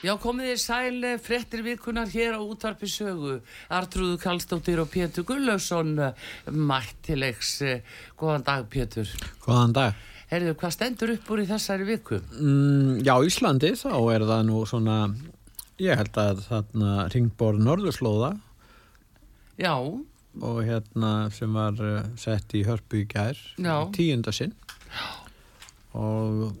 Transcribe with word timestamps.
Já, 0.00 0.14
komið 0.16 0.46
þér 0.48 0.60
sæl 0.62 1.08
frettir 1.20 1.60
virkunar 1.64 2.08
hér 2.08 2.38
á 2.38 2.40
útvarpi 2.40 2.88
sögu. 2.88 3.34
Artrúðu 3.68 4.16
Kallstóttir 4.22 4.80
og 4.80 4.88
Pétur 4.88 5.26
Gullausson 5.28 5.90
mættilegs. 6.48 7.58
Góðan 8.16 8.46
dag, 8.46 8.64
Pétur. 8.72 9.10
Góðan 9.44 9.74
dag. 9.76 9.98
Herðu, 10.30 10.54
hvað 10.56 10.72
stendur 10.72 11.12
upp 11.16 11.28
úr 11.34 11.42
í 11.42 11.48
þessari 11.50 11.84
viku? 11.88 12.20
Mm, 12.38 13.02
já, 13.04 13.12
Íslandi, 13.26 13.74
þá 13.76 13.92
er 14.14 14.24
það 14.30 14.42
nú 14.48 14.62
svona, 14.70 14.96
ég 15.82 16.00
held 16.00 16.20
að 16.22 16.44
þarna 16.46 16.94
ringbór 17.12 17.58
Norðurslóða 17.60 18.30
Já, 19.60 19.74
og 19.76 20.60
hérna 20.64 21.12
sem 21.34 21.52
var 21.52 21.76
sett 22.16 22.54
í 22.56 22.62
hörpu 22.64 23.02
í 23.02 23.08
gær, 23.10 23.36
Já. 23.60 23.74
tíunda 23.92 24.32
sinn. 24.32 24.54
Og 25.98 26.54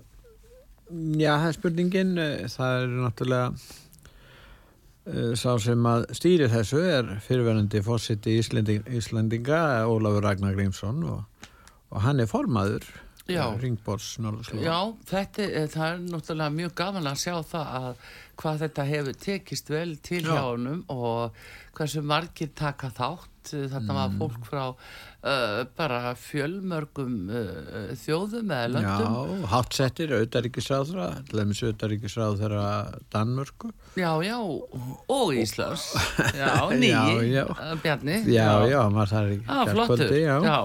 já, 1.20 1.32
það 1.38 1.46
er 1.50 1.56
spurningin, 1.58 2.12
uh, 2.18 2.48
það 2.50 2.76
er 2.82 2.88
náttúrulega 3.04 3.46
uh, 5.10 5.34
sá 5.38 5.52
sem 5.62 5.86
að 5.90 6.06
stýri 6.18 6.48
þessu 6.52 6.80
er 6.86 7.12
fyrirverandi 7.26 7.82
fórsiti 7.86 8.36
Íslending, 8.40 8.86
Íslendinga, 9.00 9.60
Ólafur 9.90 10.24
Ragnar 10.26 10.56
Grímsson 10.58 11.02
og, 11.04 11.46
og 11.90 12.02
hann 12.06 12.20
er 12.22 12.28
formaður 12.30 12.86
Já. 13.30 13.44
ringbórs 13.62 14.16
Norðurslóða. 14.18 14.64
Já, 14.66 14.78
þetta, 15.06 15.44
er- 15.46 15.68
það 15.70 15.86
er 15.92 15.98
náttúrulega 16.10 16.54
mjög 16.56 16.72
gaman 16.80 17.06
að 17.12 17.20
sjá 17.22 17.34
það 17.46 17.74
að 17.78 17.90
hvað 18.40 18.62
þetta 18.64 18.86
hefur 18.88 19.18
tekist 19.22 19.70
vel 19.70 19.92
til 20.02 20.22
Já. 20.24 20.32
hjá 20.34 20.40
honum 20.48 20.80
og 20.90 21.36
hversu 21.78 22.02
margir 22.02 22.50
taka 22.58 22.90
þátt. 22.96 23.28
Þetta 23.48 23.94
var 23.96 24.08
Mm. 24.10 24.18
fólk 24.20 24.44
frá 24.48 24.62
uh, 24.70 25.64
bara 25.76 26.14
fjölmörgum 26.18 27.14
uh, 27.30 27.92
þjóðum 27.96 28.50
eða 28.52 28.68
löndum. 28.74 29.14
Já, 29.40 29.48
hátsettir, 29.54 30.12
auðaríkisráðra, 30.18 31.06
lemmis 31.32 31.62
auðaríkisráðra 31.64 32.64
Danmörku. 33.12 33.72
Já, 33.96 34.10
já, 34.26 34.36
og 34.40 35.32
Íslands. 35.34 35.88
Já, 36.36 36.52
nýji, 36.82 37.40
uh, 37.44 37.74
Bjarni. 37.82 38.20
Já, 38.32 38.50
já, 38.68 38.80
maður 38.92 39.14
þarf 39.14 39.34
ekki 39.36 39.46
Já, 39.48 39.72
flottur. 39.72 40.14
já. 40.20 40.36
Já. 40.44 40.58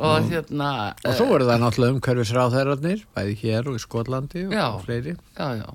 Og 0.00 0.30
hérna... 0.30 0.68
Og 1.04 1.12
svo 1.18 1.26
eru 1.36 1.44
það 1.50 1.58
náttúrulega 1.60 1.94
umhverfisráðherrarnir, 1.98 3.00
bæði 3.16 3.34
hér 3.42 3.66
og 3.68 3.76
í 3.76 3.80
Skotlandi 3.82 4.46
og 4.48 4.54
Já. 4.56 4.66
fleiri. 4.86 5.16
já, 5.36 5.48
já. 5.60 5.68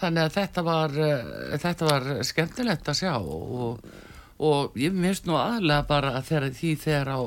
Þannig 0.00 0.22
að 0.24 0.32
þetta 0.38 0.62
var, 0.64 0.94
uh, 0.96 1.58
þetta 1.60 1.86
var 1.90 2.06
skemmtilegt 2.24 2.88
að 2.88 2.98
sjá 3.02 3.12
og, 3.20 3.84
og 4.40 4.76
ég 4.80 4.94
minnst 4.96 5.26
nú 5.28 5.36
aðlega 5.36 5.84
bara 5.88 6.14
að 6.16 6.30
þegar 6.30 6.54
því 6.56 6.74
þegar 6.84 7.10
á 7.12 7.20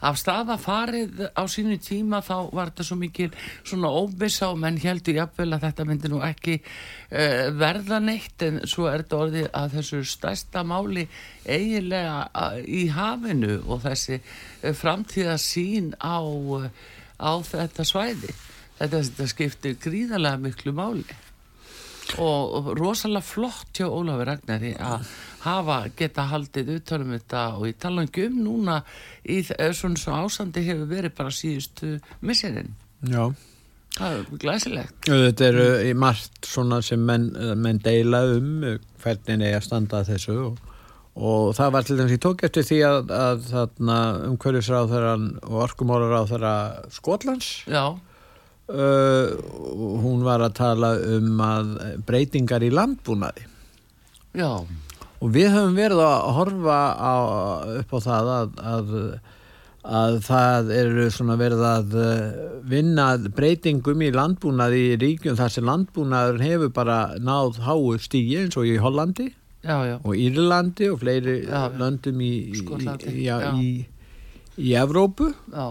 af 0.00 0.16
staða 0.16 0.56
farið 0.60 1.26
á 1.36 1.42
sínu 1.50 1.76
tíma 1.82 2.22
þá 2.24 2.48
var 2.56 2.70
þetta 2.70 2.86
svo 2.88 2.96
mikil 3.00 3.28
svona 3.58 3.90
óvissa 3.92 4.48
og 4.48 4.60
menn 4.62 4.78
heldur 4.80 5.18
jafnvel 5.18 5.50
að 5.52 5.66
þetta 5.66 5.86
myndi 5.88 6.10
nú 6.12 6.22
ekki 6.24 6.56
uh, 6.60 7.50
verða 7.60 8.00
neitt. 8.04 8.40
En 8.46 8.62
svo 8.70 8.88
er 8.88 9.04
þetta 9.04 9.20
orðið 9.26 9.48
að 9.60 9.76
þessu 9.76 10.02
stærsta 10.08 10.64
máli 10.64 11.06
eiginlega 11.44 12.22
uh, 12.32 12.60
í 12.64 12.86
hafinu 12.94 13.58
og 13.66 13.84
þessi 13.84 14.20
uh, 14.20 14.70
framtíða 14.76 15.36
sín 15.42 15.92
á, 16.00 16.20
á 17.20 17.32
þetta 17.44 17.88
svæði. 17.88 18.36
Þetta, 18.80 19.02
þetta 19.02 19.28
skiptir 19.34 19.82
gríðarlega 19.82 20.40
miklu 20.40 20.72
máli 20.72 21.20
og, 22.18 22.54
og 22.56 22.70
rosalega 22.78 23.22
flott 23.24 23.76
hjá 23.76 23.86
Ólafur 23.86 24.28
Ragnari 24.28 24.72
að 24.74 25.06
hafa 25.44 25.78
geta 25.96 26.26
haldið 26.30 26.74
utanum 26.78 27.14
þetta 27.16 27.44
og 27.56 27.68
ég 27.70 27.78
tala 27.80 28.04
um 28.04 28.40
núna 28.40 28.80
í 29.24 29.40
eh, 29.56 29.72
svona 29.76 30.00
svo 30.00 30.16
ásandi 30.24 30.64
hefur 30.66 30.90
verið 30.90 31.16
bara 31.16 31.34
síðustu 31.34 31.98
misserinn 32.20 32.74
Já. 33.08 33.30
það 33.96 34.16
er 34.16 34.40
glæsilegt. 34.42 35.06
Þetta 35.08 35.46
eru 35.46 35.68
í 35.88 35.94
margt 35.96 36.48
svona 36.48 36.80
sem 36.84 37.00
menn, 37.00 37.30
menn 37.56 37.80
deila 37.84 38.24
um 38.34 38.66
uh, 38.66 38.76
hvernig 39.00 39.46
eigi 39.46 39.56
að 39.56 39.64
standa 39.64 40.02
að 40.02 40.12
þessu 40.12 40.36
og, 40.44 40.60
og 41.16 41.54
það 41.56 41.72
var 41.76 41.88
til 41.88 41.98
dæmis 41.98 42.14
ég 42.18 42.22
tók 42.26 42.44
eftir 42.48 42.68
því 42.68 42.82
að, 42.90 43.16
að 43.16 43.48
þarna 43.48 43.98
umhverfisráðherran 44.28 45.26
og 45.48 45.58
orkumálaráðherra 45.64 46.54
Skotlands 46.92 47.50
já, 47.70 47.96
uh, 48.70 49.32
hún 50.02 50.22
var 50.26 50.44
að 50.44 50.56
tala 50.60 50.94
um 51.16 51.42
að 51.44 51.74
breytingar 52.06 52.64
í 52.66 52.70
landbúnaði. 52.74 53.46
Já, 54.38 54.62
og 55.20 55.34
við 55.34 55.50
höfum 55.52 55.76
verið 55.76 56.04
að 56.04 56.30
horfa 56.36 56.78
á, 56.96 57.14
upp 57.80 57.92
á 57.92 57.98
það 58.04 58.30
að, 58.36 58.54
að, 58.72 58.94
að 59.98 60.16
það 60.28 60.70
eru 60.76 61.08
svona 61.12 61.36
verið 61.40 61.64
að 61.66 61.98
uh, 61.98 62.46
vinna 62.70 63.08
breytingum 63.36 64.06
í 64.06 64.12
landbúnaði 64.14 64.86
í 64.92 64.96
ríkjum 65.02 65.36
þar 65.40 65.54
sem 65.56 65.68
landbúnaður 65.68 66.40
hefur 66.46 66.72
bara 66.78 67.00
náð 67.20 67.60
háu 67.66 67.98
stígi 68.00 68.40
eins 68.44 68.56
og 68.60 68.70
í 68.70 68.78
Hollandi 68.80 69.28
já, 69.60 69.76
já. 69.90 69.96
og 70.00 70.16
Írlandi 70.16 70.88
og 70.92 71.02
fleiri 71.02 71.36
löndum 71.76 72.24
í, 72.24 72.32
í, 72.56 73.70
í 74.56 74.74
Evrópu. 74.78 75.32
Já, 75.52 75.68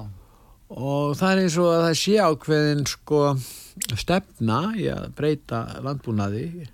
og 0.70 1.16
það 1.18 1.32
er 1.32 1.44
eins 1.44 1.58
og 1.58 1.72
að 1.74 1.86
það 1.88 1.96
sé 2.02 2.18
ákveðin 2.22 2.84
sko 2.90 3.22
stefna 3.98 4.60
í 4.78 4.90
að 4.92 5.08
breyta 5.18 5.64
landbúnaði 5.86 6.68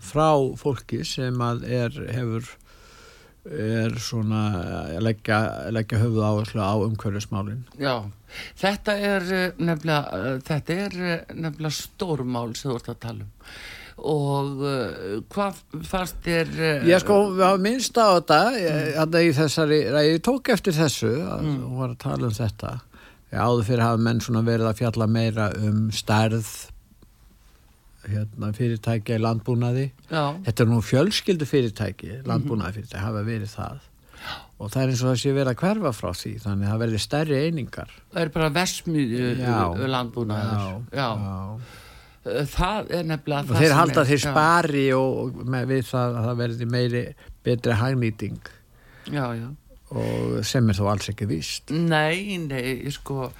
frá 0.00 0.32
fólki 0.58 1.04
sem 1.06 1.36
að 1.44 1.66
er 1.68 2.00
hefur 2.16 2.48
er 3.50 3.94
svona 4.02 4.40
að 4.60 4.98
leggja, 5.06 5.36
leggja 5.72 6.00
höfuð 6.02 6.24
áherslu 6.28 6.60
á 6.60 6.74
umhverfismálin 6.84 7.62
já 7.80 8.04
þetta 8.60 8.96
er 9.00 9.28
eh, 9.32 9.52
nefnilega 9.56 10.18
eh, 10.18 10.40
þetta 10.44 10.80
er 10.86 10.96
eh, 11.00 11.22
nefnilega 11.34 11.76
stórmál 11.78 12.50
sem 12.52 12.68
þú 12.68 12.80
ert 12.80 12.90
að 12.92 13.04
tala 13.06 13.28
um 13.28 13.36
og 14.00 14.62
hvað 15.28 15.58
þér 16.24 16.52
uh, 16.56 16.86
Ég 16.88 17.02
sko, 17.02 17.16
minnst 17.60 17.98
á 18.00 18.16
þetta 18.16 18.38
mm. 18.48 19.16
í 19.26 19.34
þessari, 19.36 19.80
ég 20.06 20.22
tók 20.24 20.48
eftir 20.54 20.72
þessu 20.72 21.10
að 21.20 21.42
Mm. 21.44 21.58
hún 21.66 21.82
var 21.82 21.90
að 21.92 21.98
tala 22.06 22.30
um 22.30 22.32
þetta 22.38 22.70
ég 22.78 22.89
áður 23.38 23.64
fyrir 23.68 23.84
hafa 23.84 24.00
menn 24.02 24.20
svona 24.24 24.42
verið 24.46 24.66
að 24.72 24.78
fjalla 24.80 25.06
meira 25.06 25.50
um 25.62 25.84
stærð 25.94 26.48
hérna, 28.10 28.48
fyrirtækja 28.56 29.18
í 29.18 29.22
landbúnaði 29.22 29.84
já, 30.10 30.22
Þetta 30.46 30.64
er 30.64 30.70
nú 30.70 30.80
fjölskyldu 30.82 31.46
fyrirtæki, 31.48 32.14
landbúnaði 32.26 32.78
fyrirtæki, 32.80 33.02
hafa 33.04 33.22
verið 33.26 33.52
það. 33.52 33.86
Og 34.60 34.68
það 34.72 34.82
er 34.82 34.90
eins 34.92 35.02
og 35.04 35.08
það 35.10 35.20
sé 35.22 35.30
verið 35.36 35.50
að 35.52 35.60
hverfa 35.62 35.92
frá 35.96 36.10
því, 36.16 36.32
þannig 36.42 36.66
að 36.66 36.72
það 36.74 36.80
verði 36.82 36.98
stærri 37.04 37.38
einingar. 37.46 37.92
það 38.12 38.22
er 38.24 38.32
bara 38.34 38.48
versmiðu 38.56 39.28
Já. 39.38 39.60
landbúnaður 39.94 40.58
já, 40.60 40.80
já. 41.00 41.06
Uh, 42.20 42.42
það 42.52 42.90
er 42.98 43.06
nefnilega 43.08 43.54
Og 43.54 43.62
þeir 43.62 43.72
halda 43.78 44.02
þeir 44.10 44.18
já. 44.20 44.24
spari 44.26 44.82
og 44.92 45.38
með, 45.48 45.70
við 45.70 45.86
það 45.88 46.18
að 46.18 46.26
það 46.28 46.40
verði 46.42 46.66
meiri, 46.74 47.04
betri 47.48 47.78
hagnýting 47.80 48.50
já, 49.08 49.24
já 49.38 49.48
og 49.90 50.44
sem 50.46 50.68
er 50.70 50.78
þó 50.78 50.84
alls 50.92 51.10
ekki 51.10 51.26
víst. 51.30 51.72
Nei, 51.74 52.38
nei, 52.38 52.78
sko 52.94 53.30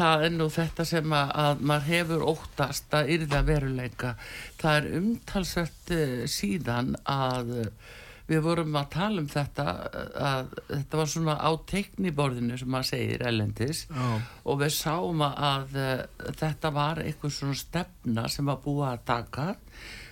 það 0.00 0.26
er 0.26 0.34
nú 0.34 0.48
þetta 0.52 0.86
sem 0.88 1.14
að, 1.14 1.32
að 1.44 1.64
maður 1.70 1.88
hefur 1.90 2.26
óttast 2.32 2.94
að 2.96 3.14
yrða 3.16 3.40
veruleika 3.46 4.12
það 4.60 4.76
er 4.76 5.00
umtalsvert 5.00 5.94
uh, 5.96 6.14
síðan 6.30 6.94
að 7.10 7.52
uh, 7.64 7.96
við 8.30 8.42
vorum 8.44 8.76
að 8.78 8.90
tala 8.94 9.22
um 9.22 9.28
þetta 9.30 9.66
uh, 9.66 10.04
að 10.30 10.52
þetta 10.68 11.00
var 11.00 11.12
svona 11.14 11.36
á 11.42 11.50
teikniborðinu 11.72 12.60
sem 12.60 12.70
maður 12.70 12.90
segir 12.92 13.26
elendis 13.30 13.84
Já. 13.90 14.08
og 14.44 14.60
við 14.62 14.74
sáum 14.78 15.24
að 15.26 15.78
uh, 15.82 16.04
þetta 16.38 16.74
var 16.76 17.02
eitthvað 17.04 17.36
svona 17.36 17.58
stefna 17.58 18.28
sem 18.30 18.50
var 18.50 18.62
búið 18.64 18.88
að 18.92 19.06
taka 19.10 19.48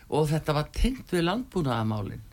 og 0.09 0.31
þetta 0.31 0.57
var 0.57 0.71
tengt 0.75 1.15
við 1.15 1.29
landbúnaðamálin 1.29 2.25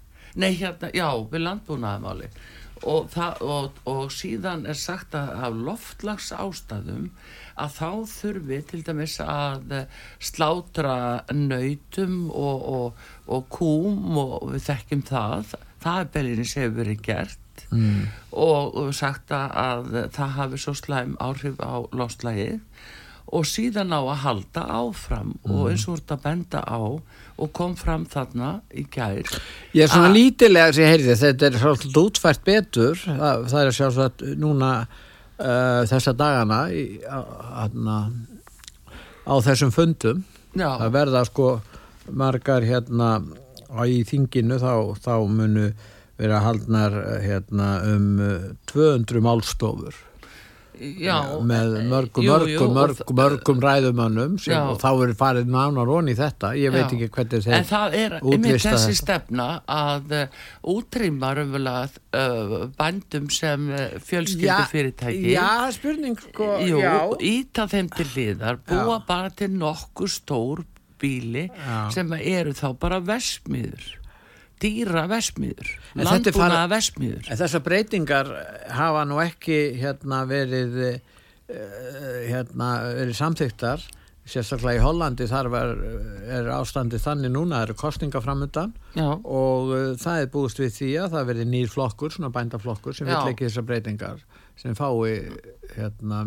nei 0.42 0.52
hérna, 0.58 0.90
já, 0.92 1.08
við 1.32 1.46
landbúnaðamálin 1.46 2.40
og, 2.84 3.08
það, 3.14 3.42
og, 3.42 3.80
og 3.90 4.12
síðan 4.14 4.66
er 4.70 4.78
sagt 4.80 5.16
að 5.16 5.32
af 5.48 5.60
loftlags 5.68 6.32
ástæðum 6.36 7.08
að 7.56 7.78
þá 7.78 7.90
þurfi 8.12 8.60
til 8.70 8.82
dæmis 8.86 9.16
að 9.24 9.72
eh, 9.78 10.04
slátra 10.20 10.98
nautum 11.32 12.26
og, 12.32 12.68
og, 12.76 13.08
og 13.32 13.48
kúm 13.54 14.20
og 14.20 14.52
við 14.52 14.68
þekkjum 14.68 15.06
það. 15.08 15.56
Það 15.86 16.02
er 16.02 16.14
belinni 16.18 16.48
sem 16.50 16.66
hefur 16.66 16.80
verið 16.84 17.02
gert. 17.08 17.42
Mm. 17.72 18.10
og, 18.36 18.76
sagt 18.94 19.32
að, 19.32 19.54
að 19.56 20.10
það 20.14 20.34
hafi 20.36 20.58
svo 20.60 20.74
slæm 20.76 21.14
áhrif 21.24 21.56
á 21.64 21.88
loslægið 21.96 22.60
og 23.36 23.48
síðan 23.50 23.96
á 23.96 24.02
að 24.04 24.22
halda 24.26 24.66
áfram. 24.80 25.32
Og 25.48 25.72
eins 25.72 25.88
og 25.88 25.96
voru 25.96 26.18
að 26.18 26.26
benda 26.28 26.62
á 26.62 26.82
og 27.36 27.52
kom 27.56 27.74
fram 27.80 28.06
þarna 28.08 28.52
í 28.72 28.86
gær. 28.92 29.28
Ég 29.76 29.86
er 29.86 29.92
svona 29.92 30.12
lítilega 30.14 30.74
sem 30.74 30.86
ég 30.86 30.94
heyrði 30.94 31.18
þetta 31.20 31.50
er 31.50 31.58
svolítið 31.60 32.00
útfært 32.02 32.46
betur. 32.48 33.02
Það, 33.06 33.48
það 33.52 33.62
er 33.62 33.78
sjálfsagt 33.80 34.24
núna 34.40 34.72
uh, 34.86 35.82
þessa 35.92 36.16
dagana 36.16 36.62
í, 36.72 36.86
á, 37.04 37.20
hana, 37.64 37.98
á 39.28 39.34
þessum 39.44 39.74
fundum. 39.76 40.24
Já, 40.56 40.70
það 40.80 40.96
verða 40.96 41.26
sko 41.28 41.50
margar 42.16 42.64
hérna 42.64 43.18
í 43.84 44.04
þinginu 44.08 44.60
þá, 44.62 44.74
þá 45.04 45.16
munu 45.28 45.70
vera 46.16 46.40
haldnar 46.46 46.94
hérna 47.26 47.70
um 47.92 48.20
eh, 48.24 48.52
200 48.72 49.24
málstofur 49.26 49.98
já 50.80 51.16
með 51.46 51.74
mörgum, 51.90 52.24
jú, 52.26 52.32
mörgum, 52.32 52.52
jú, 52.52 52.60
og 52.66 52.74
mörgum, 52.76 53.16
mörgum 53.20 53.62
ræðumönnum 53.64 54.38
sem, 54.42 54.54
Já. 54.54 54.62
og 54.72 54.80
þá 54.82 54.90
er 55.06 55.14
farið 55.20 55.50
nánar 55.56 55.92
onni 55.98 56.16
þetta 56.18 56.52
ég 56.60 56.74
veit 56.76 56.86
Já. 56.86 56.90
ekki 56.98 57.10
hvernig 57.16 57.34
En 57.36 57.48
þeir 57.48 57.68
það 57.72 57.98
er 58.02 58.16
útlista 58.22 58.74
þessi 58.76 58.92
þetta. 58.92 59.02
stefna 59.02 59.48
að 59.78 60.16
uh, 60.20 60.38
útrýma 60.76 61.34
raunverulega 61.40 61.90
uh, 62.20 62.56
bændum 62.80 63.28
sem 63.34 63.68
fjölskyldu 64.06 64.70
fyrirtæki 64.72 65.34
Já, 65.36 65.50
spurning 65.76 66.20
sko 66.30 66.52
Jú, 66.66 66.80
já. 66.84 66.96
íta 67.20 67.68
þeim 67.72 67.90
til 67.96 68.08
hliðar, 68.14 68.62
búa 68.70 69.02
bara 69.08 69.30
til 69.34 69.52
nokkuð 69.56 70.12
stór 70.20 70.64
bíli 71.02 71.50
Já. 71.52 71.90
sem 71.92 72.14
eru 72.22 72.54
þá 72.56 72.70
bara 72.80 73.02
vesmiður, 73.04 73.84
dýra 74.66 75.06
vesmiður, 75.12 75.74
farið- 75.96 76.72
vesmiður. 76.76 77.28
En 77.32 77.40
þessar 77.44 77.64
breytingar 77.70 78.32
hafa 78.76 79.06
nú 79.08 79.22
ekki 79.24 79.60
hérna 79.80 80.24
verið 80.30 80.82
uh, 80.90 80.98
hérna 82.26 82.72
verið 82.98 83.16
samþyktar 83.22 83.86
sérstaklega 84.26 84.80
í 84.80 84.82
Hollandi 84.82 85.28
þar 85.30 85.48
var, 85.54 85.72
er 86.34 86.48
ástandi 86.56 86.98
þannig 86.98 87.30
núna, 87.36 87.60
það 87.60 87.68
eru 87.68 87.76
kostninga 87.78 88.22
framundan 88.26 88.72
Já, 88.98 89.12
og 89.22 89.70
uh, 89.70 89.84
það 90.02 90.24
er 90.24 90.32
búist 90.34 90.62
við 90.64 90.72
því 90.80 90.88
að 91.04 91.12
það 91.14 91.28
verði 91.30 91.46
nýr 91.52 91.70
flokkur, 91.70 92.16
svona 92.16 92.32
bændaflokkur 92.34 92.98
sem 92.98 93.06
Já. 93.06 93.20
vill 93.20 93.36
ekki 93.36 93.46
þessar 93.46 93.68
breytingar 93.70 94.24
sem 94.60 94.76
fái 94.78 95.16
hérna 95.76 96.24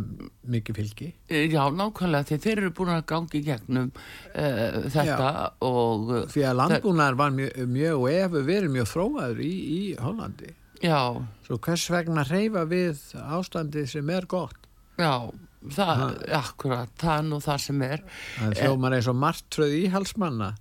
mikið 0.49 0.79
fylgi. 0.79 1.09
Já, 1.29 1.63
nákvæmlega, 1.73 2.39
þeir 2.39 2.63
eru 2.65 2.73
búin 2.77 2.93
að 2.93 3.07
gangi 3.09 3.43
gegnum 3.47 3.91
uh, 3.91 4.79
þetta 4.93 5.33
og 5.65 6.13
uh, 6.13 6.23
því 6.31 6.47
að 6.51 6.61
landbúnaðar 6.63 7.19
var 7.23 7.35
mjög, 7.37 7.59
mjög 7.73 7.99
og 8.05 8.09
hefur 8.13 8.49
verið 8.53 8.75
mjög 8.77 8.89
þróaður 8.93 9.45
í, 9.45 9.53
í 9.79 9.83
Hollandi. 10.03 10.55
Já, 10.85 11.01
svo 11.47 11.59
hvers 11.59 11.89
vegna 11.91 12.25
reyfa 12.29 12.65
við 12.71 13.03
ástandi 13.19 13.87
sem 13.91 14.11
er 14.15 14.29
gott? 14.31 14.69
Já, 14.99 15.31
það, 15.75 16.03
akkurat, 16.39 16.93
það 17.01 17.15
er 17.17 17.25
nú 17.27 17.39
það 17.43 17.63
sem 17.65 17.83
er. 17.87 18.05
það 18.37 18.53
er 18.53 18.61
hljómar 18.63 18.97
eins 18.99 19.09
og 19.11 19.19
martröð 19.19 19.75
íhalsmanna 19.81 20.53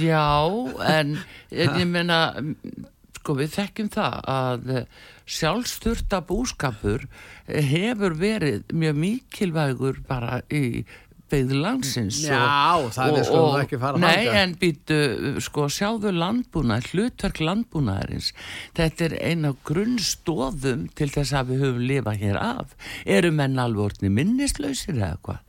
Já, 0.00 0.26
en 0.92 1.16
ég 1.50 1.82
meina, 1.90 2.20
sko 3.26 3.34
við 3.40 3.56
þekkjum 3.56 3.88
það 3.90 4.16
að 4.30 4.68
sjálfsturta 5.26 6.20
búskapur 6.28 7.08
eh, 7.50 7.64
hefur 7.66 8.14
verið 8.20 8.70
mjög 8.70 9.00
mikilvægur 9.02 9.98
bara 10.06 10.44
í 10.46 10.84
byggð 11.32 11.54
landsins 11.58 12.20
Já, 12.22 12.38
það 12.94 13.18
er 13.20 13.26
sko 13.26 13.40
ekki 13.60 13.78
fara 13.82 13.98
að 13.98 14.04
Nei, 14.04 14.26
hanga. 14.26 14.42
en 14.42 14.54
býtu, 14.60 14.98
sko, 15.42 15.66
sjáðu 15.72 16.12
landbúnað, 16.14 16.90
hlutverk 16.92 17.40
landbúnaðarins. 17.42 18.30
Þetta 18.76 19.08
er 19.08 19.16
eina 19.32 19.52
grunnstóðum 19.66 20.86
til 20.96 21.10
þess 21.12 21.34
að 21.36 21.52
við 21.52 21.64
höfum 21.64 21.86
lifað 21.90 22.22
hér 22.22 22.38
af. 22.40 22.76
Eru 23.04 23.32
menn 23.34 23.58
alveg 23.62 23.88
orðni 23.90 24.12
minnislausir 24.14 24.94
eða 25.00 25.18
hvað? 25.26 25.42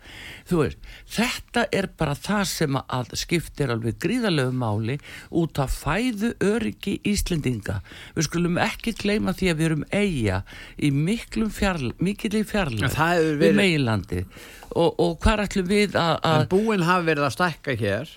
Þú 0.48 0.62
veist, 0.62 0.92
þetta 1.12 1.66
er 1.76 1.90
bara 2.00 2.16
það 2.16 2.44
sem 2.54 2.78
að 2.80 3.16
skiptir 3.20 3.74
alveg 3.74 3.98
gríðalegu 4.02 4.54
máli 4.56 4.98
út 5.36 5.60
af 5.60 5.76
fæðu 5.84 6.34
öryggi 6.44 6.98
Íslendinga. 7.08 7.82
Við 8.16 8.30
skulum 8.30 8.60
ekki 8.64 8.96
gleyma 8.98 9.36
því 9.38 9.52
að 9.52 9.60
við 9.60 9.70
erum 9.70 9.88
eiga 9.92 10.42
í 10.80 10.92
miklum 10.96 11.52
fjarl, 11.54 11.92
mikilli 12.00 12.46
En 12.46 12.50
fjarlag 12.50 13.42
við 13.42 13.58
meginlandi 13.60 14.24
og, 14.78 14.94
og 15.02 15.18
hvað 15.24 15.46
ætlum 15.48 15.72
við 15.72 15.98
að, 16.00 16.14
en 16.30 16.48
búin 16.52 16.86
hafi 16.88 17.10
verið 17.10 17.28
að 17.28 17.36
stækka 17.38 17.78
hér 17.82 18.14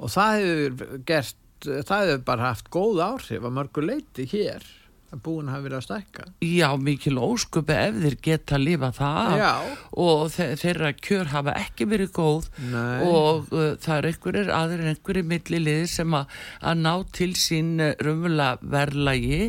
og 0.00 0.12
það 0.16 0.42
hefur 0.42 1.00
gert 1.08 1.38
það 1.60 2.04
hefur 2.08 2.28
bara 2.28 2.50
haft 2.50 2.70
góð 2.72 3.02
áhrif 3.04 3.44
að 3.44 3.56
mörgu 3.56 3.84
leiti 3.84 4.26
hér 4.30 4.64
að 5.10 5.22
búin 5.26 5.50
hafi 5.50 5.66
verið 5.66 5.78
að 5.80 5.84
stækka 5.88 6.26
Já, 6.46 6.68
mikil 6.78 7.16
ósköpi 7.18 7.76
ef 7.76 7.98
þeir 8.04 8.16
geta 8.26 8.56
að 8.56 8.64
lifa 8.68 8.90
það 8.96 9.36
Já. 9.40 9.52
og 10.04 10.24
þe 10.34 10.48
þeirra 10.62 10.92
kjör 11.08 11.30
hafa 11.34 11.54
ekki 11.58 11.88
verið 11.90 12.12
góð 12.16 12.48
Nei. 12.70 12.96
og 13.08 13.50
uh, 13.54 13.68
það 13.82 13.94
er 13.96 14.10
einhverjir 14.12 14.52
aðrir 14.54 14.90
einhverjir 14.94 15.30
milliliðir 15.34 15.90
sem 15.90 16.18
að, 16.20 16.34
ná 16.78 16.92
til 17.16 17.32
sín 17.38 17.76
uh, 17.82 17.94
raunverulega 17.98 18.72
verðlagi 18.76 19.42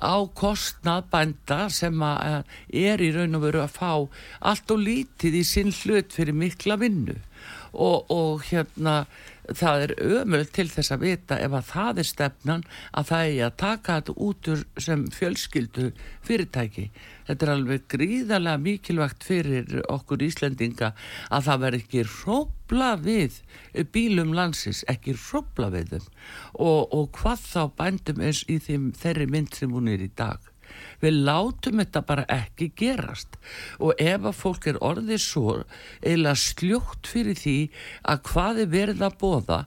á 0.00 0.16
kostnað 0.34 1.10
bænda 1.12 1.68
sem 1.72 2.02
uh, 2.02 2.42
er 2.68 3.02
í 3.02 3.10
raun 3.14 3.38
og 3.38 3.46
veru 3.46 3.62
að 3.64 3.76
fá 3.76 3.92
allt 4.40 4.74
og 4.74 4.82
lítið 4.86 5.38
í 5.40 5.44
sinn 5.46 5.74
hlut 5.82 6.14
fyrir 6.16 6.36
mikla 6.36 6.78
vinnu. 6.80 7.18
Og, 7.74 8.10
og 8.10 8.44
hérna 8.50 9.04
það 9.52 9.82
er 9.84 9.92
ömul 10.20 10.44
til 10.54 10.66
þess 10.72 10.94
að 10.94 11.04
vita 11.04 11.38
ef 11.42 11.56
að 11.58 11.66
það 11.70 12.00
er 12.00 12.08
stefnan 12.08 12.62
að 12.96 13.10
það 13.10 13.24
er 13.32 13.42
að 13.46 13.56
taka 13.62 13.98
þetta 13.98 14.14
út 14.26 14.50
úr 14.52 14.62
sem 14.86 15.04
fjölskyldu 15.14 15.90
fyrirtæki. 16.24 16.86
Þetta 17.28 17.46
er 17.46 17.52
alveg 17.54 17.84
gríðarlega 17.94 18.62
mikilvægt 18.64 19.26
fyrir 19.26 19.84
okkur 19.92 20.24
Íslendinga 20.24 20.92
að 21.30 21.46
það 21.48 21.62
verð 21.66 21.82
ekki 21.82 22.06
hrópla 22.14 22.90
við 23.04 23.38
bílum 23.92 24.34
landsins, 24.36 24.84
ekki 24.88 25.16
hrópla 25.18 25.70
við 25.74 25.94
þeim. 25.94 26.10
Og, 26.54 26.80
og 26.94 27.12
hvað 27.18 27.46
þá 27.50 27.62
bændum 27.78 28.24
eins 28.24 28.44
í 28.48 28.58
þeim, 28.62 28.90
þeirri 28.96 29.30
mynd 29.30 29.56
sem 29.56 29.72
hún 29.72 29.92
er 29.92 30.04
í 30.04 30.12
dag 30.16 30.53
við 31.02 31.20
látum 31.26 31.80
þetta 31.82 32.02
bara 32.08 32.24
ekki 32.32 32.70
gerast. 32.78 33.38
Og 33.78 33.94
ef 34.00 34.28
að 34.28 34.38
fólk 34.38 34.68
er 34.70 34.80
orðið 34.84 35.22
svo 35.22 35.56
eila 36.04 36.34
sljótt 36.38 37.08
fyrir 37.10 37.38
því 37.38 37.56
að 38.10 38.22
hvað 38.30 38.60
er 38.64 38.70
verið 38.74 39.04
að 39.06 39.18
bóða 39.20 39.60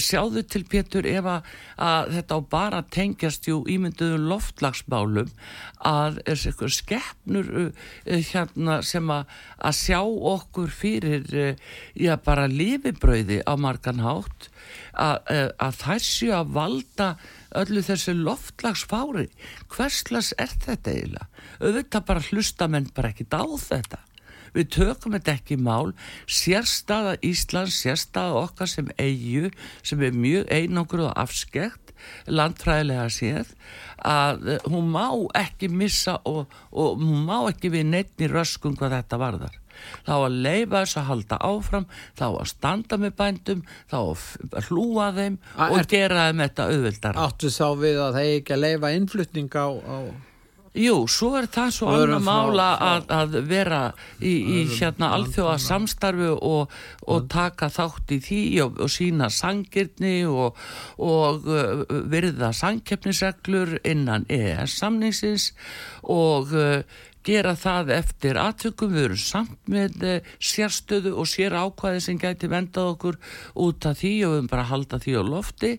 sjáðu 0.00 0.44
til 0.50 0.64
Pétur 0.70 1.08
ef 1.08 1.28
að, 1.30 1.50
að 1.80 2.12
þetta 2.16 2.38
á 2.38 2.40
bara 2.54 2.82
tengjast 2.96 3.48
jú 3.50 3.60
ímynduðum 3.70 4.28
loftlagsmálum 4.30 5.32
að 5.86 6.20
er 6.26 6.36
eitthvað 6.36 6.74
skeppnur 6.76 7.50
uh, 7.64 7.70
hérna 8.06 8.80
sem 8.86 9.10
að, 9.12 9.36
að 9.58 9.78
sjá 9.80 10.00
okkur 10.02 10.72
fyrir 10.74 11.56
já 11.98 12.14
bara 12.24 12.48
lifibrauði 12.50 13.40
á 13.46 13.52
margan 13.60 14.02
hátt 14.04 14.50
uh, 14.94 15.48
að 15.60 15.80
þessu 15.84 16.30
að 16.36 16.52
valda 16.56 17.08
öllu 17.60 17.82
þessu 17.86 18.14
loftlagsfári. 18.18 19.26
Hverslas 19.72 20.34
er 20.38 20.54
þetta 20.66 20.94
eiginlega? 20.94 21.28
Auðvitað 21.60 22.06
bara 22.12 22.28
hlusta 22.30 22.70
menn 22.70 22.88
bara 22.94 23.12
ekkit 23.14 23.36
á 23.36 23.44
þetta. 23.44 24.02
Við 24.50 24.70
tökum 24.74 25.14
þetta 25.14 25.36
ekki 25.36 25.54
í 25.54 25.62
mál. 25.62 25.92
Sérstaða 26.26 27.14
Íslands, 27.26 27.76
sérstaða 27.84 28.40
okkar 28.44 28.70
sem 28.70 28.90
eigu, 28.98 29.52
sem 29.86 30.02
er 30.02 30.16
mjög 30.16 30.50
einangur 30.50 31.06
og 31.06 31.14
afskekt 31.18 31.90
landfræðilega 32.30 33.08
séð 33.12 33.54
að 34.08 34.54
eh, 34.54 34.68
hún 34.72 34.90
má 34.92 35.06
ekki 35.36 35.70
missa 35.72 36.16
og, 36.28 36.52
og 36.72 37.00
hún 37.02 37.26
má 37.28 37.36
ekki 37.50 37.72
við 37.74 37.90
neittni 37.92 38.30
röskun 38.30 38.78
hvað 38.78 38.96
þetta 38.98 39.20
varðar 39.20 39.59
þá 40.06 40.12
að 40.18 40.38
leifa 40.46 40.82
þess 40.84 41.00
að 41.02 41.08
halda 41.10 41.40
áfram 41.50 41.86
þá 42.18 42.24
að 42.30 42.48
standa 42.54 43.00
með 43.04 43.14
bændum 43.20 43.62
þá 43.90 43.98
að 44.00 44.70
hlúa 44.70 45.10
þeim 45.20 45.38
A- 45.56 45.68
og 45.70 45.78
er- 45.82 45.90
gera 45.94 46.26
þeim 46.30 46.42
þetta 46.46 46.68
auðvildar 46.72 47.22
áttu 47.26 47.52
þá 47.54 47.66
við 47.84 48.02
að 48.08 48.18
það 48.20 48.34
ekki 48.40 48.56
að 48.58 48.64
leifa 48.66 48.92
innflutning 49.00 49.54
á, 49.56 49.68
á 49.70 49.98
Jú, 50.70 51.08
svo 51.10 51.32
er 51.34 51.48
það 51.50 51.70
svo 51.74 51.86
annar 51.90 52.20
mála 52.22 52.66
að, 52.78 53.08
að 53.10 53.32
vera 53.50 53.78
í, 54.22 54.30
í 54.30 54.58
hérna 54.70 55.08
alþjóða 55.16 55.56
samstarfi 55.64 56.28
og, 56.46 56.70
og 57.10 57.24
taka 57.32 57.66
þátt 57.74 58.12
í 58.14 58.20
því 58.22 58.38
og, 58.62 58.78
og 58.86 58.92
sína 58.94 59.26
sangirni 59.34 60.20
og, 60.30 60.54
og 61.02 61.48
uh, 61.50 61.82
virða 62.14 62.52
sangkeppnisreglur 62.54 63.80
innan 63.82 64.28
EES 64.30 64.78
samningsins 64.78 65.48
og 66.06 66.54
uh, 66.54 66.84
gera 67.26 67.54
það 67.58 67.92
eftir 67.98 68.38
aðtökum, 68.40 68.94
við 68.94 69.06
erum 69.08 69.20
samt 69.20 69.70
með 69.70 70.04
uh, 70.06 70.30
sérstöðu 70.38 71.14
og 71.20 71.28
sér 71.30 71.56
ákvæði 71.58 72.04
sem 72.04 72.20
gæti 72.20 72.50
vendað 72.50 72.92
okkur 72.94 73.20
út 73.66 73.88
af 73.90 74.00
því 74.00 74.12
og 74.26 74.34
við 74.34 74.38
erum 74.38 74.50
bara 74.52 74.66
að 74.66 74.72
halda 74.74 75.00
því 75.04 75.16
á 75.16 75.22
lofti. 75.30 75.72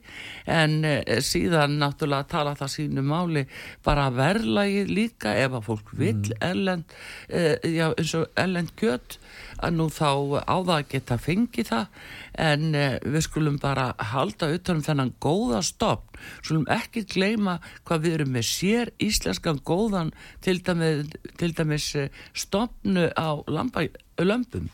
En 0.60 0.77
uh, 0.86 1.15
síðan 1.25 1.77
náttúrulega 1.81 2.29
tala 2.36 2.55
það 2.60 2.74
sínu 2.75 3.05
máli 3.05 3.45
bara 3.86 4.10
verðlagi 4.13 4.86
líka. 4.89 5.36
Ef 5.38 5.57
að 5.60 5.67
fólk 5.69 5.93
vill 5.98 6.36
erlend, 6.41 6.98
uh, 7.31 7.55
já, 7.65 7.88
eins 7.89 8.15
og 8.19 8.27
erlend 8.39 8.75
kjött 8.79 9.21
að 9.62 9.75
nú 9.77 9.88
þá 9.94 10.10
á 10.46 10.56
það 10.62 10.74
að 10.75 10.88
geta 10.94 11.18
fengið 11.22 11.70
það 11.72 12.08
en 12.48 12.65
uh, 12.75 12.96
við 13.03 13.25
skulum 13.27 13.60
bara 13.62 13.91
halda 14.12 14.51
utanum 14.56 14.86
þennan 14.86 15.13
góða 15.24 15.62
stopn 15.65 16.22
skulum 16.41 16.65
ekki 16.72 17.06
gleyma 17.12 17.60
hvað 17.88 18.06
við 18.06 18.18
erum 18.18 18.34
með 18.38 18.48
sér 18.50 18.94
íslenskan 19.01 19.62
góðan 19.68 20.12
til 20.41 20.60
dæmis, 20.65 21.13
til 21.38 21.53
dæmis 21.58 21.88
eh, 21.96 22.12
stopnu 22.34 23.10
á 23.18 23.30
lamba, 23.48 23.88
lömpum 24.22 24.70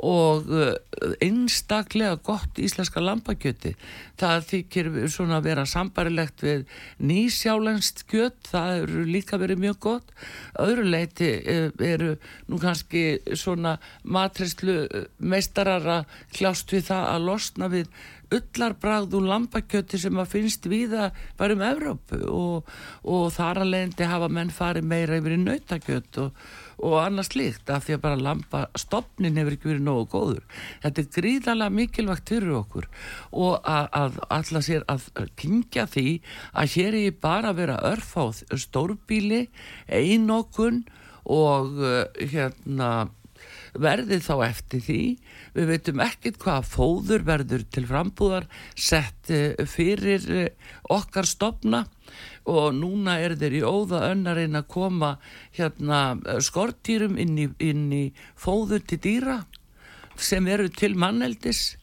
og 0.00 0.48
uh, 0.48 0.72
einstaklega 1.20 2.18
gott 2.24 2.58
íslenska 2.60 3.02
lambakjöti. 3.04 3.74
Það 4.20 4.46
þykir 4.50 4.90
svona 5.12 5.38
að 5.38 5.48
vera 5.50 5.66
sambarilegt 5.68 6.44
við 6.44 6.64
nýsjálænst 7.04 8.06
kjött 8.10 8.52
það 8.52 8.84
eru 8.84 9.04
líka 9.08 9.40
verið 9.40 9.62
mjög 9.64 9.80
gott. 9.86 10.14
Öðru 10.60 10.86
leiti 10.88 11.32
uh, 11.40 11.68
eru 11.84 12.14
nú 12.48 12.60
kannski 12.62 13.04
svona 13.34 13.76
matrislu 14.04 14.86
meistarar 15.18 15.90
að 15.98 16.16
kljást 16.36 16.72
við 16.72 16.88
það 16.88 17.12
að 17.12 17.28
losna 17.28 17.70
við 17.72 17.92
ullarbragð 18.34 19.16
úr 19.18 19.26
lambakjöti 19.28 19.98
sem 20.00 20.18
að 20.20 20.32
finnst 20.34 20.66
viða 20.70 21.10
bara 21.38 21.56
um 21.56 21.64
Evrópu 21.66 22.20
og, 22.30 22.70
og 23.02 23.28
þar 23.34 23.62
að 23.64 23.72
leiðandi 23.74 24.08
hafa 24.10 24.28
menn 24.32 24.52
farið 24.54 24.88
meira 24.92 25.18
yfir 25.20 25.34
í 25.34 25.40
nautakjött 25.42 26.20
og, 26.22 26.44
og 26.80 26.96
annars 27.02 27.32
líkt 27.36 27.72
af 27.72 27.86
því 27.86 27.96
að 27.96 28.04
bara 28.06 28.22
lambastofnin 28.28 29.40
hefur 29.40 29.56
ekki 29.56 29.70
verið 29.72 29.86
nógu 29.88 30.06
góður. 30.14 30.46
Þetta 30.84 31.02
er 31.02 31.10
gríðalega 31.18 31.76
mikilvægt 31.80 32.32
fyrir 32.34 32.56
okkur 32.60 32.88
og 33.30 33.58
að, 33.60 33.90
að 34.02 34.22
alla 34.38 34.64
sér 34.64 34.86
að 34.90 35.10
kingja 35.40 35.88
því 35.90 36.08
að 36.54 36.74
hér 36.76 36.98
er 37.02 37.20
bara 37.20 37.52
að 37.52 37.62
vera 37.64 37.82
örfáð 37.90 38.44
stórbíli, 38.66 39.46
einokun 39.86 40.84
og 41.30 41.80
uh, 41.82 42.04
hérna 42.16 43.10
verðið 43.78 44.24
þá 44.24 44.34
eftir 44.46 44.82
því. 44.84 45.02
Við 45.54 45.70
veitum 45.70 46.02
ekkit 46.04 46.38
hvað 46.42 46.68
fóður 46.70 47.24
verður 47.26 47.64
til 47.72 47.86
frambúðar 47.88 48.46
sett 48.74 49.30
eh, 49.34 49.54
fyrir 49.68 50.26
eh, 50.34 50.52
okkar 50.90 51.28
stopna 51.28 51.84
og 52.50 52.72
núna 52.74 53.18
er 53.22 53.36
þeir 53.38 53.60
í 53.60 53.62
óða 53.62 54.08
önnarinn 54.10 54.58
að 54.58 54.70
koma 54.72 55.14
hérna 55.56 56.18
eh, 56.24 56.40
skortýrum 56.42 57.18
inn 57.20 57.36
í, 57.38 57.48
inn 57.62 57.88
í 57.94 58.04
fóður 58.38 58.84
til 58.86 59.00
dýra 59.06 59.40
sem 60.20 60.48
eru 60.50 60.68
til 60.72 60.96
manneldis. 60.98 61.76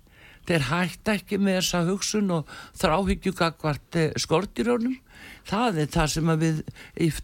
Þeir 0.48 0.70
hætta 0.70 1.18
ekki 1.18 1.42
með 1.44 1.58
þessa 1.60 1.80
hugsun 1.90 2.30
og 2.32 2.52
þráhyggjugakvart 2.80 3.98
skortýrónum 4.16 4.96
það 5.48 5.80
er 5.84 5.90
það 5.94 6.12
sem 6.14 6.32
við 6.42 6.62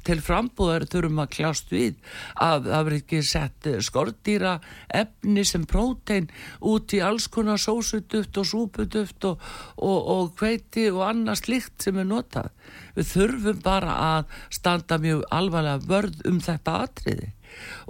til 0.07 0.19
frambúðar 0.24 0.86
þurfum 0.91 1.22
að 1.24 1.31
kljást 1.38 1.74
við. 1.74 2.00
Að 2.36 2.69
það 2.69 2.88
verður 2.88 2.98
ekki 3.00 3.22
sett 3.27 3.69
skordýra 3.88 4.53
efni 5.01 5.45
sem 5.48 5.67
prótein 5.69 6.29
út 6.62 6.95
í 6.95 7.01
alls 7.03 7.27
konar 7.31 7.62
sósuduft 7.62 8.39
og 8.39 8.50
súpuduft 8.50 9.29
og, 9.29 9.43
og, 9.77 10.00
og 10.15 10.33
kveiti 10.39 10.89
og 10.91 11.03
annað 11.10 11.43
slikt 11.43 11.88
sem 11.88 12.00
er 12.00 12.10
notað. 12.10 12.51
Við 12.98 13.13
þurfum 13.13 13.63
bara 13.63 13.95
að 14.15 14.36
standa 14.53 15.00
mjög 15.01 15.24
alvarlega 15.33 15.88
vörð 15.89 16.27
um 16.29 16.43
þetta 16.43 16.81
atriði. 16.88 17.31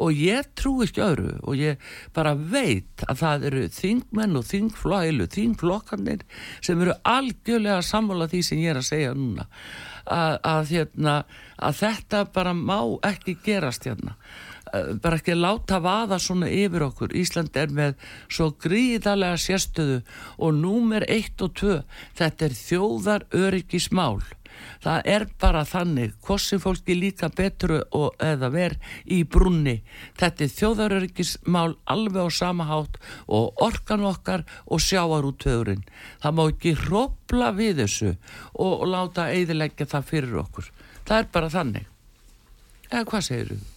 Og 0.04 0.18
ég 0.20 0.50
trú 0.60 0.74
ekki 0.84 1.00
öðru 1.04 1.38
og 1.40 1.56
ég 1.56 1.80
bara 2.16 2.34
veit 2.36 3.06
að 3.08 3.22
það 3.22 3.46
eru 3.50 3.64
þingmenn 3.72 4.40
og 4.40 4.48
þingflóilu 4.50 5.30
þingflokkarnir 5.32 6.26
sem 6.60 6.82
eru 6.84 6.98
algjörlega 7.08 7.80
sammála 7.86 8.28
því 8.32 8.42
sem 8.44 8.64
ég 8.64 8.74
er 8.74 8.82
að 8.82 8.90
segja 8.90 9.16
núna 9.16 9.48
að, 10.06 10.40
að, 10.44 10.74
hérna, 10.74 11.16
að 11.58 11.78
þetta 11.84 12.26
bara 12.34 12.54
má 12.58 12.80
ekki 13.08 13.38
gerast 13.46 13.88
hérna. 13.88 14.18
Bara 15.04 15.20
ekki 15.20 15.36
láta 15.38 15.78
vaða 15.84 16.18
svona 16.22 16.50
yfir 16.50 16.88
okkur. 16.88 17.14
Ísland 17.14 17.56
er 17.60 17.74
með 17.74 17.98
svo 18.32 18.50
gríðarlega 18.64 19.38
sérstöðu 19.38 20.00
og 20.38 20.56
númer 20.58 21.06
1 21.08 21.44
og 21.46 21.54
2 21.62 21.76
þetta 22.18 22.48
er 22.48 22.58
þjóðar 22.58 23.28
öryggismál 23.38 24.24
það 24.84 25.10
er 25.16 25.28
bara 25.42 25.64
þannig 25.68 26.16
hvorsi 26.26 26.60
fólki 26.62 26.98
líka 26.98 27.30
betru 27.34 27.82
og, 27.92 28.16
eða 28.20 28.52
verð 28.54 28.92
í 29.06 29.24
brunni 29.24 29.80
þetta 30.20 30.46
er 30.46 30.54
þjóðaröryggismál 30.58 31.76
alveg 31.90 32.28
á 32.28 32.30
sama 32.34 32.68
hátt 32.70 33.00
og 33.28 33.64
orkan 33.64 34.06
okkar 34.08 34.46
og 34.66 34.84
sjáar 34.84 35.28
út 35.28 35.48
höfurinn 35.48 35.86
það 36.24 36.38
má 36.38 36.44
ekki 36.48 36.76
hrópla 36.84 37.52
við 37.58 37.84
þessu 37.84 38.16
og 38.60 38.86
láta 38.90 39.30
eidilegja 39.34 39.90
það 39.90 40.10
fyrir 40.10 40.42
okkur. 40.44 40.72
Það 41.04 41.20
er 41.20 41.30
bara 41.36 41.54
þannig. 41.54 41.88
Eða 42.90 43.06
hvað 43.10 43.26
segir 43.30 43.54
þú? 43.54 43.73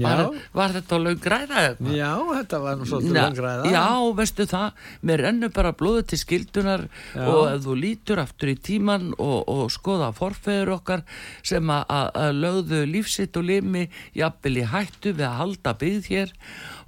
Var, 0.00 0.22
var 0.56 0.74
þetta 0.76 0.98
laungræða 1.02 1.62
eitthvað? 1.66 1.96
Já, 1.98 2.12
þetta 2.38 2.60
var 2.62 2.78
nú 2.80 2.86
svolítið 2.88 3.18
laungræða 3.18 3.72
Já, 3.72 3.86
veistu 4.18 4.46
það, 4.48 4.84
mér 5.10 5.24
rennur 5.26 5.52
bara 5.52 5.72
blóðu 5.76 6.04
til 6.12 6.20
skildunar 6.22 6.86
já. 6.88 7.24
og 7.26 7.42
ef 7.50 7.64
þú 7.66 7.76
lítur 7.82 8.22
aftur 8.22 8.52
í 8.52 8.56
tíman 8.56 9.10
og, 9.18 9.38
og 9.52 9.64
skoða 9.74 10.12
forfeður 10.16 10.74
okkar 10.78 11.04
sem 11.44 11.72
að 11.72 12.38
lögðu 12.38 12.84
lífsitt 12.88 13.36
og 13.40 13.48
limi 13.50 13.88
jafnvel 14.16 14.62
í 14.62 14.68
hættu 14.72 15.12
við 15.12 15.28
að 15.28 15.38
halda 15.42 15.76
byggð 15.82 16.08
hér 16.12 16.34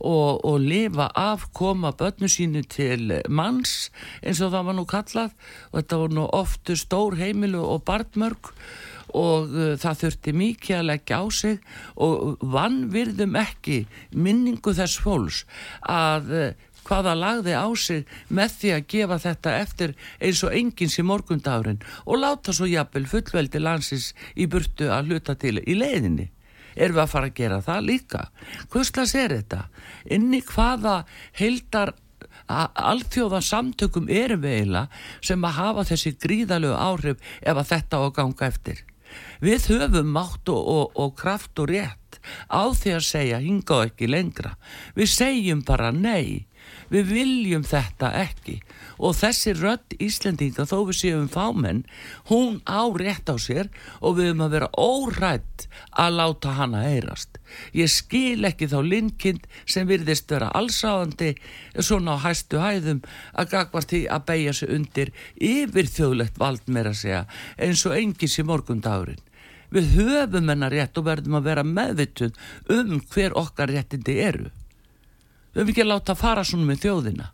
og, 0.01 0.41
og 0.45 0.59
lifa 0.65 1.11
af 1.19 1.49
koma 1.57 1.93
börnu 1.97 2.31
sínu 2.31 2.65
til 2.69 3.21
manns 3.29 3.91
eins 4.23 4.41
og 4.41 4.53
það 4.55 4.67
var 4.71 4.79
nú 4.79 4.89
kallað 4.89 5.37
og 5.71 5.79
þetta 5.79 6.01
voru 6.03 6.19
nú 6.19 6.27
oftu 6.33 6.77
stór 6.79 7.19
heimilu 7.21 7.63
og 7.65 7.85
barnmörg 7.89 8.53
og 9.15 9.55
uh, 9.55 9.73
það 9.81 10.01
þurfti 10.03 10.37
mikið 10.43 10.77
að 10.81 10.87
leggja 10.91 11.23
á 11.23 11.25
sig 11.31 11.59
og 11.95 12.45
vannvirðum 12.55 13.39
ekki 13.39 13.81
minningu 14.11 14.75
þess 14.77 15.01
fólks 15.03 15.45
að 15.81 16.33
uh, 16.35 16.47
hvaða 16.85 17.15
lagði 17.17 17.57
á 17.57 17.69
sig 17.81 18.05
með 18.29 18.57
því 18.59 18.73
að 18.75 18.87
gefa 18.93 19.19
þetta 19.25 19.57
eftir 19.63 19.97
eins 20.21 20.45
og 20.45 20.55
engins 20.59 20.99
í 21.01 21.07
morgundagurinn 21.07 21.83
og 22.05 22.21
láta 22.21 22.53
svo 22.53 22.69
jafnvel 22.69 23.07
fullveldi 23.09 23.63
landsins 23.63 24.13
í 24.37 24.49
burtu 24.51 24.91
að 24.93 25.13
hluta 25.13 25.37
til 25.39 25.59
í 25.63 25.79
leiðinni. 25.79 26.31
Erum 26.75 26.97
við 26.97 27.05
að 27.05 27.13
fara 27.13 27.31
að 27.31 27.37
gera 27.39 27.61
það 27.63 27.85
líka? 27.89 28.23
Hvuslas 28.73 29.15
er 29.15 29.37
þetta? 29.37 29.61
Inni 30.11 30.41
hvaða 30.43 31.05
heildar 31.39 31.95
alþjóða 32.51 33.41
samtökum 33.47 34.11
erum 34.11 34.43
við 34.43 34.59
eiginlega 34.59 35.05
sem 35.23 35.47
að 35.47 35.57
hafa 35.61 35.85
þessi 35.93 36.17
gríðalögu 36.25 36.75
áhrif 36.77 37.31
ef 37.41 37.55
að 37.55 37.71
þetta 37.71 38.01
á 38.01 38.01
að 38.03 38.17
ganga 38.19 38.51
eftir? 38.51 38.83
Við 39.45 39.69
höfum 39.73 40.11
mátt 40.15 40.49
og, 40.53 40.63
og, 40.77 40.97
og 40.97 41.15
kraft 41.21 41.59
og 41.63 41.71
rétt 41.73 42.19
á 42.49 42.65
því 42.73 42.95
að 42.97 43.07
segja 43.07 43.41
hinga 43.43 43.79
og 43.79 43.91
ekki 43.91 44.09
lengra. 44.09 44.55
Við 44.97 45.11
segjum 45.13 45.65
bara 45.67 45.91
nei. 45.93 46.47
Við 46.93 47.11
viljum 47.11 47.65
þetta 47.67 48.11
ekki 48.21 48.59
og 48.99 49.17
þessi 49.19 49.55
rödd 49.57 49.97
Íslendinga 50.03 50.67
þó 50.69 50.77
við 50.89 50.99
séum 51.01 51.29
fámenn, 51.33 51.83
hún 52.31 52.61
á 52.69 52.85
rétt 52.95 53.31
á 53.31 53.37
sér 53.41 53.71
og 54.01 54.19
við 54.19 54.31
höfum 54.31 54.45
að 54.47 54.55
vera 54.57 54.71
órætt 54.79 55.67
að 55.91 56.19
láta 56.21 56.55
hana 56.59 56.85
heyrast. 56.85 57.39
Ég 57.75 57.91
skil 57.93 58.45
ekki 58.47 58.69
þá 58.71 58.79
linnkind 58.85 59.47
sem 59.67 59.89
virðist 59.89 60.31
vera 60.31 60.53
allsáðandi 60.55 61.35
svona 61.81 62.19
á 62.19 62.25
hæstu 62.29 62.63
hæðum 62.63 63.05
að 63.33 63.53
gagvart 63.55 63.93
því 63.93 64.03
að 64.15 64.27
beigja 64.31 64.57
sig 64.61 64.75
undir 64.79 65.15
yfir 65.35 65.91
þjóðlegt 65.91 66.41
vald 66.41 66.67
meira 66.69 66.95
segja 66.95 67.25
eins 67.59 67.85
og 67.89 67.97
engis 67.99 68.39
í 68.39 68.47
morgundagurinn. 68.47 69.23
Við 69.75 69.97
höfum 69.97 70.51
hennar 70.53 70.71
rétt 70.71 70.99
og 71.01 71.09
verðum 71.09 71.41
að 71.41 71.49
vera 71.49 71.65
meðvituð 71.67 72.37
um 72.71 73.01
hver 73.11 73.35
okkar 73.39 73.73
réttindi 73.75 74.21
eru. 74.23 74.53
Við 75.55 75.61
höfum 75.63 75.73
ekki 75.73 75.85
að 75.85 75.91
láta 75.93 76.19
fara 76.19 76.45
svona 76.45 76.69
með 76.69 76.85
þjóðina. 76.85 77.31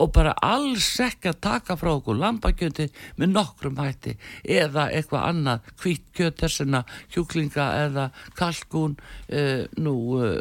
Og 0.00 0.12
bara 0.14 0.32
alls 0.46 0.88
ekki 1.02 1.28
að 1.28 1.40
taka 1.44 1.76
frá 1.76 1.90
okkur 1.92 2.16
lambakjöndi 2.16 2.86
með 3.20 3.32
nokkrum 3.34 3.80
hætti. 3.80 4.14
Eða 4.44 4.86
eitthvað 4.94 5.26
annað 5.28 5.72
hvít 5.82 6.04
kjöt 6.16 6.40
þessuna 6.40 6.84
hjúklinga 7.12 7.66
eða 7.84 8.06
kalkún 8.38 8.96
uh, 8.96 9.66
nú 9.76 9.96
uh, 10.16 10.38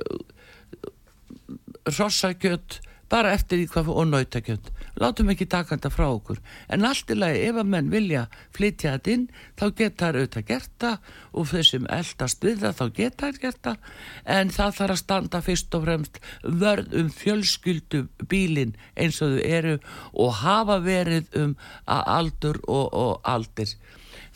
rossakjöt 1.98 2.80
bara 3.10 3.34
eftir 3.36 3.60
því 3.60 3.72
hvað 3.74 3.92
og 3.96 4.08
nautakjönd 4.14 4.72
látum 5.00 5.32
ekki 5.32 5.48
taka 5.50 5.76
þetta 5.76 5.92
frá 5.94 6.06
okkur. 6.10 6.40
En 6.70 6.86
allt 6.88 7.12
í 7.12 7.18
lagi 7.18 7.42
ef 7.48 7.60
að 7.62 7.72
menn 7.74 7.92
vilja 7.94 8.26
flytja 8.56 8.96
þetta 8.98 9.14
inn 9.16 9.26
þá 9.60 9.66
geta 9.80 10.06
það 10.06 10.20
auðvitað 10.20 10.48
gert 10.50 10.74
það 10.84 11.14
og 11.32 11.50
þau 11.52 11.64
sem 11.70 11.88
eldast 12.00 12.48
við 12.48 12.64
það 12.64 12.78
þá 12.80 12.86
geta 13.00 13.26
það 13.26 13.40
gert 13.46 13.62
það. 13.68 13.90
En 14.38 14.54
það 14.58 14.76
þarf 14.80 14.96
að 14.96 15.02
standa 15.04 15.44
fyrst 15.46 15.78
og 15.80 15.86
fremst 15.88 16.22
vörð 16.64 16.98
um 17.02 17.14
fjölskyldu 17.20 18.04
bílin 18.32 18.76
eins 18.96 19.22
og 19.26 19.38
þau 19.38 19.44
eru 19.60 19.78
og 20.14 20.36
hafa 20.44 20.80
verið 20.84 21.40
um 21.40 21.56
aldur 21.86 22.62
og, 22.68 22.86
og 22.94 23.14
aldir. 23.24 23.76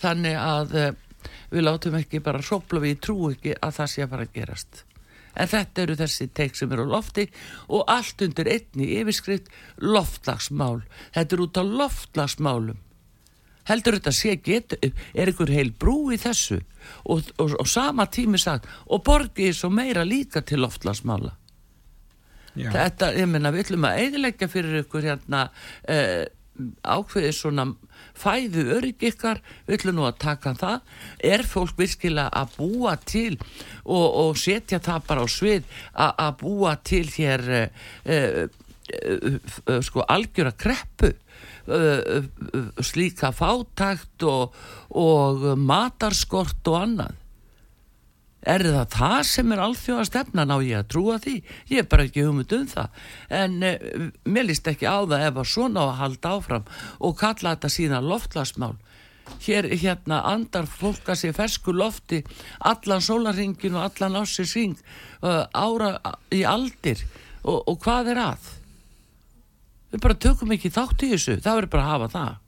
Þannig 0.01 0.39
að 0.39 0.79
uh, 0.79 0.89
við 1.53 1.67
látum 1.67 2.00
ekki 2.00 2.24
bara 2.24 2.43
sopla 2.43 2.82
við 2.84 3.00
trú 3.03 3.20
ekki 3.32 3.55
að 3.60 3.79
það 3.79 3.93
sé 3.93 4.03
að 4.03 4.12
fara 4.15 4.27
að 4.27 4.36
gerast 4.39 4.84
en 5.34 5.50
þetta 5.50 5.86
eru 5.86 5.98
þessi 6.00 6.30
teik 6.36 6.58
sem 6.58 6.72
eru 6.74 6.88
á 6.90 6.94
lofti 6.96 7.28
og 7.70 7.86
allt 7.92 8.22
undir 8.25 8.50
einni 8.52 8.90
yfirskrift 9.00 9.52
loftlagsmál 9.82 10.84
þetta 11.16 11.36
er 11.36 11.46
út 11.46 11.62
á 11.62 11.63
loftlagsmálum 11.63 12.82
heldur 13.70 13.98
þetta 14.00 14.13
sé 14.16 14.36
get 14.44 14.75
er 14.82 15.32
ykkur 15.32 15.52
heil 15.54 15.72
brú 15.80 16.12
í 16.13 16.20
þessu? 16.20 16.60
Og, 17.08 17.30
og, 17.40 17.54
og 17.62 17.68
sama 17.70 18.10
tími 18.12 18.40
sagt 18.42 18.68
og 18.92 19.06
borgið 19.08 19.54
svo 19.56 19.70
meira 19.72 20.04
líka 20.04 20.44
til 20.44 20.60
loftlagsmála 20.66 21.32
Já. 22.54 22.70
þetta, 22.70 23.13
ég 23.18 23.30
menna, 23.32 23.50
við 23.54 23.66
ætlum 23.66 23.86
að 23.88 24.00
eidilegja 24.04 24.50
fyrir 24.52 24.84
ykkur 24.84 25.08
hérna 25.08 25.48
eh, 25.90 26.28
ákveðið 26.84 27.34
svona 27.36 27.66
fæðu 28.18 28.66
örygg 28.78 29.08
ykkar, 29.10 29.42
við 29.66 29.80
ætlum 29.80 29.98
nú 29.98 30.06
að 30.08 30.20
taka 30.22 30.54
það, 30.60 30.92
er 31.34 31.46
fólk 31.50 31.80
virkilega 31.80 32.30
að 32.42 32.54
búa 32.60 32.94
til 33.02 33.34
og, 33.84 34.06
og 34.06 34.38
setja 34.40 34.82
það 34.84 35.08
bara 35.10 35.26
á 35.26 35.28
svið 35.32 35.74
að 35.94 36.32
búa 36.44 36.76
til 36.86 37.06
hér 37.16 37.46
uh, 37.58 37.66
uh, 38.06 38.40
uh, 39.66 39.82
sko 39.82 40.06
algjöra 40.08 40.54
kreppu 40.58 41.14
slíka 42.84 43.30
fátækt 43.32 44.26
og, 44.28 44.58
og 45.00 45.46
matarskort 45.56 46.68
og 46.68 46.76
annað 46.82 47.23
er 48.44 48.64
það 48.68 48.88
það 48.94 49.18
sem 49.30 49.52
er 49.54 49.62
alþjóða 49.64 50.06
stefnan 50.10 50.54
á 50.54 50.58
ég 50.64 50.80
að 50.82 50.90
trúa 50.94 51.20
því? 51.24 51.36
Ég 51.72 51.84
er 51.84 51.90
bara 51.92 52.08
ekki 52.08 52.26
hugmynd 52.28 52.56
um 52.58 52.66
það. 52.72 53.04
En 53.42 53.60
eh, 53.64 53.86
mér 54.26 54.50
líst 54.50 54.68
ekki 54.70 54.90
á 54.90 55.00
það 55.04 55.28
ef 55.30 55.40
að 55.44 55.52
svona 55.54 55.84
á 55.84 55.86
að 55.88 56.00
halda 56.02 56.34
áfram 56.38 56.68
og 57.00 57.16
kalla 57.20 57.56
þetta 57.56 57.72
síðan 57.78 58.10
loftlasmál 58.10 58.76
hér 59.46 59.70
hérna 59.80 60.20
andar 60.28 60.68
fólk 60.68 61.08
að 61.08 61.22
sé 61.22 61.32
fersku 61.36 61.72
lofti 61.72 62.20
allan 62.60 63.04
sólaringin 63.04 63.78
og 63.80 63.86
allan 63.88 64.20
ásins 64.20 64.52
ring 64.58 64.76
uh, 65.24 65.48
ára 65.56 65.96
í 66.32 66.44
aldir. 66.44 67.00
Og, 67.44 67.64
og 67.68 67.80
hvað 67.84 68.14
er 68.14 68.22
að? 68.24 68.52
Við 69.94 70.04
bara 70.04 70.22
tökum 70.26 70.54
ekki 70.56 70.74
þátt 70.74 71.06
í 71.06 71.14
þessu. 71.14 71.38
Það 71.44 71.60
verður 71.60 71.74
bara 71.76 71.84
að 71.84 71.94
hafa 71.94 72.14
það 72.18 72.43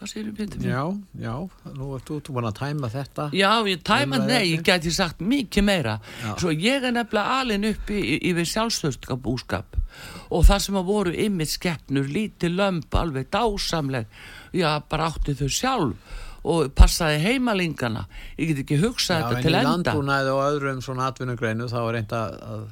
Hvað 0.00 0.12
þú 0.14 0.30
Pétur? 0.32 0.62
Já, 0.64 0.84
já, 1.20 1.32
nú 1.76 1.90
ert 1.92 2.06
þú, 2.08 2.14
þú 2.24 2.34
búin 2.38 2.46
að 2.48 2.54
tæma 2.56 2.88
þetta. 2.88 3.26
Já, 3.36 3.50
ég 3.68 3.82
tæma, 3.84 4.20
nei, 4.24 4.46
ég 4.54 4.62
geti 4.64 4.92
sagt 4.96 5.20
mikið 5.20 5.66
meira. 5.66 5.98
Já. 6.22 6.30
Svo 6.40 6.54
ég 6.54 6.86
er 6.88 6.94
nefnilega 6.96 7.34
alin 7.42 7.66
upp 7.68 7.92
í, 7.92 8.00
yfir 8.30 8.48
sjálfstöðskap 8.48 9.20
búskap 9.20 9.76
og 10.32 10.46
það 10.48 10.64
sem 10.64 10.80
að 10.80 10.88
voru 10.88 11.12
ymmið 11.26 11.52
skeppnur, 11.52 12.08
lítið 12.16 12.56
lömp, 12.56 12.96
alveg 12.96 13.28
dásamleg, 13.34 14.08
já, 14.56 14.70
bara 14.88 15.10
átti 15.10 15.36
þau 15.36 15.52
sjálf 15.52 16.18
og 16.48 16.72
passaði 16.72 17.20
heimalingana. 17.26 18.06
Ég 18.40 18.54
get 18.54 18.64
ekki 18.64 18.80
hugsað 18.80 19.26
þetta 19.26 19.42
til 19.44 19.52
enda. 19.52 19.60
Já, 19.60 19.60
en 19.60 19.66
í 19.66 19.68
landbúnaði 19.68 20.32
og 20.32 20.44
öðrum 20.46 20.84
svona 20.86 21.10
atvinnugreinu 21.12 21.68
þá 21.68 21.80
er 21.82 21.92
reynda 21.98 22.22
að 22.40 22.64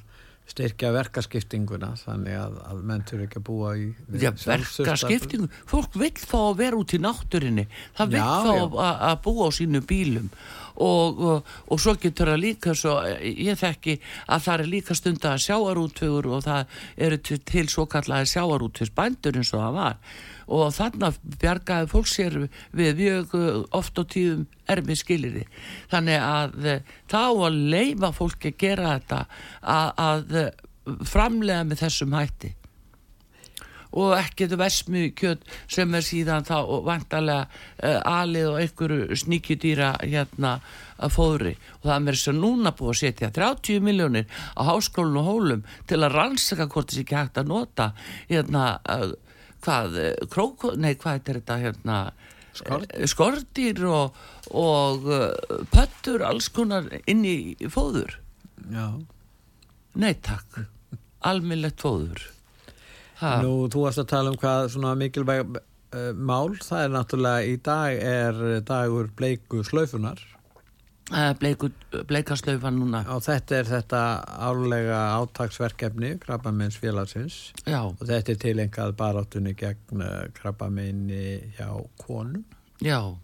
styrkja 0.49 0.93
verkaskiptinguna 0.95 1.91
þannig 2.01 2.39
að, 2.39 2.55
að 2.71 2.85
menn 2.91 3.05
fyrir 3.09 3.27
ekki 3.27 3.41
að 3.41 3.47
búa 3.49 3.75
í 3.77 3.89
Já, 4.21 4.31
verkaskiptingu, 4.33 5.51
fólk 5.69 5.99
vil 5.99 6.15
þá 6.17 6.39
að 6.41 6.57
vera 6.63 6.79
út 6.81 6.95
í 6.97 7.03
náttúrinni 7.05 7.67
það 7.99 8.15
vil 8.15 8.23
já, 8.23 8.31
þá 8.47 8.55
já. 8.55 8.87
að 9.11 9.21
búa 9.27 9.49
á 9.49 9.51
sínu 9.59 9.83
bílum. 9.89 10.33
Og, 10.79 11.21
og, 11.27 11.55
og 11.75 11.81
svo 11.83 11.97
getur 11.99 12.31
það 12.31 12.43
líka 12.45 12.73
svo, 12.79 12.93
ég 13.19 13.59
þekki 13.59 13.97
að 14.31 14.45
það 14.45 14.63
er 14.63 14.69
líka 14.71 14.95
stund 14.95 15.25
að 15.27 15.41
sjáarútvegur 15.49 16.29
og 16.37 16.45
það 16.47 16.77
eru 17.09 17.19
til, 17.19 17.39
til 17.43 17.65
svo 17.67 17.89
kallaði 17.91 18.31
sjáarútvegsbændur 18.31 19.41
eins 19.41 19.51
og 19.57 19.65
það 19.65 19.79
var 19.81 19.99
og 20.49 20.71
þannig 20.77 21.19
bjargaði 21.43 21.91
fólk 21.93 22.09
sér 22.11 22.39
við 22.77 23.03
mjög 23.03 23.35
uh, 23.39 23.51
oft 23.77 23.99
og 24.01 24.09
tíðum 24.15 24.47
ermi 24.69 24.97
skiliði 24.99 25.45
þannig 25.93 26.25
að 26.25 26.57
uh, 26.65 26.81
þá 27.11 27.21
að 27.25 27.61
leifa 27.75 28.15
fólki 28.17 28.55
að 28.55 28.59
gera 28.65 28.95
þetta 28.97 29.21
að, 29.61 29.93
að 30.09 30.41
uh, 30.43 30.49
framlega 31.09 31.67
með 31.69 31.85
þessum 31.85 32.17
hætti. 32.17 32.55
Og 33.99 34.13
ekkert 34.19 34.53
vesmu 34.61 35.07
kjöt 35.17 35.47
sem 35.71 35.95
er 35.97 36.05
síðan 36.05 36.45
þá 36.45 36.57
vantarlega 36.85 37.47
uh, 37.49 38.19
alið 38.21 38.51
og 38.51 38.59
einhverju 38.61 39.17
sníkjudýra 39.23 39.95
hérna 40.03 40.59
að 41.01 41.15
fóðri. 41.15 41.55
Og 41.81 41.89
það 41.89 41.95
er 41.95 42.05
mér 42.05 42.19
sem 42.21 42.37
núna 42.37 42.75
búið 42.77 42.93
að 42.93 43.01
setja 43.01 43.31
30 43.39 43.81
miljónir 43.87 44.29
á 44.61 44.61
háskólinu 44.69 45.23
og 45.23 45.31
hólum 45.31 45.65
til 45.89 46.03
að 46.03 46.19
rannsaka 46.19 46.69
hvort 46.69 46.93
þessi 46.93 47.07
ekki 47.07 47.17
hægt 47.17 47.41
að 47.41 47.51
nota 47.55 47.89
hérna 48.29 48.67
uh, 48.85 49.09
hvað, 49.65 49.99
eh, 50.03 50.27
krók, 50.33 50.67
nei 50.77 50.95
hvað 50.95 51.21
er 51.21 51.41
þetta 51.41 51.59
hérna 51.63 51.99
skortir, 52.59 53.07
skortir 53.11 53.85
og, 53.87 54.17
og 54.51 55.07
uh, 55.11 55.29
pöttur 55.73 56.25
alls 56.27 56.49
konar 56.55 56.89
inn 57.07 57.25
í 57.27 57.37
fóður. 57.71 58.19
Já. 58.73 58.89
Nei 59.99 60.15
takk, 60.23 60.65
almillegt 61.27 61.83
fóður. 61.83 62.23
Ha. 63.19 63.39
Nú, 63.43 63.67
þú 63.73 63.87
varst 63.87 64.03
að 64.03 64.11
tala 64.15 64.33
um 64.33 64.39
hvað 64.39 64.73
svona 64.75 64.95
mikilvæg 64.99 65.55
uh, 65.59 66.11
mál, 66.15 66.55
það 66.63 66.85
er 66.85 66.97
náttúrulega 66.97 67.47
í 67.47 67.61
dag 67.71 68.03
er 68.15 68.43
dagur 68.67 69.11
bleiku 69.19 69.65
slöfunar 69.67 70.23
Eh, 70.23 70.38
bleikaslaufa 71.09 72.73
núna. 72.75 73.05
Og 73.15 73.23
þetta 73.25 73.61
er 73.63 73.69
þetta 73.69 74.03
álega 74.49 74.99
átagsverkefni 75.19 76.17
krabbamenns 76.23 76.77
félagsins 76.81 77.39
Já. 77.65 77.81
og 77.87 78.05
þetta 78.05 78.35
er 78.35 78.43
tilengað 78.43 78.97
baráttunni 78.99 79.55
gegn 79.59 80.05
eh, 80.05 80.29
krabbamenni 80.37 81.55
hjá 81.57 81.71
konum. 82.03 82.45
Já, 82.85 83.17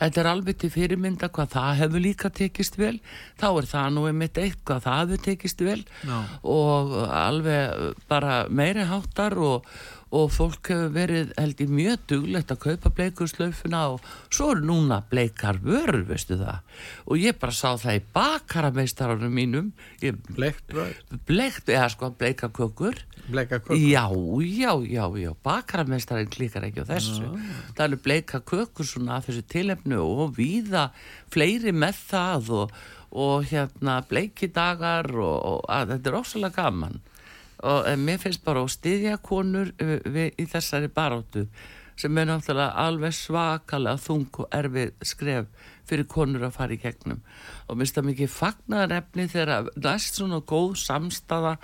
þetta 0.00 0.20
er 0.22 0.28
alveg 0.30 0.58
til 0.60 0.70
fyrirmynda 0.74 1.30
hvað 1.32 1.54
það 1.56 1.78
hefur 1.80 2.04
líka 2.04 2.30
tekist 2.30 2.76
vel. 2.78 2.98
Þá 3.40 3.48
er 3.50 3.70
það 3.70 3.88
nú 3.96 4.04
einmitt 4.10 4.42
eitt 4.42 4.60
hvað 4.68 4.84
það 4.88 5.00
hefur 5.00 5.24
tekist 5.30 5.64
vel. 5.64 5.80
Já. 6.04 6.18
og 6.42 6.92
alveg 7.08 7.96
bara 8.10 8.44
meiri 8.48 8.84
háttar 8.90 9.38
og 9.40 9.72
og 10.10 10.30
fólk 10.34 10.72
hefur 10.72 10.90
verið 10.94 11.30
held 11.38 11.60
í 11.62 11.66
mjög 11.70 12.00
duglegt 12.10 12.50
að 12.50 12.62
kaupa 12.64 12.90
bleikurslaufuna 12.98 13.82
og 13.92 14.08
svo 14.32 14.48
eru 14.54 14.64
núna 14.66 15.00
bleikar 15.10 15.60
vörur, 15.62 16.02
veistu 16.08 16.38
það 16.40 16.64
og 17.06 17.22
ég 17.22 17.38
bara 17.38 17.54
sá 17.54 17.78
það 17.78 18.00
í 18.00 18.02
bakarameistararnum 18.16 19.36
mínum 19.38 19.70
Bleikt 20.00 20.74
vörur? 20.74 20.98
Bleikt, 21.28 21.70
eða 21.70 21.90
sko 21.94 22.10
bleikakökur 22.18 22.98
Bleikakökur? 23.30 23.78
Já, 23.78 24.08
já, 24.42 24.72
já, 24.82 25.04
já 25.22 25.30
bakarameistarinn 25.46 26.32
klikar 26.32 26.66
ekki 26.66 26.82
á 26.82 26.90
þessu 26.90 27.28
já. 27.28 27.30
það 27.76 27.84
eru 27.86 28.00
bleikakökur 28.08 28.90
svona 28.90 29.20
af 29.20 29.28
þessu 29.28 29.46
tilefnu 29.46 30.00
og 30.02 30.34
viða 30.40 30.88
fleiri 31.30 31.70
með 31.70 32.02
það 32.10 32.50
og, 32.64 32.74
og 33.14 33.46
hérna 33.52 34.00
bleikidagar 34.10 35.12
og, 35.14 35.38
og 35.38 35.62
að, 35.70 35.94
þetta 35.94 36.10
er 36.10 36.20
ósala 36.24 36.50
gaman 36.54 36.98
og 37.62 37.90
mér 38.00 38.22
finnst 38.22 38.44
bara 38.44 38.62
að 38.64 38.72
styðja 38.76 39.18
konur 39.24 39.74
uh, 39.82 39.98
við, 40.04 40.32
í 40.40 40.48
þessari 40.50 40.90
baróttu 40.92 41.46
sem 42.00 42.16
er 42.16 42.30
náttúrulega 42.30 42.80
alveg 42.80 43.12
svakalega 43.12 44.00
þung 44.00 44.38
og 44.40 44.54
erfið 44.56 44.94
skref 45.04 45.50
fyrir 45.90 46.06
konur 46.08 46.46
að 46.46 46.54
fara 46.54 46.72
í 46.72 46.78
gegnum. 46.80 47.18
Og 47.66 47.78
minnst 47.78 47.96
það 47.96 48.06
mikið 48.08 48.30
fagnar 48.32 48.92
efni 48.94 49.26
þegar 49.28 49.68
næst 49.74 50.16
svona 50.16 50.38
góð 50.46 50.76
samstafa 50.80 51.56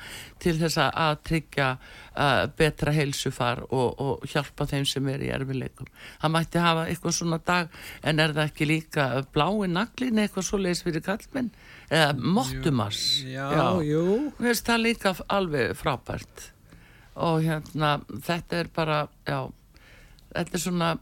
til 0.42 0.56
þess 0.59 0.80
að 0.82 1.14
tryggja 1.28 1.68
uh, 1.78 2.44
betra 2.59 2.94
heilsufar 2.96 3.62
og, 3.70 3.94
og 4.02 4.26
hjálpa 4.30 4.66
þeim 4.68 4.87
sem 4.88 5.09
er 5.12 5.24
í 5.24 5.32
erfileikum 5.35 5.88
það 6.20 6.35
mætti 6.37 6.62
hafa 6.62 6.87
eitthvað 6.90 7.16
svona 7.20 7.40
dag 7.46 7.80
en 8.02 8.22
er 8.22 8.35
það 8.37 8.50
ekki 8.50 8.70
líka 8.70 9.09
blái 9.35 9.70
naglin 9.72 10.22
eitthvað 10.22 10.48
svo 10.48 10.61
leiðis 10.61 10.85
fyrir 10.87 11.04
kallmenn 11.06 11.52
eða 11.90 12.12
Mottumas 12.18 13.01
já, 13.22 13.46
já, 13.53 13.66
jú. 13.87 14.05
Mér 14.38 14.53
finnst 14.53 14.68
það 14.68 14.85
líka 14.85 15.14
alveg 15.29 15.75
frábært. 15.79 16.51
Og 17.16 17.44
hérna 17.46 17.96
þetta 18.27 18.61
er 18.61 18.70
bara 18.75 19.01
já, 19.27 19.40
þetta 20.35 20.59
er 20.59 20.64
svona 20.64 20.92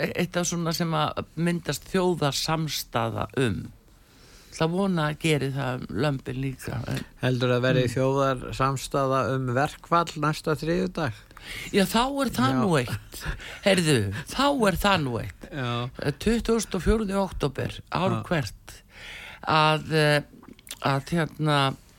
eitt 0.00 0.38
af 0.38 0.48
svona 0.48 0.72
sem 0.74 0.94
að 0.96 1.24
myndast 1.36 1.86
þjóðar 1.90 2.36
samstaða 2.36 3.28
um. 3.40 3.68
Það 4.50 4.72
vona 4.74 5.04
að 5.08 5.18
geri 5.22 5.48
það 5.54 5.84
lömpin 5.94 6.40
líka 6.42 6.80
heldur 7.22 7.52
að 7.54 7.62
veri 7.68 7.84
mm. 7.86 7.92
þjóðar 7.94 8.40
samstaða 8.58 9.20
um 9.36 9.46
verkvall 9.56 10.10
næsta 10.20 10.56
þriðu 10.58 10.88
dag 10.98 11.20
já 11.72 11.84
þá 11.88 12.02
er 12.24 12.32
það 12.34 12.50
Já. 12.50 12.58
nú 12.58 12.76
eitt. 12.80 13.20
Heyrðu, 13.64 13.98
þá 14.30 14.46
er 14.68 14.78
það 14.82 15.04
nú 15.04 15.14
eitt. 15.20 15.48
Já. 15.50 15.72
24. 16.26 17.08
oktober 17.22 17.78
ár 17.88 18.16
hvert 18.28 18.74
að, 19.48 19.92
eh, 19.92 20.22
að 20.86 21.12
hérna, 21.14 21.58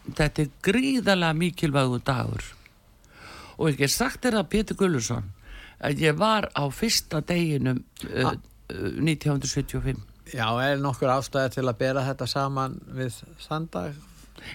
þetta 0.10 0.45
er 0.45 0.49
gríðalega 0.65 1.38
mikilvægu 1.38 2.01
dagur. 2.06 2.43
Og 3.58 3.71
ekki 3.71 3.89
sagt 3.91 4.25
er 4.25 4.39
að 4.39 4.49
Pétur 4.49 4.80
Gullursson 4.80 5.30
að 5.82 6.01
ég 6.06 6.17
var 6.17 6.49
á 6.54 6.63
fyrsta 6.73 7.21
deginum 7.25 7.84
uh, 8.06 8.34
uh, 8.34 8.38
1975 9.01 9.97
Já, 10.32 10.47
er 10.63 10.80
nokkur 10.80 11.12
ástæði 11.12 11.58
til 11.58 11.65
að 11.67 11.80
bera 11.82 12.06
þetta 12.06 12.27
saman 12.30 12.77
við 12.95 13.17
þandag? 13.43 13.97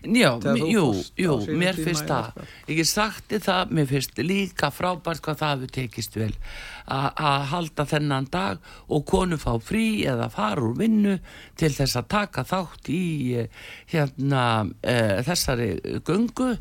Já, 0.02 0.30
jú, 0.56 0.86
jú, 1.18 1.36
mér 1.58 1.78
finnst 1.78 2.08
það. 2.08 2.40
Ég 2.70 2.80
er 2.82 2.88
sagti 2.88 3.40
það, 3.42 3.74
mér 3.78 3.90
finnst 3.90 4.18
líka 4.22 4.70
frábært 4.74 5.22
hvað 5.24 5.38
það 5.42 5.54
hefur 5.54 5.74
tekist 5.76 6.18
vel. 6.18 6.32
Að 6.86 7.46
halda 7.52 7.86
þennan 7.90 8.28
dag 8.30 8.74
og 8.86 9.06
konu 9.10 9.38
fá 9.42 9.54
frí 9.62 10.04
eða 10.06 10.28
fara 10.32 10.62
úr 10.66 10.76
vinnu 10.78 11.16
til 11.58 11.72
þess 11.74 11.98
að 11.98 12.10
taka 12.14 12.46
þátt 12.46 12.92
í 12.94 13.06
eh, 13.42 13.64
hérna 13.90 14.42
e, 14.82 14.98
þessari 15.26 15.72
gungu 16.06 16.52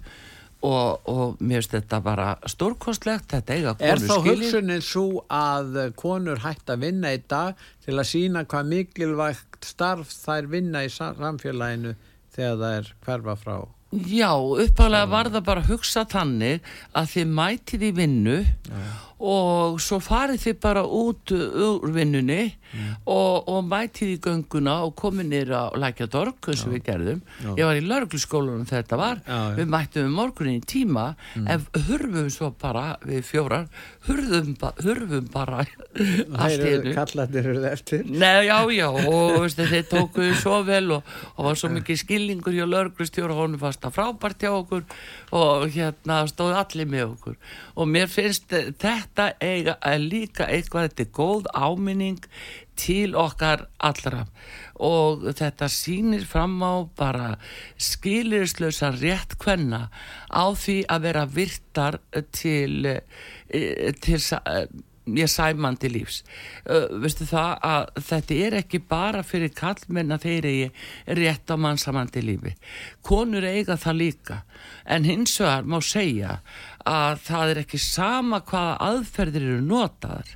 og, 0.65 1.09
og 1.09 1.43
mér 1.43 1.61
finnst 1.61 1.75
þetta 1.75 1.99
bara 2.05 2.27
stórkostlegt 2.49 3.35
þetta 3.35 3.57
eiga 3.57 3.75
konur 3.77 4.01
skilir 4.01 4.07
Er 4.07 4.09
þá 4.09 4.29
hugsunin 4.29 4.85
svo 4.85 5.05
að 5.31 5.77
konur 5.99 6.41
hægt 6.45 6.71
að 6.71 6.87
vinna 6.87 7.13
í 7.15 7.21
dag 7.29 7.61
til 7.85 7.97
að 7.97 8.09
sína 8.09 8.45
hvað 8.49 8.71
mikilvægt 8.73 9.69
starf 9.69 10.13
þær 10.23 10.49
vinna 10.51 10.85
í 10.85 10.91
samfélaginu 10.93 11.95
þegar 12.35 12.59
það 12.61 12.77
er 12.81 12.91
hverfa 13.07 13.35
frá 13.41 13.57
Já, 13.95 14.31
uppálega 14.35 15.07
var 15.07 15.29
það 15.31 15.43
bara 15.47 15.61
að 15.63 15.69
hugsa 15.71 16.01
þannig 16.11 16.65
að 16.99 17.11
þið 17.13 17.29
mætið 17.37 17.85
í 17.87 17.91
vinnu 17.95 18.37
og 19.15 19.77
svo 19.79 20.01
farið 20.03 20.41
þið 20.43 20.55
bara 20.63 20.81
út 20.83 21.31
úr 21.31 21.91
vinnunni 21.95 22.41
og, 23.07 23.47
og 23.47 23.61
mætið 23.63 24.09
í 24.11 24.17
gönguna 24.25 24.73
og 24.83 24.95
komið 24.99 25.29
nýra 25.31 25.61
á 25.71 25.79
Lækjadorg 25.79 26.49
eins 26.51 26.63
og 26.67 26.73
við 26.73 26.81
gerðum. 26.89 27.21
Ég 27.55 27.63
var 27.63 27.79
í 27.79 27.83
laurugluskólanum 27.85 28.65
þegar 28.67 28.83
þetta 28.83 28.99
var. 28.99 29.21
Já, 29.23 29.37
já. 29.37 29.53
Við 29.59 29.69
mættum 29.71 30.09
um 30.09 30.17
morgunin 30.19 30.57
í 30.59 30.65
tíma 30.67 31.05
en 31.39 31.63
hurfum 31.87 32.27
svo 32.33 32.49
bara 32.59 32.83
við 33.07 33.21
fjórar, 33.29 33.69
hurfum, 34.09 34.51
ba 34.59 34.73
hurfum 34.83 35.29
bara 35.31 35.61
allt 36.43 36.65
í 36.65 36.73
einu. 36.73 36.95
kallarnir 36.97 37.49
eru 37.53 37.63
eftir. 37.71 38.03
Nei, 38.11 38.49
já, 38.49 38.57
já, 38.75 38.89
og 38.91 39.37
veistu, 39.45 39.69
þeir 39.71 39.87
tókuðu 39.93 40.35
svo 40.41 40.59
vel 40.67 40.97
og, 40.97 41.15
og 41.37 41.47
var 41.47 41.61
svo 41.61 41.71
mikið 41.71 42.01
skilningur 42.03 42.57
hjá 42.57 42.67
lörglustjóra, 42.67 43.37
honum 43.39 43.61
fannst 43.63 43.79
það 43.85 43.95
frábært 44.01 44.43
hjá 44.43 44.51
okkur 44.51 44.83
og 45.35 45.69
hérna 45.71 46.19
stóðu 46.27 46.59
allir 46.59 46.91
með 46.91 47.07
okkur 47.15 47.39
og 47.75 47.89
mér 47.91 48.07
finnst 48.11 48.51
þetta 48.51 49.33
eiga, 49.43 49.75
er 49.83 49.99
líka 49.99 50.47
eitthvað, 50.47 50.89
þetta 50.89 51.03
er 51.03 51.11
góð 51.15 51.49
áminning 51.53 52.27
til 52.79 53.15
okkar 53.19 53.67
allra. 53.83 54.25
Og 54.75 55.27
þetta 55.35 55.69
sýnir 55.71 56.25
fram 56.27 56.57
á 56.63 56.87
bara 56.97 57.29
skilirislösa 57.79 58.91
rétt 58.95 59.37
kvenna 59.39 59.87
á 60.31 60.45
því 60.55 60.81
að 60.91 61.07
vera 61.07 61.25
virtar 61.25 61.99
til, 62.31 62.85
eh, 62.85 63.93
til 64.01 64.19
sa- 65.05 65.11
eh, 65.11 65.21
ég 65.21 65.29
sæmandi 65.29 65.89
lífs. 65.91 66.23
Uh, 66.69 66.87
veistu 67.01 67.25
það 67.25 67.59
að 67.61 67.85
þetta 68.01 68.35
er 68.47 68.53
ekki 68.63 68.79
bara 68.87 69.23
fyrir 69.23 69.53
kallmenn 69.53 70.11
að 70.11 70.21
þeir 70.25 70.45
eigi 70.45 70.71
rétt 71.07 71.47
á 71.51 71.55
mannsamandi 71.57 72.21
lífi. 72.21 72.55
Konur 73.03 73.43
eiga 73.43 73.75
það 73.77 73.95
líka. 73.97 74.41
En 74.85 75.03
hins 75.03 75.37
vegar 75.39 75.63
má 75.63 75.81
segja 75.81 76.39
að 76.85 77.19
það 77.25 77.49
er 77.51 77.63
ekki 77.63 77.79
sama 77.79 78.41
hvaða 78.41 78.77
aðferðir 78.79 79.41
eru 79.41 79.61
notaðar. 79.61 80.35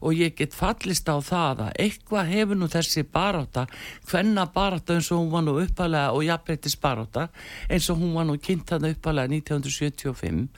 Og 0.00 0.14
ég 0.14 0.34
get 0.36 0.54
fallist 0.54 1.08
á 1.10 1.18
það 1.20 1.58
að 1.66 1.72
eitthvað 1.78 2.28
hefur 2.30 2.56
nú 2.56 2.68
þessi 2.68 3.02
baráta 3.04 3.66
hvenna 4.10 4.46
baráta 4.46 4.94
eins 4.94 5.10
og 5.12 5.18
hún 5.18 5.30
var 5.30 5.42
nú 5.42 5.58
uppalega 5.60 6.12
og 6.14 6.22
jafnbreytis 6.24 6.76
baráta 6.80 7.28
eins 7.68 7.90
og 7.90 7.98
hún 7.98 8.14
var 8.14 8.24
nú 8.24 8.38
kynnt 8.40 8.64
þarna 8.70 8.94
uppalega 8.94 9.28
1975 9.28 10.48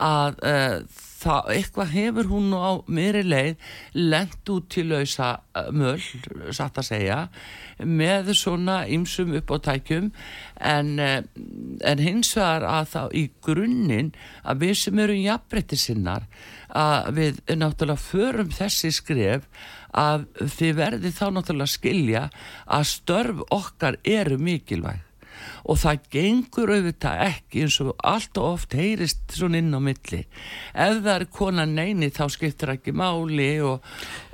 að 0.00 0.36
uh, 0.44 0.82
það, 1.22 1.50
eitthvað 1.56 1.92
hefur 1.96 2.30
hún 2.30 2.52
á 2.54 2.70
meiri 2.86 3.22
leið 3.26 3.74
lent 3.98 4.52
út 4.52 4.68
til 4.72 4.88
lausa 4.90 5.30
uh, 5.56 5.68
möll, 5.74 6.02
satt 6.54 6.80
að 6.80 6.88
segja 6.90 7.18
með 7.82 8.32
svona 8.38 8.82
ymsum 8.90 9.34
upp 9.38 9.52
á 9.54 9.56
tækjum 9.70 10.10
en, 10.60 10.96
uh, 11.02 11.20
en 11.88 12.02
hins 12.02 12.32
vegar 12.36 12.66
að 12.68 12.90
þá 12.94 13.02
í 13.18 13.24
grunninn 13.44 14.10
að 14.42 14.66
við 14.66 14.74
sem 14.84 15.04
eru 15.04 15.20
jafnbreytti 15.20 15.78
sinnar 15.80 16.26
að 16.72 17.12
við 17.18 17.40
náttúrulega 17.52 18.00
förum 18.00 18.52
þessi 18.52 18.92
skref 18.96 19.48
að 19.92 20.26
þið 20.56 20.76
verði 20.78 21.12
þá 21.12 21.24
náttúrulega 21.36 21.74
skilja 21.74 22.26
að 22.64 22.86
störf 22.94 23.42
okkar 23.52 23.98
eru 24.08 24.38
mikilvæg 24.40 25.08
og 25.62 25.78
það 25.78 26.06
gengur 26.12 26.72
auðvitað 26.74 27.20
ekki 27.28 27.64
eins 27.66 27.78
og 27.84 27.92
allt 28.06 28.38
og 28.40 28.56
oft 28.56 28.74
heyrist 28.76 29.34
svona 29.36 29.60
inn 29.62 29.74
á 29.74 29.80
milli. 29.82 30.22
Ef 30.72 30.98
það 31.04 31.12
er 31.14 31.26
kona 31.36 31.66
neini 31.68 32.10
þá 32.14 32.24
skiptir 32.34 32.74
ekki 32.74 32.94
máli 32.96 33.50
og, 33.62 33.84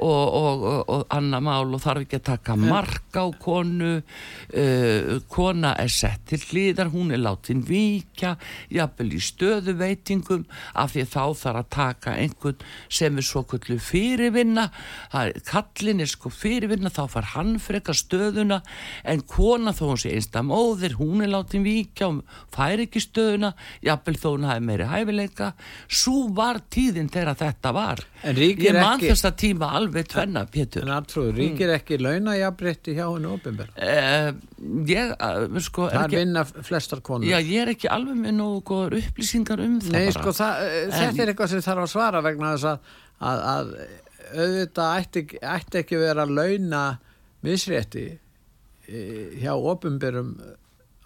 og, 0.01 0.25
og, 0.39 0.65
og, 0.89 1.05
annað 1.15 1.45
mál 1.49 1.77
og 1.77 1.83
þarf 1.85 2.07
ekki 2.07 2.21
að 2.21 2.27
taka 2.31 2.57
mark 2.61 3.19
á 3.19 3.27
konu. 3.41 3.93
Uh, 4.49 5.19
kona 5.29 5.75
er 5.81 5.93
sett 5.93 6.25
til 6.31 6.41
hlýðar 6.41 6.93
hún 6.95 7.13
er 7.15 7.23
látin 7.23 7.65
víkja 7.67 8.37
jafnvel 8.73 9.13
í 9.19 9.23
stöðuveitingum 9.23 10.47
af 10.79 10.95
því 10.95 11.07
þá 11.13 11.23
þarf 11.43 11.63
að 11.63 11.71
taka 11.77 12.17
einhvern 12.17 12.67
sem 12.89 13.19
er 13.21 13.27
svo 13.27 13.45
kullu 13.49 13.79
fyrirvinna. 13.83 14.69
Það 15.13 15.35
kallinn 15.49 16.05
er 16.05 16.11
sko 16.11 16.33
fyrirvinna 16.33 16.93
þá 16.95 17.05
far 17.13 17.31
hann 17.35 17.57
frekar 17.63 17.97
stöðuna 17.99 18.63
en 19.05 19.23
kona 19.29 19.75
þó 19.77 19.89
hún 19.93 20.01
sé 20.01 20.15
einsta 20.17 20.43
móðir 20.47 20.97
hún 20.99 21.18
er 21.25 21.31
látin 21.33 21.65
víkja 21.67 22.09
og 22.11 22.23
fær 22.55 22.83
ekki 22.85 23.01
stöðuna 23.05 23.51
jafnvel 23.85 24.17
þó 24.23 24.27
hún 24.35 24.47
hafi 24.49 24.65
meiri 24.69 24.87
hæfileika 24.91 25.51
svo 25.89 26.29
var 26.37 26.61
tíðin 26.75 27.11
þegar 27.15 27.37
þetta 27.41 27.73
var 27.77 28.03
ég 28.25 28.75
man 28.79 28.99
ekki- 28.99 29.11
þessa 29.13 29.33
tíma 29.41 29.71
alveg 29.79 30.09
tvenna 30.13 30.45
Pétur 30.51 30.83
En 30.87 30.93
Artrúður, 30.97 31.35
ríkir 31.39 31.73
ekki 31.77 31.99
launajafrétti 32.03 32.95
hjá 32.99 33.05
henni 33.13 33.31
ofinbæra? 33.33 33.71
uh, 33.79 34.33
ég 34.89 35.13
uh, 35.19 35.59
sko 35.69 35.87
er 35.89 35.97
Það 35.99 36.05
ekki, 36.09 36.21
vinna 36.23 36.45
flestar 36.49 37.01
konur. 37.01 37.29
já, 37.29 37.39
ég 37.43 37.63
er 37.67 37.73
ekki 37.75 37.89
alveg 37.93 38.17
með 38.25 38.37
nógu 38.39 38.81
upplýsingar 38.89 39.61
um 39.65 39.79
það 39.81 39.97
Nei, 39.99 40.11
sko, 40.15 40.33
það, 40.37 40.63
en, 40.85 40.93
þetta 40.99 41.23
er 41.27 41.33
eitthvað 41.35 41.53
sem 41.55 41.65
þarf 41.69 41.85
að 41.87 41.93
svara 41.95 42.23
vegna 42.27 42.55
þess 42.57 42.71
að, 42.73 42.95
að, 43.19 43.45
að 43.55 43.75
auðvitað 44.29 44.97
ætti, 45.03 45.23
ætti 45.41 45.79
ekki 45.83 45.99
vera 46.03 46.25
að 46.27 46.33
launa 46.37 46.81
misrétti 47.47 48.03
eh, 48.89 49.39
hjá 49.41 49.55
ofinbærum 49.57 50.35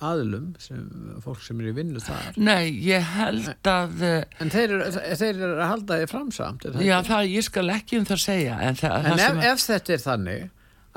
aðlum, 0.02 0.48
sem, 0.62 0.80
fólk 1.24 1.42
sem 1.44 1.60
er 1.62 1.68
í 1.70 1.74
vinnu 1.76 2.02
þar. 2.02 2.38
Nei, 2.40 2.70
ég 2.86 3.04
held 3.16 3.68
að 3.72 4.02
uh, 4.06 4.16
En 4.42 4.50
þeir 4.52 4.74
eru, 4.78 4.88
eru 5.28 5.50
að 5.56 5.68
halda 5.70 6.00
því 6.00 6.08
framsamt. 6.12 6.66
er 6.68 6.80
Já, 6.86 6.96
það, 7.06 7.28
ég 7.32 7.46
skal 7.46 7.68
ekki 7.76 8.00
um 8.00 8.08
það 8.08 8.24
segja 8.24 8.56
en, 8.66 8.80
það, 8.80 8.96
En 9.12 9.20
það 9.20 9.28
ef, 9.28 9.52
ef 9.52 9.68
þetta 9.68 9.94
er 9.96 10.02
þannig, 10.06 10.48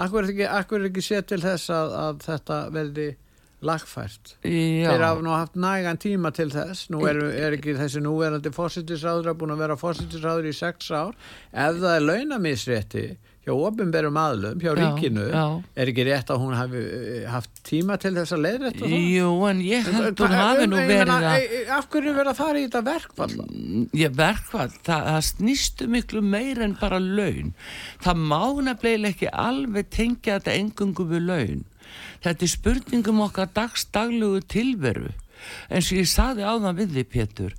akkur 0.08 0.24
er 0.24 0.34
ekki, 0.34 0.50
akkur 0.62 0.82
er 0.82 0.90
ekki 0.90 1.06
séð 1.06 1.30
til 1.34 1.44
þess 1.46 1.70
að, 1.76 1.96
að 2.06 2.26
þetta 2.30 2.60
verði 2.76 3.08
lagfært? 3.66 4.34
já, 4.46 4.90
Þeir 4.92 5.06
hafa 5.08 5.24
nú 5.26 5.32
haft 5.34 5.56
nægan 5.58 6.02
tíma 6.02 6.32
til 6.36 6.50
þess, 6.54 6.90
nú 6.94 7.06
er, 7.10 7.22
er 7.48 7.56
ekki 7.58 7.78
þessi 7.78 8.02
núverandi 8.04 8.52
fósittisráður 8.54 9.32
búin 9.40 9.56
að 9.56 9.64
vera 9.66 9.78
fósittisráður 9.80 10.50
í 10.52 10.56
sex 10.58 10.92
ár, 10.94 11.16
ef 11.54 11.80
það 11.82 11.96
er 11.96 12.06
launamisrétti 12.10 13.06
hjá 13.46 13.54
ofinberum 13.54 14.16
aðlum, 14.18 14.60
hjá 14.64 14.72
Já, 14.72 14.78
ríkinu, 14.80 15.26
já. 15.30 15.44
er 15.78 15.92
ekki 15.92 16.06
rétt 16.08 16.32
að 16.34 16.40
hún 16.42 16.56
hafi 16.58 16.80
eh, 16.82 17.26
haft 17.30 17.52
tíma 17.68 17.98
til 18.02 18.14
þess 18.16 18.34
að 18.34 18.42
leiðrætta 18.46 18.82
það? 18.90 18.96
Jú, 19.16 19.28
en 19.52 19.60
ég 19.62 19.90
held 19.92 20.16
Hvað- 20.16 20.24
hún 20.26 20.38
hafi 20.40 20.68
nú 20.72 20.80
verið 20.90 21.14
að 21.14 21.28
eh, 21.36 21.74
Af 21.78 21.90
hverju 21.94 22.16
verið 22.18 22.32
að 22.34 22.40
fara 22.40 22.58
í 22.60 22.66
þetta 22.66 22.82
verkfall? 22.90 23.36
ég 24.02 24.16
verkvað, 24.18 24.80
það, 24.88 25.06
það 25.12 25.22
snýstu 25.30 25.88
miklu 25.94 26.24
meir 26.26 26.64
en 26.66 26.74
bara 26.82 27.00
laun 27.04 27.54
það 28.02 28.24
má 28.34 28.42
nefnilega 28.72 29.14
ekki 29.14 29.30
alveg 29.32 29.90
tengja 29.94 30.40
þetta 30.40 30.58
engungu 30.60 31.06
við 31.14 31.26
laun 31.30 31.64
þetta 32.26 32.48
er 32.48 32.52
spurningum 32.56 33.22
okkar 33.28 33.52
dagsdaglugu 33.54 34.42
tilveru 34.50 35.12
eins 35.70 35.92
og 35.92 36.00
ég 36.02 36.10
saði 36.10 36.46
áðan 36.46 36.78
við 36.80 36.94
því 36.96 37.04
Pétur 37.16 37.56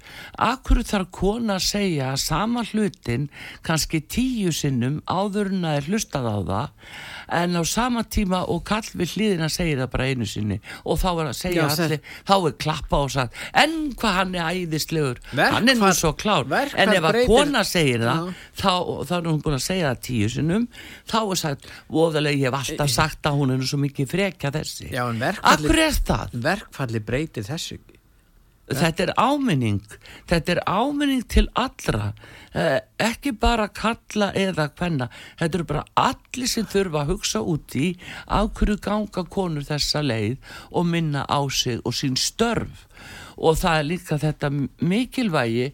akkur 0.48 0.82
þarf 0.86 1.10
kona 1.14 1.56
að 1.58 1.66
segja 1.66 2.12
sama 2.20 2.64
hlutin 2.70 3.28
kannski 3.66 4.00
tíu 4.06 4.52
sinnum 4.54 5.00
áður 5.06 5.52
en 5.54 5.66
að 5.68 5.78
er 5.80 5.88
hlustað 5.90 6.28
á 6.30 6.36
það 6.50 6.92
en 7.40 7.56
á 7.58 7.62
sama 7.66 8.04
tíma 8.06 8.42
og 8.52 8.62
kall 8.68 8.86
við 8.94 9.16
hliðina 9.16 9.48
segir 9.50 9.80
það 9.82 9.90
bara 9.96 10.08
einu 10.12 10.28
sinni 10.30 10.60
og 10.84 11.00
þá 11.02 11.08
er 11.12 11.30
að 11.30 11.38
segja 11.40 11.66
Já, 11.66 11.70
allir 11.86 12.00
þá 12.28 12.34
er 12.36 12.56
klappa 12.66 13.00
og 13.06 13.10
sagt 13.16 13.40
en 13.64 13.76
hvað 13.98 14.18
hann 14.20 14.34
er 14.38 14.50
æðislegur 14.52 15.20
Verkfall- 15.32 15.52
hann 15.56 15.68
er 15.72 15.80
nú 15.80 15.92
svo 15.96 16.12
klár 16.18 16.46
en 16.76 16.94
ef 16.94 17.08
að 17.10 17.20
kona 17.26 17.64
segir 17.66 18.04
það 18.04 18.22
Já. 18.26 18.34
þá, 18.62 18.72
þá 19.08 19.14
er 19.18 19.30
hún 19.30 19.42
búin 19.42 19.58
að 19.58 19.64
segja 19.66 19.90
það 19.90 20.02
tíu 20.06 20.28
sinnum 20.36 20.68
þá 21.06 21.18
er 21.22 21.40
sagt, 21.42 21.66
voðalega 21.90 22.36
ég 22.38 22.46
hef 22.50 22.58
alltaf 22.60 22.90
sagt 22.94 23.26
að 23.26 23.40
hún 23.40 23.54
er 23.54 23.60
nú 23.60 23.68
svo 23.68 23.80
mikið 23.82 24.10
frekja 24.12 24.52
þessi 24.54 24.90
Já, 24.92 25.04
akkur 25.42 25.78
er 25.86 25.98
það? 26.06 26.36
Verkfalli 26.46 27.00
breytir 27.02 27.46
þessu. 27.46 27.75
Þetta 28.66 29.06
er 29.06 29.12
áminning. 29.16 29.82
Þetta 30.26 30.56
er 30.56 30.60
áminning 30.66 31.22
til 31.30 31.46
allra. 31.54 32.12
Eh, 32.56 32.80
ekki 32.98 33.34
bara 33.36 33.68
kalla 33.68 34.30
eða 34.32 34.70
hvenna, 34.78 35.10
þetta 35.38 35.58
eru 35.58 35.66
bara 35.68 35.84
allir 36.00 36.48
sem 36.48 36.64
þurfa 36.64 37.02
að 37.02 37.10
hugsa 37.12 37.42
út 37.44 37.76
í 37.76 37.90
af 38.32 38.54
hverju 38.56 38.78
ganga 38.80 39.26
konur 39.28 39.66
þessa 39.66 40.00
leið 40.00 40.38
og 40.72 40.86
minna 40.88 41.26
á 41.28 41.40
sig 41.52 41.82
og 41.84 41.92
sín 41.92 42.16
störf. 42.16 42.86
Og 43.36 43.58
það 43.60 43.78
er 43.78 43.84
líka 43.90 44.16
þetta 44.18 44.50
mikilvægi 44.80 45.66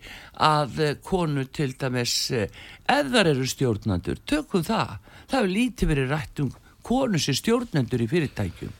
að 0.43 0.81
eh, 0.83 0.97
konur 1.07 1.47
til 1.55 1.71
dæmis 1.79 2.17
eh, 2.35 2.51
ef 2.91 3.13
þar 3.15 3.31
eru 3.31 3.47
stjórnandur, 3.47 4.19
tökum 4.27 4.67
það. 4.67 4.99
Það 5.31 5.39
hefur 5.39 5.55
lítið 5.55 5.93
verið 5.95 6.13
rætt 6.17 6.43
um 6.43 6.53
konur 6.83 7.23
sem 7.23 7.37
stjórnendur 7.39 8.03
í 8.03 8.11
fyrirtækjum. 8.11 8.75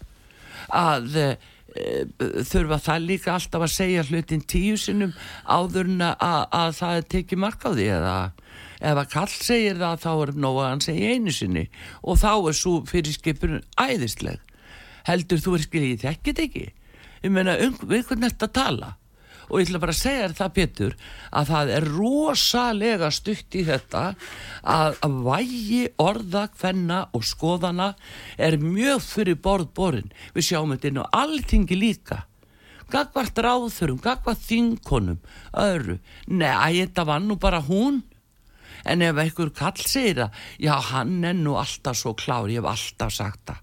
Að 0.75 1.17
e, 1.19 1.27
þurfa 2.51 2.79
það 2.85 3.07
líka 3.09 3.35
alltaf 3.37 3.65
að 3.65 3.75
segja 3.75 4.05
hlutin 4.09 4.45
tíu 4.45 4.77
sinnum 4.81 5.15
áður 5.47 5.89
en 5.89 6.07
að, 6.11 6.47
að 6.53 6.77
það 6.79 6.99
er 6.99 7.09
tekið 7.17 7.43
mark 7.45 7.67
á 7.67 7.71
því 7.73 7.89
eða 7.97 8.17
ef 8.83 8.99
að 8.99 9.11
kall 9.13 9.33
segir 9.33 9.79
það 9.81 10.01
þá 10.03 10.11
er 10.13 10.33
nóg 10.45 10.59
að 10.59 10.71
hann 10.71 10.85
segja 10.85 11.13
einu 11.15 11.35
sinni. 11.35 11.67
Og 12.03 12.19
þá 12.21 12.33
er 12.35 12.59
svo 12.59 12.75
fyrirskipun 12.91 13.61
æðisleg. 13.81 14.41
Heldur 15.07 15.43
þú 15.43 15.57
er 15.57 15.67
skiljið 15.67 16.03
þekkit 16.07 16.43
ekki. 16.47 16.67
Ég 17.23 17.33
meina 17.35 17.55
um 17.63 17.79
við 17.87 18.09
hvern 18.09 18.27
ert 18.27 18.43
að 18.43 18.55
tala 18.59 18.91
og 19.49 19.59
ég 19.59 19.67
ætla 19.67 19.83
bara 19.83 19.95
að 19.95 20.01
segja 20.01 20.33
það 20.39 20.55
Pétur 20.59 20.97
að 21.31 21.53
það 21.53 21.73
er 21.77 21.89
rosalega 21.93 23.13
stutt 23.15 23.59
í 23.59 23.65
þetta 23.69 24.03
að, 24.63 24.99
að 25.03 25.17
vægi 25.29 25.83
orða, 26.03 26.49
hvenna 26.61 27.01
og 27.13 27.25
skoðana 27.27 27.93
er 28.39 28.59
mjög 28.63 29.01
fyrir 29.07 29.41
borð 29.43 29.73
borin 29.77 30.13
við 30.37 30.51
sjáum 30.51 30.77
þetta 30.77 30.93
inn 30.93 31.03
á 31.03 31.13
alltingi 31.23 31.79
líka 31.79 32.23
gagvart 32.93 33.39
ráðurum, 33.41 34.01
gagvart 34.03 34.43
þinkonum, 34.45 35.21
öðru. 35.57 35.99
Nei, 36.29 36.83
þetta 36.83 37.07
var 37.09 37.23
nú 37.25 37.39
bara 37.41 37.63
hún. 37.65 38.03
En 38.85 39.03
ef 39.05 39.19
einhver 39.23 39.53
kall 39.55 39.79
segir 39.79 40.25
að, 40.27 40.41
já, 40.61 40.75
hann 40.91 41.23
er 41.25 41.37
nú 41.39 41.55
alltaf 41.61 41.97
svo 41.99 42.17
klár, 42.19 42.51
ég 42.51 42.61
hef 42.61 42.73
alltaf 42.73 43.15
sagt 43.15 43.45
það. 43.51 43.61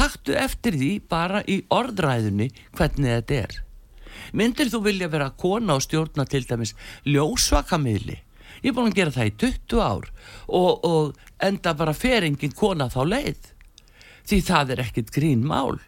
Taktu 0.00 0.36
eftir 0.38 0.76
því 0.78 0.92
bara 1.10 1.42
í 1.50 1.58
orðræðunni 1.74 2.48
hvernig 2.78 3.16
þetta 3.18 3.40
er. 3.40 3.58
Myndir 4.32 4.70
þú 4.72 4.82
vilja 4.88 5.10
vera 5.12 5.30
kona 5.30 5.76
og 5.78 5.84
stjórna 5.84 6.26
til 6.28 6.44
dæmis 6.48 6.74
ljósvakamiðli? 7.08 8.18
Ég 8.60 8.72
er 8.72 8.76
búin 8.76 8.90
að 8.90 8.98
gera 8.98 9.14
það 9.14 9.30
í 9.30 9.36
20 9.44 9.84
ár 9.84 10.08
og, 10.46 10.84
og 10.84 11.20
enda 11.40 11.74
bara 11.76 11.96
feringin 11.96 12.56
kona 12.56 12.90
þá 12.92 13.00
leið. 13.08 13.52
Því 14.28 14.40
það 14.46 14.74
er 14.74 14.82
ekkit 14.84 15.14
grín 15.14 15.46
mál. 15.48 15.78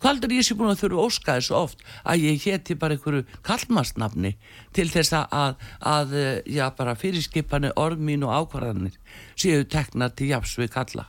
Hvað 0.00 0.14
heldur 0.14 0.32
ég 0.32 0.46
sé 0.46 0.56
búin 0.56 0.72
að 0.72 0.80
þurfa 0.80 1.06
óska 1.06 1.36
þessu 1.36 1.56
oft 1.58 1.82
að 2.08 2.22
ég 2.24 2.44
hétti 2.46 2.76
bara 2.80 2.96
einhverju 2.96 3.26
kallmarsnafni 3.44 4.30
til 4.76 4.86
þess 4.88 5.12
að, 5.18 5.58
að 5.84 6.14
já, 6.48 6.64
bara 6.76 6.96
fyrirskipani 6.96 7.74
orð 7.80 8.00
mín 8.08 8.24
og 8.24 8.32
ákvarðanir 8.32 8.96
séu 9.36 9.66
tekna 9.68 10.08
til 10.08 10.30
jafs 10.32 10.56
við 10.60 10.72
kalla. 10.72 11.04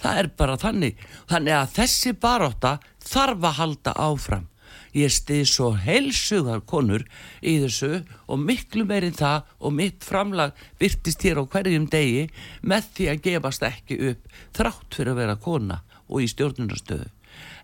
Það 0.00 0.22
er 0.22 0.30
bara 0.38 0.56
þannig. 0.58 1.04
Þannig 1.30 1.58
að 1.58 1.76
þessi 1.76 2.14
baróta 2.22 2.78
þarf 3.02 3.46
að 3.50 3.58
halda 3.60 3.94
áfram. 3.98 4.48
Ég 4.92 5.12
stið 5.12 5.46
svo 5.48 5.70
heilsugar 5.80 6.60
konur 6.68 7.04
í 7.40 7.54
þessu 7.62 8.02
og 8.28 8.42
miklu 8.42 8.84
meirinn 8.88 9.16
það 9.16 9.48
og 9.64 9.72
mitt 9.78 10.04
framlag 10.04 10.52
virtist 10.80 11.24
hér 11.24 11.40
á 11.40 11.44
hverjum 11.48 11.88
degi 11.92 12.26
með 12.60 12.90
því 12.98 13.08
að 13.12 13.24
gefast 13.24 13.64
ekki 13.68 13.98
upp 14.10 14.38
þrátt 14.58 14.98
fyrir 14.98 15.14
að 15.14 15.20
vera 15.22 15.40
kona 15.40 15.80
og 16.12 16.20
í 16.20 16.28
stjórnunastöðu. 16.28 17.08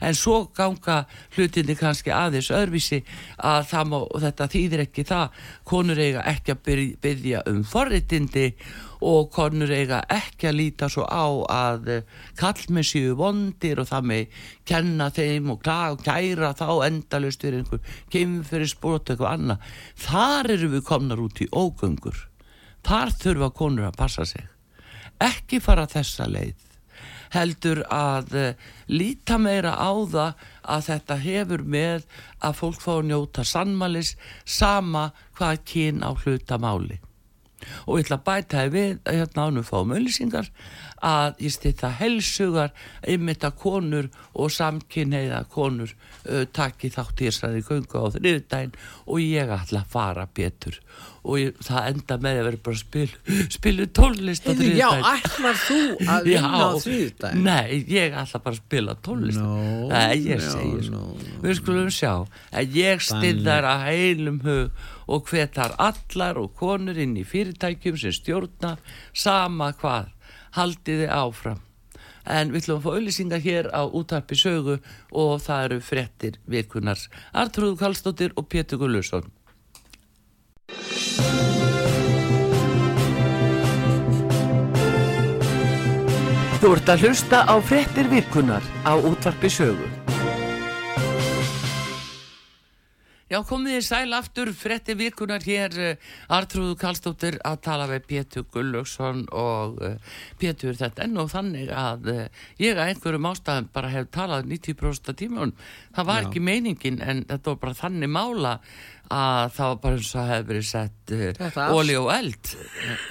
En 0.00 0.14
svo 0.16 0.46
ganga 0.56 1.02
hlutinni 1.36 1.74
kannski 1.76 2.12
aðeins 2.14 2.48
öðruvísi 2.54 3.02
að 3.36 3.74
má, 3.90 3.98
þetta 4.22 4.48
þýðir 4.54 4.84
ekki 4.86 5.04
það, 5.08 5.40
konur 5.68 6.00
eiga 6.00 6.24
ekki 6.32 6.54
að 6.54 6.62
byggja 7.02 7.42
um 7.50 7.60
forritindi 7.66 8.46
og 9.04 9.30
konur 9.34 9.70
eiga 9.70 10.00
ekki 10.10 10.48
að 10.50 10.58
líta 10.58 10.88
svo 10.90 11.04
á 11.06 11.26
að 11.54 11.90
kallmenn 12.38 12.86
séu 12.86 13.14
vondir 13.18 13.80
og 13.82 13.90
það 13.90 14.08
með 14.10 14.38
kenna 14.68 15.08
þeim 15.14 15.52
og 15.54 15.62
kæra 15.62 16.52
þá 16.58 16.68
endalust 16.88 17.44
fyrir 17.44 17.62
einhver 17.62 17.98
kemur 18.12 18.66
sport 18.68 19.10
eitthvað 19.10 19.34
annað. 19.34 19.74
Þar 19.96 20.52
eru 20.56 20.70
við 20.76 20.86
komnar 20.88 21.22
út 21.22 21.42
í 21.44 21.50
ógöngur. 21.52 22.24
Þar 22.86 23.14
þurfa 23.22 23.50
konur 23.54 23.90
að 23.90 23.98
passa 23.98 24.26
sig. 24.26 24.46
Ekki 25.18 25.60
fara 25.62 25.86
þessa 25.90 26.28
leið 26.30 26.68
heldur 27.34 27.82
að 27.92 28.36
uh, 28.40 28.68
líta 28.88 29.36
meira 29.40 29.74
á 29.76 29.92
það 30.08 30.46
að 30.74 30.86
þetta 30.86 31.18
hefur 31.24 31.64
með 31.76 32.06
að 32.40 32.56
fólk 32.62 32.80
fá 32.84 32.92
að 32.94 33.10
njóta 33.10 33.44
sannmalis 33.44 34.14
sama 34.44 35.10
hvað 35.36 35.60
kyn 35.68 36.00
á 36.04 36.10
hlutamáli 36.16 37.00
og 37.86 37.98
ég 37.98 38.06
ætla 38.06 38.18
að 38.20 38.26
bæta 38.28 38.60
það 38.60 38.74
við 38.76 38.92
hérna 39.08 39.48
ánum 39.48 39.66
fáum 39.66 39.96
öllisingar 39.96 40.50
að 41.04 41.42
ég 41.44 41.54
styrta 41.54 41.90
helsugar 41.94 42.72
ymmit 43.08 43.44
að 43.46 43.58
konur 43.62 44.08
og 44.34 44.50
samkynheiða 44.54 45.44
konur 45.52 45.92
uh, 45.92 46.44
taki 46.54 46.90
þátt 46.94 47.22
í 47.22 47.28
þessari 47.28 47.62
gunga 47.66 48.02
á 48.02 48.06
þriðdægin 48.16 48.74
og 49.06 49.22
ég 49.22 49.52
ætla 49.54 49.84
að 49.84 49.94
fara 49.94 50.26
betur. 50.34 50.80
Og 51.28 51.40
ég, 51.42 51.56
það 51.62 51.88
enda 51.92 52.16
með 52.24 52.40
að 52.40 52.46
vera 52.48 52.60
bara 52.68 52.80
spil, 52.80 53.08
spilu 53.52 53.86
tónlist 53.94 54.46
á 54.48 54.52
þriðdægin 54.52 54.78
Já, 54.78 54.90
ætlar 55.12 55.62
þú 55.62 55.80
að 56.08 56.28
vinna 56.30 56.62
á 56.66 56.70
þriðdægin? 56.82 57.46
Nei, 57.46 57.80
ég 57.94 58.18
ætla 58.22 58.42
bara 58.44 58.56
að 58.56 58.62
spila 58.62 58.98
tónlist. 59.06 59.42
No, 59.42 59.88
Nei, 59.92 60.18
ég 60.26 60.42
no, 60.42 60.52
segir 60.54 60.92
no, 60.94 61.08
Við 61.44 61.58
skulum 61.60 61.90
sjá. 61.94 62.14
Að 62.50 62.78
ég 62.78 63.04
styrðar 63.06 63.68
að 63.76 63.90
heilum 63.90 64.42
hug 64.46 64.86
og 65.08 65.30
hvetar 65.32 65.74
allar 65.80 66.38
og 66.40 66.52
konur 66.58 66.98
inn 67.00 67.16
í 67.16 67.24
fyrirtækjum 67.26 67.96
sem 67.98 68.14
stjórna 68.14 68.76
sama 69.12 69.72
hvað. 69.80 70.12
Haldiði 70.56 71.08
áfram. 71.12 71.64
En 72.28 72.52
við 72.52 72.62
ætlum 72.62 72.78
að 72.78 72.84
fá 72.84 72.90
auðlýsingar 72.92 73.42
hér 73.44 73.70
á 73.72 73.82
útarpi 73.88 74.36
sögu 74.36 74.76
og 75.16 75.40
það 75.40 75.64
eru 75.64 75.80
frettir 75.80 76.38
vikunars 76.44 77.08
Artrúð 77.32 77.78
Kallstóttir 77.80 78.34
og 78.36 78.48
Pétur 78.52 78.82
Gulluðsson 78.82 79.30
Þú 86.58 86.74
ert 86.74 86.90
að 86.90 87.06
hlusta 87.06 87.44
á 87.48 87.54
frettir 87.64 88.10
vikunar 88.12 88.64
á 88.84 88.92
útvarpi 88.98 89.48
sögu 89.48 89.88
Já, 93.28 93.42
komið 93.44 93.74
þið 93.76 93.82
sæl 93.84 94.16
aftur, 94.16 94.50
fretti 94.56 94.94
vikunar 94.96 95.44
hér, 95.44 95.74
uh, 95.76 96.12
Artrúðu 96.32 96.78
Kallstóttir 96.80 97.36
að 97.44 97.58
tala 97.66 97.88
við 97.90 98.06
Pétur 98.08 98.46
Gullugson 98.48 99.26
og 99.36 99.82
uh, 99.84 100.14
Pétur 100.40 100.78
þetta 100.78 101.04
enn 101.04 101.20
og 101.20 101.28
þannig 101.34 101.68
að 101.68 102.08
uh, 102.14 102.22
ég 102.56 102.78
að 102.78 102.94
einhverjum 102.94 103.28
ástæðum 103.28 103.68
bara 103.74 103.92
hef 103.92 104.08
talað 104.16 104.48
90% 104.48 105.18
tíma 105.20 105.44
og 105.44 105.52
það 105.92 106.08
var 106.08 106.22
Já. 106.22 106.28
ekki 106.30 106.44
meiningin 106.48 107.02
en 107.04 107.26
þetta 107.28 107.52
var 107.52 107.60
bara 107.66 107.80
þannig 107.82 108.14
mála 108.16 108.54
að 109.08 109.52
það 109.56 109.70
var 109.70 109.78
bara 109.82 109.98
eins 109.98 110.10
og 110.14 110.26
hefði 110.28 110.48
verið 110.48 110.66
sett 110.68 111.12
óli 111.72 111.94
og 111.96 112.08
eld. 112.12 112.50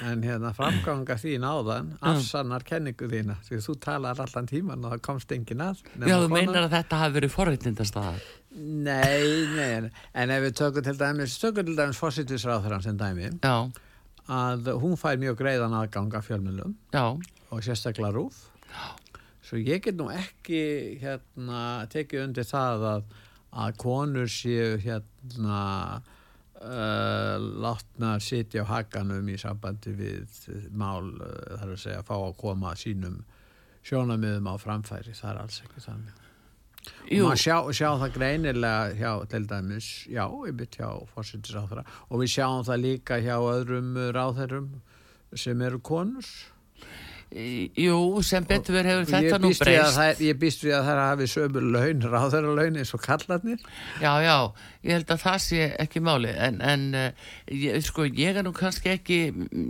En 0.05 0.25
hérna 0.25 0.51
framganga 0.57 1.17
þín 1.17 1.45
áðan, 1.47 1.93
afsannar 2.05 2.65
kenningu 2.67 3.09
þína, 3.09 3.39
því 3.47 3.61
þú 3.65 3.77
talar 3.81 4.21
allan 4.21 4.49
tíman 4.49 4.85
og 4.85 4.93
það 4.93 5.05
komst 5.07 5.33
engin 5.33 5.63
að. 5.65 5.81
Já, 5.97 6.17
þú 6.21 6.29
meinar 6.33 6.67
að 6.67 6.75
þetta 6.77 7.01
hafi 7.01 7.17
verið 7.17 7.33
forreitnindastæðar. 7.33 8.27
Nei, 8.57 9.45
nei, 9.53 9.89
en 10.17 10.31
ef 10.33 10.43
við 10.47 10.55
tökum 10.57 10.85
til 10.85 10.97
dæmis, 10.97 11.35
tökum 11.37 11.67
til 11.67 11.75
dæmis 11.77 11.99
fósittisráþurann 12.01 12.81
sem 12.81 12.97
dæmi, 12.97 13.29
Já. 13.43 13.69
að 14.33 14.71
hún 14.81 14.97
fær 14.97 15.19
mjög 15.21 15.37
greiðan 15.43 15.75
aðganga 15.77 16.23
fjölmjölum 16.25 16.73
og 17.53 17.61
sérstaklega 17.61 18.15
rúf. 18.15 18.47
Já. 18.71 18.95
Svo 19.45 19.61
ég 19.61 19.85
get 19.85 19.95
nú 19.95 20.09
ekki 20.11 20.97
hérna 20.99 21.85
tekið 21.93 22.25
undir 22.25 22.49
það 22.49 22.87
að, 22.95 23.15
að 23.53 23.77
konur 23.79 24.27
séu 24.31 24.75
hérna 24.81 25.61
uh, 26.01 27.37
látna 27.37 28.15
að 28.17 28.25
sitja 28.25 28.65
á 28.65 28.71
hakanum 28.73 29.29
í 29.29 29.37
sambandi 29.39 29.93
við 29.95 30.45
mál, 30.73 31.13
uh, 31.13 31.57
þar 31.61 31.75
að 31.77 31.83
segja, 31.85 32.01
að 32.01 32.09
fá 32.09 32.15
að 32.17 32.39
koma 32.41 32.73
sínum 32.75 33.21
sjónamiðum 33.87 34.49
á 34.49 34.55
framfæri, 34.59 35.13
það 35.15 35.35
er 35.35 35.45
alls 35.45 35.61
ekki 35.63 35.85
þannig 35.85 36.23
og 37.07 37.23
maður 37.27 37.41
sjá, 37.43 37.57
sjá 37.79 37.89
það 38.01 38.13
greinilega 38.17 38.97
hjá 38.99 39.11
til 39.31 39.47
dæmis, 39.49 39.87
já, 40.11 40.25
yfir 40.27 40.69
hjá 40.75 40.89
fórsýttisáþra 41.13 41.85
og 42.09 42.21
við 42.21 42.33
sjáum 42.35 42.67
það 42.67 42.83
líka 42.83 43.19
hjá 43.23 43.35
öðrum 43.39 43.95
ráðherrum 44.15 44.69
sem 45.35 45.61
eru 45.61 45.79
konurs 45.79 46.31
Jú, 47.27 48.21
sem 48.23 48.45
betur 48.47 48.77
verið 48.77 48.93
hefur 48.93 49.07
þetta 49.09 49.37
nú 49.43 49.49
breyst. 49.51 49.97
það, 49.97 50.21
Ég 50.23 50.37
býst 50.39 50.61
við 50.63 50.77
að 50.77 50.85
það 50.87 50.99
hafi 51.01 51.25
sömu 51.27 51.63
laun, 51.73 52.05
ráðherra 52.13 52.53
laun 52.55 52.79
eins 52.79 52.93
og 52.95 53.01
kallarnir 53.03 53.65
Já, 53.99 54.13
já, 54.23 54.35
ég 54.87 54.95
held 54.95 55.11
að 55.11 55.19
það 55.25 55.41
sé 55.43 55.67
ekki 55.83 56.03
máli 56.07 56.31
en, 56.31 56.61
en 56.63 56.85
ég, 57.51 57.81
sko, 57.83 58.07
ég 58.07 58.39
er 58.39 58.47
nú 58.47 58.53
kannski 58.55 58.93
ekki 58.93 59.19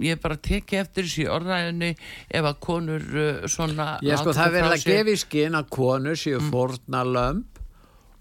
ég 0.06 0.22
bara 0.22 0.38
teki 0.38 0.78
eftir 0.84 1.10
þessi 1.10 1.26
orðræðinu 1.34 1.90
ef 1.98 2.50
að 2.52 2.60
konur 2.68 3.08
svona 3.50 3.90
Já, 4.06 4.20
sko, 4.22 4.38
það 4.38 4.58
verður 4.60 4.78
að 4.78 4.86
gefa 4.92 5.16
í 5.16 5.22
skinn 5.24 5.58
að 5.58 5.72
konur 5.80 6.22
séu 6.22 6.38
mm. 6.38 6.52
forna 6.54 7.02
lömp 7.10 7.64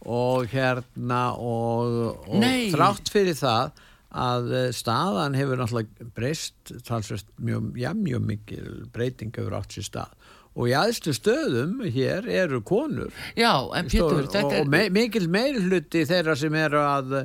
og 0.07 0.49
hérna 0.49 1.27
og, 1.37 2.25
og 2.25 2.49
þrátt 2.73 3.13
fyrir 3.13 3.37
það 3.37 3.85
að 4.17 4.53
eh, 4.57 4.69
staðan 4.75 5.37
hefur 5.37 5.61
náttúrulega 5.61 6.09
breyst 6.17 6.73
talsvist 6.87 7.29
mjög, 7.43 7.73
já, 7.81 7.91
mjög 7.97 8.25
mikil 8.31 8.69
breyting 8.95 9.35
hefur 9.37 9.59
átt 9.59 9.77
sér 9.77 9.89
stað. 9.91 10.31
Og 10.57 10.71
í 10.71 10.77
aðstu 10.77 11.13
stöðum 11.13 11.83
hér 11.93 12.25
eru 12.33 12.63
konur. 12.65 13.13
Já, 13.37 13.51
Pétur, 13.91 14.23
Stór, 14.25 14.47
og, 14.47 14.55
og 14.63 14.71
me, 14.73 14.87
mikil 14.93 15.27
meir 15.29 15.59
hluti 15.61 16.07
þeirra 16.09 16.37
sem 16.41 16.57
eru 16.57 16.81
að, 16.81 17.19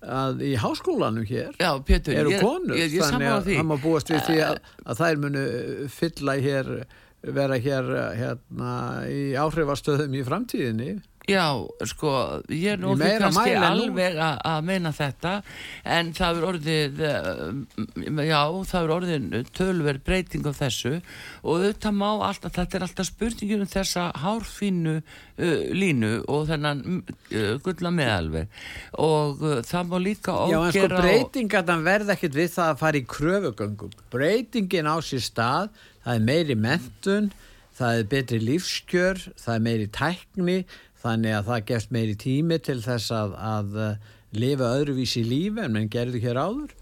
að 0.00 0.40
í 0.48 0.54
háskólanum 0.62 1.26
hér 1.28 1.52
já, 1.60 1.68
Pétur, 1.84 2.16
eru 2.16 2.32
ég, 2.32 2.40
konur 2.40 2.80
ég, 2.80 2.96
ég 2.96 3.04
þannig 3.04 3.34
að 3.34 3.50
það 3.50 3.68
má 3.68 3.76
búast 3.82 4.14
við 4.14 4.24
því 4.30 4.38
að, 4.46 4.62
að 4.86 5.02
þær 5.02 5.22
munu 5.26 5.44
fylla 5.92 6.38
hér 6.40 6.72
vera 7.34 7.58
hér 7.58 7.92
hérna, 8.14 8.72
í 9.10 9.22
áhrifastöðum 9.36 10.14
í 10.14 10.24
framtíðinni 10.24 10.92
Já, 11.28 11.44
sko, 11.90 12.10
ég 12.48 12.72
er 12.72 12.80
nú 12.80 12.94
ekki 12.96 13.20
kannski 13.20 13.54
alveg 13.68 14.16
að 14.18 14.62
meina 14.64 14.92
þetta 14.96 15.32
en 15.84 16.12
það 16.16 16.38
er 16.38 16.46
orðið 16.48 17.02
eh, 17.04 18.22
já, 18.28 18.40
það 18.70 18.78
er 18.78 18.92
orðið 18.94 19.50
tölver 19.58 19.98
breyting 20.06 20.48
á 20.48 20.52
þessu 20.56 20.94
og 21.42 21.66
þetta 21.66 21.92
má 21.92 22.06
alltaf, 22.10 22.54
þetta 22.56 22.78
er 22.78 22.86
alltaf 22.86 23.10
spurningum 23.10 23.64
um 23.66 23.68
þessa 23.68 24.06
hárfínu 24.22 24.94
uh, 24.98 25.58
línu 25.76 26.12
og 26.32 26.46
þennan 26.48 26.80
uh, 27.02 27.50
gulla 27.64 27.92
meðalveg. 27.92 28.54
Og 29.04 29.42
uh, 29.44 29.58
það 29.68 29.92
má 29.92 29.98
líka 30.02 30.36
ógera 30.36 30.54
Já, 30.54 30.60
en 30.64 30.78
sko 30.78 31.02
breytingarna 31.02 31.76
verða 31.84 32.16
ekkit 32.16 32.40
við 32.40 32.54
það 32.56 32.72
að 32.72 32.80
fara 32.84 33.02
í 33.02 33.04
kröfugöngum. 33.16 34.00
Breytingin 34.14 34.88
á 34.88 34.96
sér 35.04 35.24
stað 35.28 35.68
það 36.06 36.14
er 36.16 36.26
meiri 36.32 36.58
mentun 36.58 37.30
það 37.78 38.00
er 38.00 38.08
betri 38.10 38.38
lífskjör, 38.42 39.20
það 39.38 39.54
er 39.54 39.64
meiri 39.64 39.88
tækni, 39.94 40.58
þannig 41.02 41.36
að 41.36 41.48
það 41.52 41.64
gefst 41.70 41.94
meiri 41.94 42.18
tími 42.18 42.58
til 42.64 42.80
þess 42.84 43.14
að, 43.14 43.38
að 43.38 43.78
uh, 43.78 44.12
lifa 44.34 44.74
öðruvísi 44.78 45.24
lífi 45.26 45.64
en 45.64 45.74
menn 45.76 45.90
gerðu 45.92 46.22
hér 46.24 46.40
áður. 46.40 46.74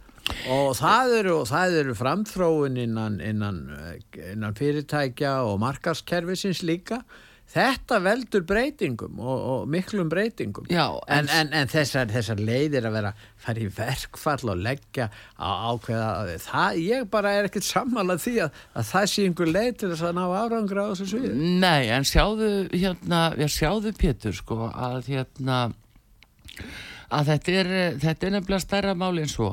Og 0.51 0.73
það 0.75 1.13
eru, 1.21 1.37
eru 1.83 1.95
framþróun 1.95 2.81
innan, 2.83 3.21
innan, 3.23 3.61
uh, 3.77 3.95
innan 4.33 4.57
fyrirtækja 4.59 5.39
og 5.47 5.61
markaskerfisins 5.63 6.65
líka 6.67 7.03
Þetta 7.47 8.01
veldur 8.03 8.43
breytingum 8.47 9.21
og, 9.23 9.37
og 9.53 9.69
miklum 9.71 10.09
breytingum. 10.11 10.67
Já, 10.73 10.99
en, 11.15 11.29
en, 11.31 11.53
en 11.55 11.71
þessar, 11.71 12.09
þessar 12.11 12.43
leiðir 12.43 12.89
að 12.89 12.97
vera 12.99 13.13
fara 13.47 13.63
í 13.63 13.69
verkfall 13.77 14.51
og 14.53 14.63
leggja 14.65 15.07
á 15.39 15.49
ákveða 15.71 16.39
það, 16.43 16.81
ég 16.83 17.07
bara 17.13 17.37
er 17.39 17.49
ekkert 17.49 17.69
sammálað 17.69 18.25
því 18.25 18.35
að, 18.47 18.61
að 18.75 18.89
það 18.91 19.07
sé 19.13 19.27
einhver 19.29 19.53
leið 19.53 19.73
til 19.81 19.93
þess 19.93 20.09
að 20.09 20.19
ná 20.19 20.25
árangra 20.27 20.85
á 20.85 20.91
þessu 20.91 21.09
svið 21.13 21.39
Nei, 21.63 21.87
en 21.95 22.09
sjáðu 22.09 22.51
hérna, 22.75 23.23
já 23.39 23.47
sjáðu 23.61 23.95
Pétur 23.97 24.37
sko 24.37 24.67
að 24.73 25.13
hérna 25.15 25.61
að 27.11 27.31
þetta 27.33 27.53
er, 27.61 27.71
þetta 28.03 28.27
er 28.27 28.35
nefnilega 28.37 28.65
stærra 28.65 28.95
máli 28.99 29.23
en 29.27 29.31
svo 29.31 29.51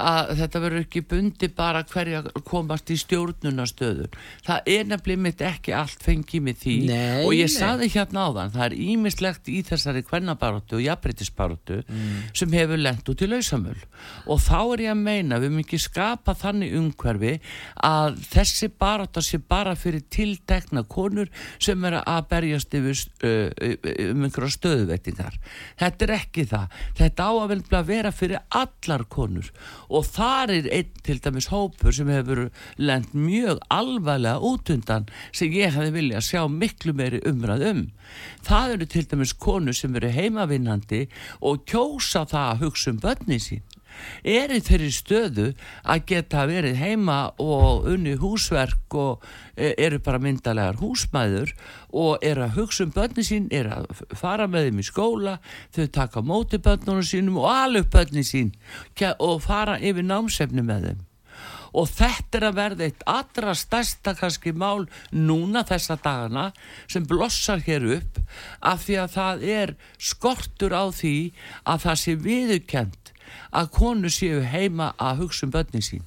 að 0.00 0.34
þetta 0.40 0.62
verður 0.64 0.84
ekki 0.84 1.04
bundi 1.10 1.48
bara 1.54 1.84
hverja 1.88 2.22
komast 2.48 2.90
í 2.90 2.98
stjórnunastöður 3.00 4.14
það 4.46 4.70
er 4.76 4.88
nefnilega 4.90 5.24
mitt 5.26 5.44
ekki 5.44 5.74
allt 5.76 6.02
fengið 6.04 6.44
með 6.48 6.60
því. 6.64 6.76
Nei, 6.88 7.24
og 7.24 7.34
ég 7.36 7.50
nei. 7.50 7.54
saði 7.54 7.90
hérna 7.94 8.26
áðan 8.28 8.54
það 8.54 8.66
er 8.68 8.76
ímislegt 8.88 9.50
í 9.52 9.60
þessari 9.66 10.04
kvennabaróttu 10.06 10.78
og 10.80 10.84
jafnbreytisbaróttu 10.86 11.82
Mm. 11.84 12.30
sem 12.34 12.52
hefur 12.54 12.78
lent 12.80 13.08
út 13.10 13.22
í 13.22 13.26
lausamöl. 13.28 13.76
Og 14.30 14.38
þá 14.40 14.58
er 14.74 14.82
ég 14.84 14.92
að 14.94 15.00
meina 15.04 15.38
við 15.42 15.52
mikið 15.58 15.80
skapa 15.84 16.34
þannig 16.38 16.72
umhverfi 16.78 17.34
að 17.84 18.16
þessi 18.32 18.68
barótta 18.80 19.22
sé 19.22 19.38
bara 19.38 19.74
fyrir 19.78 20.02
tiltekna 20.10 20.84
konur 20.88 21.28
sem 21.58 21.84
er 21.84 21.98
að 22.02 22.28
berjast 22.30 22.74
yfir 22.74 23.00
uh, 23.24 24.10
um 24.10 24.24
einhverja 24.26 24.54
stöðuvettingar 24.56 25.38
þetta 25.80 26.06
er 26.06 26.14
ekki 26.18 26.46
það 26.50 26.78
þetta 26.98 27.26
á 27.28 27.32
að 27.34 27.54
að 27.74 27.88
vera 27.88 28.12
fyrir 28.14 28.42
allar 28.54 29.04
konur. 29.10 29.50
Og 29.90 30.06
þar 30.06 30.52
er 30.54 30.70
einn 30.78 31.02
til 31.04 31.18
dæmis 31.22 31.50
hópur 31.52 31.94
sem 31.94 32.10
hefur 32.12 32.48
lent 32.78 33.14
mjög 33.14 33.62
alvarlega 33.74 34.40
út 34.40 34.70
undan 34.74 35.08
sem 35.32 35.52
ég 35.52 35.74
hefði 35.74 35.94
viljað 35.98 36.26
sjá 36.28 36.42
miklu 36.48 36.94
meiri 36.96 37.22
umræð 37.28 37.68
um. 37.70 37.84
Það 38.46 38.76
eru 38.76 38.90
til 38.94 39.06
dæmis 39.10 39.36
konur 39.46 39.76
sem 39.76 39.94
eru 39.96 40.12
heimavinnandi 40.14 41.06
og 41.40 41.64
kjósa 41.68 42.24
það 42.28 42.50
að 42.50 42.66
hugsa 42.66 42.94
um 42.94 43.00
börni 43.02 43.40
sín 43.42 43.64
er 44.24 44.52
í 44.54 44.60
þeirri 44.64 44.90
stöðu 44.94 45.46
að 45.84 46.04
geta 46.10 46.44
verið 46.50 46.80
heima 46.80 47.18
og 47.42 47.88
unni 47.92 48.16
húsverk 48.20 48.96
og 48.98 49.24
e, 49.56 49.72
eru 49.78 50.00
bara 50.04 50.20
myndalegar 50.22 50.80
húsmæður 50.80 51.54
og 51.94 52.24
eru 52.26 52.46
að 52.46 52.58
hugsa 52.58 52.84
um 52.86 52.92
börni 52.94 53.24
sín, 53.26 53.48
eru 53.54 53.74
að 53.78 54.04
fara 54.18 54.48
með 54.50 54.68
þeim 54.68 54.82
í 54.82 54.86
skóla, 54.88 55.38
þau 55.74 55.86
taka 55.94 56.24
móti 56.26 56.60
börnunum 56.62 57.06
sínum 57.06 57.40
og 57.42 57.50
alveg 57.52 57.90
börni 57.92 58.24
sín 58.26 58.54
og 59.18 59.42
fara 59.44 59.80
yfir 59.80 60.06
námsefni 60.06 60.64
með 60.64 60.88
þeim. 60.90 61.02
Og 61.74 61.88
þetta 61.90 62.38
er 62.38 62.46
að 62.48 62.58
verða 62.58 62.86
eitt 62.86 63.00
allra 63.10 63.54
stærsta 63.58 64.14
kannski 64.18 64.52
mál 64.54 64.86
núna 65.10 65.64
þessa 65.66 65.96
dagana 65.98 66.50
sem 66.86 67.06
blossar 67.10 67.64
hér 67.66 67.88
upp 67.96 68.20
af 68.62 68.84
því 68.86 68.98
að 69.02 69.16
það 69.16 69.48
er 69.56 69.74
skortur 69.98 70.76
á 70.76 70.84
því 70.94 71.16
að 71.66 71.82
það 71.86 72.00
sé 72.04 72.16
viðurkend 72.28 73.03
að 73.52 73.70
konu 73.78 74.10
séu 74.12 74.42
heima 74.42 74.92
að 74.98 75.24
hugsa 75.24 75.46
um 75.46 75.54
börnin 75.54 75.84
sín 75.84 76.04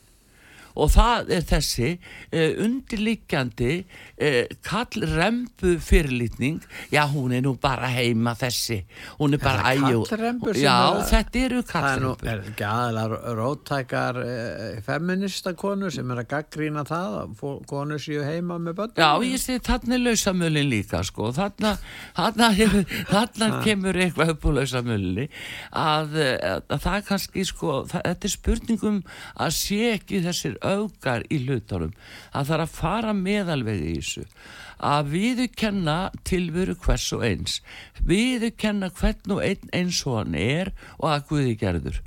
og 0.78 0.92
það 0.94 1.34
er 1.38 1.48
þessi 1.50 1.92
uh, 1.98 2.52
undirliggjandi 2.66 3.74
uh, 3.82 4.42
kallrembu 4.68 5.78
fyrirlitning. 5.84 6.62
Já 6.94 7.04
hún 7.12 7.36
er 7.36 7.44
nú 7.46 7.56
bara 7.62 7.90
heima 7.92 8.36
þessi. 8.38 8.84
Hún 9.18 9.38
er 9.38 9.44
bara 9.44 9.74
sem 9.78 10.62
já 10.62 10.78
þetta 11.08 11.42
eru 11.44 11.62
Það 11.68 11.88
er 11.90 12.02
nú 12.04 12.12
ekki 12.32 12.66
aðalega 12.68 13.34
róttækar 13.38 14.20
eh, 14.24 14.78
feminista 14.86 15.54
konur 15.58 15.94
sem 15.94 16.10
er 16.14 16.22
að 16.22 16.30
gaggrína 16.32 16.84
það 16.88 17.18
konur 17.70 18.02
séu 18.02 18.24
heima 18.26 18.58
með 18.62 18.78
börnum 18.82 19.02
Já, 19.02 19.10
ég 19.28 19.42
sé 19.42 19.58
þarna 19.64 19.98
er 19.98 20.04
lausamölin 20.06 20.70
líka 20.72 21.02
sko, 21.08 21.32
þarna, 21.36 21.76
þarna, 22.18 22.50
þarna 23.12 23.50
kemur 23.66 24.02
eitthvað 24.06 24.34
upp 24.36 24.48
á 24.48 24.50
lausamölinni 24.60 25.28
að, 25.72 26.18
að, 26.22 26.64
að 26.76 26.86
það 26.88 27.00
kannski 27.12 27.48
sko, 27.48 27.82
það, 27.92 28.08
þetta 28.12 28.30
er 28.30 28.36
spurningum 28.36 29.02
að 29.36 29.56
sé 29.58 29.82
ekki 29.96 30.24
þessir 30.26 30.58
augar 30.68 31.26
í 31.32 31.42
hlutunum, 31.46 31.94
að 32.34 32.50
það 32.50 32.56
er 32.58 32.66
að 32.66 32.78
fara 32.78 33.18
meðalvegi 33.18 33.92
í 33.92 34.00
þessu 34.00 34.26
að 34.78 35.08
viðurkenna 35.14 35.96
tilveru 36.28 36.76
hvers 36.84 37.08
og 37.16 37.24
eins 37.26 37.56
viðurkenna 38.06 38.92
hvern 38.94 39.34
og 39.34 39.42
einn 39.42 39.72
eins 39.74 40.04
og 40.06 40.20
hann 40.20 40.36
er 40.38 40.72
og 41.00 41.10
að 41.10 41.26
Guði 41.32 41.56
gerður 41.58 41.98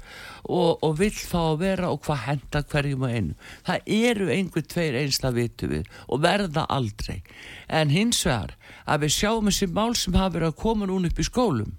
og, 0.44 0.78
og 0.86 0.94
vill 1.00 1.18
að 1.40 1.58
vera 1.64 1.90
og 1.90 2.04
hvað 2.06 2.22
henda 2.28 2.62
hverjum 2.70 3.06
og 3.06 3.16
einu 3.16 3.34
það 3.66 3.90
eru 3.98 4.30
einhver 4.30 4.66
tveir 4.70 5.00
einsla 5.02 5.34
vitu 5.34 5.70
við 5.70 5.90
og 6.06 6.22
verða 6.22 6.66
aldrei. 6.70 7.22
En 7.66 7.90
hins 7.90 8.22
vegar 8.26 8.54
að 8.86 9.06
við 9.06 9.16
sjáum 9.18 9.50
þessi 9.50 9.70
mál 9.74 9.94
sem 9.98 10.14
hafa 10.14 10.36
verið 10.38 10.52
að 10.52 10.60
koma 10.62 10.90
núna 10.90 11.10
upp 11.10 11.20
í 11.20 11.26
skólum 11.26 11.76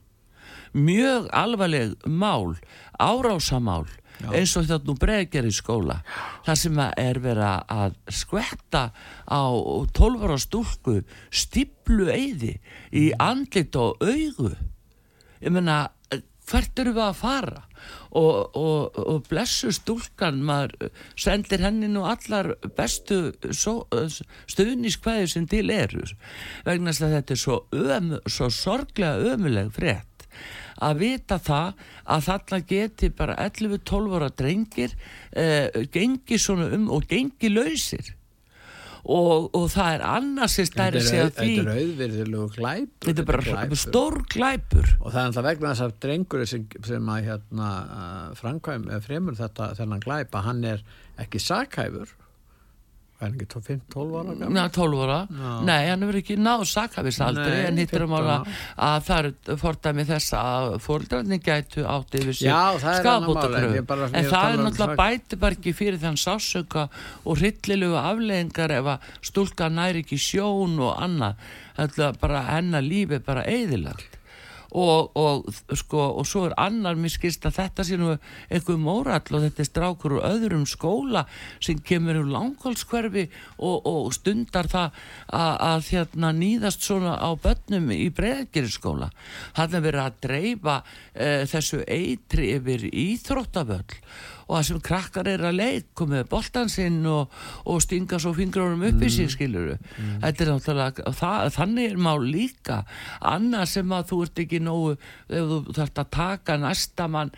mjög 0.72 1.28
alvarleg 1.36 1.96
mál 2.08 2.56
árásamál 3.00 3.88
eins 4.30 4.56
og 4.60 4.68
þetta 4.70 4.90
nú 4.90 4.98
bregger 5.02 5.48
í 5.48 5.54
skóla 5.56 6.00
þar 6.46 6.60
sem 6.64 6.82
er 6.86 7.22
verið 7.24 7.74
að 7.78 7.98
skvetta 8.22 8.84
á 9.26 9.44
12 9.98 10.28
ára 10.28 10.38
stúlku 10.42 11.00
stíplu 11.30 12.12
eyði 12.12 12.58
í 12.94 13.10
andlit 13.20 13.76
og 13.80 14.02
augu. 14.04 14.54
Ég 15.42 15.54
meina 15.54 15.88
hvert 16.52 16.82
eru 16.82 16.94
við 16.96 17.06
að 17.06 17.20
fara? 17.20 17.62
Og, 18.18 18.58
og, 18.60 18.98
og 19.00 19.24
blessu 19.30 19.72
stúlkan 19.74 20.42
maður 20.46 20.92
sendir 21.20 21.64
henni 21.64 21.88
nú 21.90 22.04
allar 22.06 22.52
bestu 22.78 23.32
stuðniskvæði 24.52 25.30
sem 25.32 25.48
til 25.50 25.66
eru 25.74 26.04
vegna 26.68 26.92
þess 26.92 27.06
að 27.08 27.16
þetta 27.16 27.36
er 27.36 27.42
svo, 27.42 27.58
öm, 27.72 28.14
svo 28.30 28.52
sorglega 28.54 29.34
ömuleg 29.34 29.72
frétt 29.74 30.28
að 30.82 31.04
vita 31.04 31.38
það 31.42 31.84
að 32.16 32.26
þarna 32.30 32.62
geti 32.72 33.12
bara 33.18 33.36
11-12 33.50 34.18
ára 34.18 34.32
drengir 34.42 34.96
eh, 35.32 35.70
gengi 35.94 36.40
svona 36.42 36.72
um 36.76 36.90
og 36.94 37.06
gengi 37.10 37.52
lausir. 37.54 38.16
Og, 39.02 39.48
og 39.58 39.64
það 39.74 39.96
er 39.96 40.04
annars 40.06 40.56
sem 40.60 40.68
stæri 40.70 41.00
sig 41.02 41.24
að 41.24 41.32
því 41.40 41.54
Þetta 41.58 41.62
er 41.64 41.80
auðvirðilegu 41.82 42.44
glæpur 42.54 43.08
þetta 43.08 43.24
er 43.24 43.28
bara 43.32 43.46
glæpur. 43.48 43.80
stór 43.82 44.18
glæpur. 44.30 44.92
Og 45.00 45.08
það 45.08 45.22
er 45.22 45.30
alltaf 45.32 45.48
vegna 45.48 45.72
þess 45.72 45.86
að 45.88 45.96
drengur 46.06 46.44
sem, 46.52 46.68
sem 46.86 47.10
að 47.10 47.30
hérna, 47.32 47.70
uh, 47.82 48.28
framkvæm 48.38 48.86
fremur 49.08 49.40
þetta 49.40 49.72
þennan 49.80 50.06
glæpa 50.06 50.44
hann 50.46 50.62
er 50.76 50.86
ekki 51.22 51.42
sakhæfur 51.42 52.14
er 53.22 53.28
hann 53.30 53.36
ekki 53.38 53.48
5-12 53.62 54.16
ára 54.22 54.34
gammal? 54.40 54.54
Na, 54.56 54.64
12 54.70 55.02
ára, 55.06 55.18
Já. 55.30 55.52
nei 55.70 55.88
hann 55.90 56.02
hefur 56.06 56.18
ekki 56.22 56.38
náð 56.42 56.64
sakavist 56.72 57.22
aldrei 57.22 57.50
Nei, 57.52 57.66
en 57.70 57.78
hittir 57.82 58.04
um 58.06 58.14
15 58.16 58.22
ára. 58.22 58.38
að 58.88 59.04
það 59.08 59.30
er 59.52 59.58
fordæmi 59.62 60.06
þess 60.12 60.34
að 60.42 60.70
fóreldrarnir 60.86 61.42
gætu 61.46 61.86
átt 61.86 62.18
yfir 62.22 62.40
það 62.82 63.00
er 63.00 63.10
annað 63.12 63.28
mál, 63.28 64.06
en 64.12 64.30
það 64.32 64.48
er 64.52 64.58
um 64.58 64.66
náttúrulega 64.66 64.96
sak- 64.96 65.02
bæti 65.04 65.40
bara 65.46 65.58
ekki 65.60 65.74
fyrir 65.82 66.00
þann 66.02 66.20
sásöka 66.26 66.88
og 67.26 67.38
hryllilegu 67.38 68.00
afleðingar 68.02 68.72
ef 68.80 68.86
að 68.96 69.12
stúlka 69.32 69.70
næri 69.72 70.02
ekki 70.06 70.18
sjón 70.18 70.80
og 70.80 70.98
annað. 71.02 71.36
Þetta 71.78 72.08
er 72.10 72.18
bara 72.22 72.42
hennar 72.52 72.82
lífi 72.84 73.16
er 73.20 73.24
bara 73.26 73.44
eðilagt 73.48 74.18
og, 74.72 75.12
og, 75.20 75.48
sko, 75.76 76.04
og 76.20 76.28
svo 76.28 76.46
er 76.48 76.56
annar 76.62 77.00
mér 77.00 77.14
skilst 77.14 77.46
að 77.48 77.58
þetta 77.60 77.86
sé 77.88 78.00
nú 78.00 78.14
einhver 78.50 78.80
mórall 78.80 79.38
og 79.38 79.46
þetta 79.46 79.64
er 79.64 79.70
strákur 79.70 80.18
úr 80.18 80.28
öðrum 80.30 80.66
skóla 80.70 81.26
sem 81.60 81.80
kemur 81.84 82.22
úr 82.22 82.32
langkólskverfi 82.32 83.28
og, 83.60 83.88
og 83.88 84.12
stundar 84.16 84.70
það 84.72 85.00
að, 85.32 85.90
hérna 85.92 86.32
nýðast 86.36 86.86
svona 86.86 87.18
á 87.20 87.30
börnum 87.36 87.92
í 87.96 88.08
breyðgeriskóla 88.16 89.12
hann 89.60 89.76
er 89.76 89.86
verið 89.86 90.06
að 90.06 90.20
dreifa 90.28 90.78
e, 91.14 91.32
þessu 91.52 91.82
eitri 91.88 92.54
yfir 92.58 92.88
íþróttavöll 92.92 94.00
og 94.52 94.58
það 94.58 94.66
sem 94.68 94.80
krakkar 94.84 95.30
er 95.32 95.46
að 95.48 95.60
leik 95.62 96.02
með 96.12 96.26
boltan 96.28 96.68
sinn 96.72 97.00
og, 97.08 97.32
og 97.64 97.80
stinga 97.84 98.20
svo 98.20 98.34
fingrunum 98.36 98.84
upp 98.90 99.06
í 99.08 99.12
sig 99.14 99.30
skiluru 99.32 99.78
þetta 100.20 100.44
er 100.44 100.52
náttúrulega 100.52 101.14
það, 101.16 101.46
þannig 101.56 101.92
er 101.92 102.02
mál 102.02 102.26
líka. 102.26 102.82
Annað 103.32 103.70
sem 103.72 103.94
að 103.96 104.10
þú 104.12 104.20
ert 104.26 104.42
ekki 104.44 104.62
nógu 104.64 104.96
ef 104.98 105.52
þú 105.52 105.76
þarft 105.78 106.02
að 106.04 106.12
taka 106.18 106.58
næsta 106.60 107.08
mann 107.12 107.32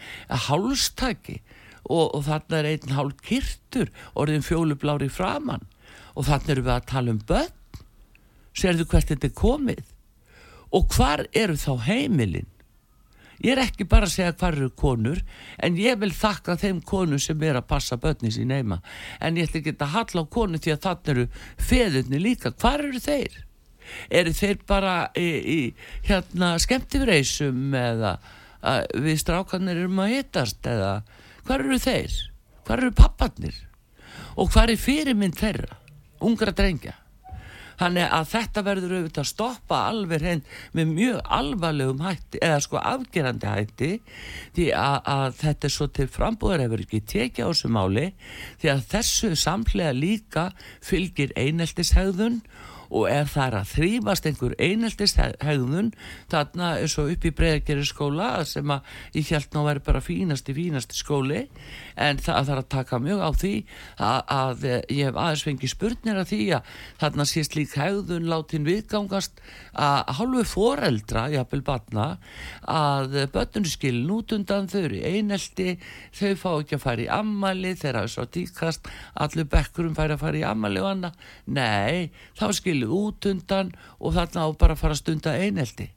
hálstaki 0.48 1.38
og, 1.84 2.16
og 2.16 2.24
þarna 2.28 2.60
er 2.60 2.70
einn 2.72 2.96
hálf 2.98 3.22
kirtur 3.26 3.92
orðin 4.18 4.46
fjólublári 4.46 5.12
framann 5.14 5.68
og 6.14 6.28
þarna 6.30 6.56
erum 6.56 6.68
við 6.70 6.76
að 6.78 6.90
tala 6.94 7.14
um 7.14 7.22
börn. 7.30 7.60
Sérðu 8.54 8.86
hvert 8.90 9.10
þetta 9.10 9.30
er 9.30 9.38
komið? 9.38 9.86
Og 10.74 10.90
hvar 10.94 11.26
eru 11.38 11.56
þá 11.58 11.72
heimilin 11.86 12.50
Ég 13.42 13.56
er 13.56 13.64
ekki 13.64 13.88
bara 13.90 14.08
að 14.08 14.14
segja 14.18 14.36
hvar 14.38 14.58
eru 14.58 14.70
konur 14.78 15.24
en 15.64 15.80
ég 15.80 15.98
vil 16.02 16.12
þakka 16.14 16.58
þeim 16.62 16.84
konur 16.86 17.22
sem 17.22 17.42
er 17.44 17.58
að 17.60 17.70
passa 17.72 17.98
börni 17.98 18.32
sín 18.32 18.54
heima 18.54 18.82
en 19.20 19.40
ég 19.40 19.50
ætla 19.50 19.64
ekki 19.64 19.74
að 19.80 19.96
halla 19.96 20.24
á 20.24 20.34
konu 20.38 20.62
því 20.62 20.76
að 20.76 20.86
þannig 20.86 21.12
eru 21.16 21.26
feðurni 21.58 22.22
líka, 22.22 22.54
hvar 22.62 22.86
eru 22.86 23.02
þeir? 23.04 23.42
eru 24.14 24.34
þeir 24.36 24.62
bara 24.68 24.96
í, 25.18 25.28
í 25.28 25.60
hérna 26.08 26.54
skemmtifreysum 26.62 27.76
eða 27.78 28.16
við 28.96 29.20
strákanir 29.20 29.84
erum 29.84 30.02
að 30.04 30.16
hittast 30.18 30.70
eða 30.70 30.94
hvað 31.44 31.66
eru 31.66 31.80
þeir? 31.84 32.18
Hvað 32.64 32.78
eru 32.80 32.96
papparnir? 32.96 33.56
Og 34.40 34.52
hvað 34.54 34.74
er 34.74 34.80
fyrirmynd 34.80 35.40
þeirra? 35.40 35.80
Ungra 36.24 36.54
drengja 36.56 36.96
Þannig 37.80 38.16
að 38.18 38.30
þetta 38.34 38.64
verður 38.68 38.96
auðvitað 38.98 39.24
að 39.24 39.30
stoppa 39.30 39.80
alveg 39.90 40.24
hrein 40.24 40.44
með 40.78 40.94
mjög 40.94 41.20
alvarlegum 41.38 42.04
hætti 42.06 42.42
eða 42.44 42.60
sko 42.66 42.82
afgerandi 42.82 43.54
hætti 43.54 43.92
því 44.56 44.68
að, 44.78 44.98
að 45.16 45.40
þetta 45.42 45.70
er 45.70 45.76
svo 45.78 45.90
til 45.98 46.08
frambúðar 46.14 46.66
hefur 46.66 46.86
ekki 46.86 47.04
tekið 47.14 47.48
á 47.48 47.52
þessu 47.52 47.74
máli 47.74 48.06
því 48.62 48.74
að 48.74 48.86
þessu 48.94 49.32
samlega 49.44 49.96
líka 49.98 50.46
fylgir 50.84 51.34
eineltishegðun 51.40 52.42
og 52.94 53.08
ef 53.10 53.34
það 53.34 53.48
er 53.48 53.56
að 53.58 53.72
þrýfast 53.74 54.28
einhver 54.30 54.54
eineltist 54.62 55.20
hegðun 55.42 55.92
þarna 56.32 56.70
er 56.80 56.92
svo 56.92 57.08
upp 57.10 57.26
í 57.26 57.34
bregðgerri 57.34 57.86
skóla 57.88 58.30
sem 58.48 58.70
að 58.74 58.92
ég 59.18 59.32
held 59.34 59.50
ná 59.54 59.60
að 59.64 59.68
vera 59.70 59.84
bara 59.88 60.04
fínasti 60.04 60.56
fínasti 60.56 60.98
skóli. 60.98 61.42
En 61.98 62.22
það 62.22 62.50
þarf 62.50 62.64
að 62.64 62.70
taka 62.74 63.00
mjög 63.02 63.24
á 63.26 63.30
því 63.42 63.54
að, 63.98 64.20
að 64.38 64.68
ég 64.70 65.10
hef 65.10 65.20
aðeins 65.24 65.46
fengið 65.48 65.74
spurnir 65.74 66.22
af 66.22 66.30
því 66.30 66.42
að 66.58 66.72
þarna 67.02 67.28
sést 67.30 67.58
lík 67.58 67.76
hegðun 67.80 68.30
látin 68.30 68.68
viðgangast 68.68 69.42
að 69.74 70.14
hálfu 70.20 70.46
foreldra, 70.54 71.26
jápil 71.34 71.62
batna 71.66 72.08
að 72.70 73.18
börnun 73.34 73.70
skilin 73.70 74.12
út 74.14 74.34
undan 74.36 74.70
þau 74.70 74.80
eru 74.84 75.02
einelti 75.02 75.78
þau 76.14 76.34
fá 76.40 76.50
ekki 76.52 76.78
að 76.78 76.84
fara 76.86 77.06
í 77.06 77.10
ammali 77.12 77.74
þeirra 77.80 78.06
er 78.06 78.14
svo 78.14 78.26
tíkast 78.30 78.90
allir 79.24 79.50
bekkurum 79.50 79.98
færi 79.98 80.16
að 80.16 80.24
fara 80.24 80.40
í 80.40 80.46
ammali 80.48 80.82
og 80.84 80.90
annað. 80.92 81.20
Nei, 81.54 82.12
þá 82.38 82.46
skilin 82.56 82.83
skilið 82.84 82.94
út 82.94 83.26
undan 83.26 83.74
og 84.00 84.14
þarna 84.14 84.48
á 84.48 84.50
bara 84.58 84.74
að 84.74 84.82
fara 84.82 84.94
að 84.94 85.02
stunda 85.02 85.38
eineldi 85.38 85.92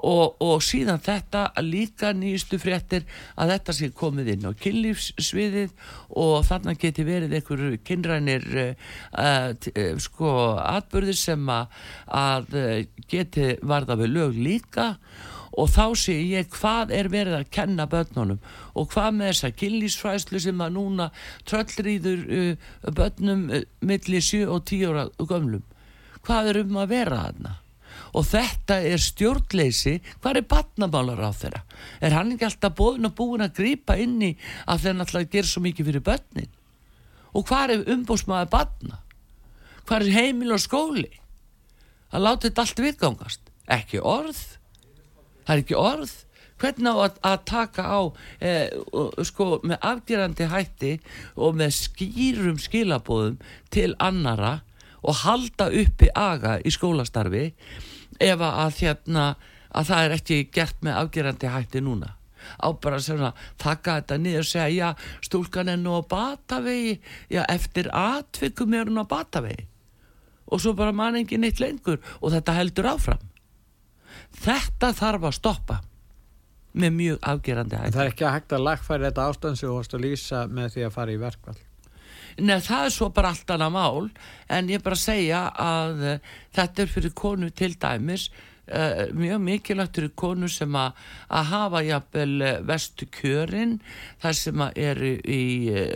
og, 0.00 0.36
og 0.40 0.62
síðan 0.64 1.00
þetta 1.02 1.50
líka 1.60 2.14
nýjustu 2.16 2.58
fréttir 2.58 3.04
að 3.36 3.52
þetta 3.52 3.72
sé 3.76 3.90
komið 3.92 4.30
inn 4.32 4.46
á 4.48 4.52
kynlífsviðið 4.56 5.74
og 6.16 6.46
þarna 6.48 6.74
geti 6.74 7.04
verið 7.04 7.34
einhver 7.36 7.76
kynrænir 7.84 8.46
uh, 8.48 8.70
uh, 9.12 9.98
sko 10.00 10.56
atbyrðir 10.56 11.18
sem 11.20 11.44
að, 11.52 11.68
að 12.08 12.56
geti 13.10 13.58
varða 13.60 13.98
við 14.00 14.16
lög 14.16 14.40
líka. 14.40 14.94
Og 15.58 15.66
þá 15.66 15.98
sé 15.98 16.14
ég 16.14 16.46
hvað 16.54 16.92
er 16.94 17.08
verið 17.10 17.34
að 17.40 17.48
kenna 17.52 17.84
börnunum 17.90 18.38
og 18.78 18.86
hvað 18.92 19.16
með 19.18 19.32
þessa 19.32 19.50
kynlísfræslu 19.58 20.40
sem 20.40 20.62
að 20.62 20.76
núna 20.78 21.08
tröllriður 21.44 22.22
uh, 22.22 22.70
börnum 22.94 23.48
millir 23.82 24.24
7 24.24 24.46
og 24.46 24.62
10 24.70 24.86
ára 24.94 25.04
gömlum 25.18 25.66
hvað 26.26 26.52
er 26.52 26.62
um 26.64 26.78
að 26.80 26.94
vera 26.94 27.24
þarna? 27.24 27.56
Og 28.18 28.24
þetta 28.26 28.80
er 28.90 28.98
stjórnleysi. 28.98 29.92
Hvað 30.18 30.40
er 30.40 30.46
batnamálar 30.50 31.20
á 31.22 31.30
þeirra 31.30 31.60
er 32.02 32.16
hann 32.16 32.32
ekki 32.34 32.48
alltaf 32.48 32.74
bóðin 32.78 33.06
og 33.06 33.14
búin 33.18 33.44
að 33.44 33.54
grýpa 33.60 33.94
inn 34.02 34.16
í 34.24 34.32
að 34.66 34.86
þeir 34.86 34.96
náttúrulega 34.98 35.32
ger 35.36 35.46
svo 35.46 35.62
mikið 35.62 35.90
fyrir 35.90 36.06
börnin? 36.08 36.50
Og 37.30 37.46
hvað 37.46 37.76
er 37.76 37.92
umbúsmaður 37.94 38.50
batna 38.50 38.98
hvað 39.90 40.06
er 40.06 40.14
heimil 40.14 40.54
og 40.54 40.62
skóli? 40.62 41.10
Að 42.14 42.24
láta 42.26 42.46
þetta 42.46 42.64
allt 42.64 42.82
viðgangast. 42.84 43.52
Ekki 43.70 44.00
orð. 44.06 44.40
Það 45.46 45.54
er 45.54 45.62
ekki 45.64 45.78
orð. 45.78 46.12
Hvernig 46.60 46.92
á 46.92 46.96
að, 47.00 47.18
að 47.24 47.36
taka 47.48 47.84
á 47.88 48.00
eh, 48.44 48.66
sko 49.24 49.46
með 49.64 49.86
afgerandi 49.90 50.48
hætti 50.50 50.90
og 51.40 51.56
með 51.58 51.72
skýrum 51.78 52.58
skilabóðum 52.60 53.38
til 53.72 53.94
annara 53.98 54.58
og 55.02 55.22
halda 55.22 55.70
uppi 55.82 56.10
aga 56.16 56.58
í 56.64 56.72
skólastarfi 56.74 57.46
ef 58.20 58.44
að 58.44 58.80
hérna 58.82 59.26
að 59.70 59.90
það 59.90 60.04
er 60.04 60.14
ekki 60.16 60.38
gert 60.54 60.80
með 60.84 60.98
afgerandi 61.02 61.50
hætti 61.50 61.82
núna. 61.84 62.14
Á 62.56 62.72
bara 62.72 62.98
svona 63.04 63.34
taka 63.60 63.98
þetta 64.00 64.16
niður 64.18 64.44
og 64.44 64.48
segja 64.48 64.94
stúlkan 65.22 65.70
er 65.70 65.78
nú 65.80 65.98
á 66.00 66.02
batavegi. 66.08 66.96
Já 67.30 67.44
eftir 67.48 67.90
atvikum 67.92 68.74
er 68.74 68.88
hún 68.88 69.02
á 69.02 69.06
batavegi. 69.06 69.68
Og 70.50 70.62
svo 70.62 70.74
bara 70.74 70.92
mann 70.92 71.20
engin 71.20 71.46
eitt 71.46 71.60
lengur 71.62 72.00
og 72.20 72.32
þetta 72.34 72.56
heldur 72.56 72.90
áfram. 72.90 73.22
Þetta 74.40 74.92
þarf 74.96 75.28
að 75.28 75.38
stoppa 75.38 75.80
með 76.72 76.94
mjög 76.96 77.24
afgerandi 77.32 77.78
hætti 77.78 77.94
Það 77.96 78.04
er 78.04 78.12
ekki 78.12 78.26
að 78.26 78.34
hægt 78.36 78.52
að 78.54 78.64
lagfæri 78.66 79.06
þetta 79.08 79.26
ástansi 79.30 79.66
og 79.66 79.80
hósta 79.80 79.98
lýsa 79.98 80.46
með 80.50 80.74
því 80.74 80.86
að 80.86 80.94
fara 80.94 81.14
í 81.14 81.18
verkvall 81.20 81.58
Nei, 82.40 82.60
það 82.64 82.86
er 82.86 82.94
svo 82.94 83.08
bara 83.12 83.32
allt 83.34 83.50
annað 83.52 83.74
mál 83.74 84.06
en 84.48 84.70
ég 84.72 84.82
bara 84.84 84.96
segja 84.98 85.42
að 85.60 86.04
uh, 86.06 86.30
þetta 86.56 86.84
er 86.84 86.92
fyrir 86.94 87.12
konu 87.16 87.50
til 87.52 87.74
dæmis 87.80 88.30
uh, 88.70 89.02
mjög 89.16 89.42
mikilvægt 89.44 89.98
fyrir 89.98 90.12
konu 90.18 90.48
sem 90.50 90.76
að 90.76 90.98
hafa 91.50 91.82
jafnvel 91.84 92.42
eh, 92.42 92.58
vestu 92.66 93.06
kjörin 93.10 93.78
þar 94.22 94.36
sem 94.36 94.62
að 94.64 94.80
eru 94.80 95.10
í 95.24 95.42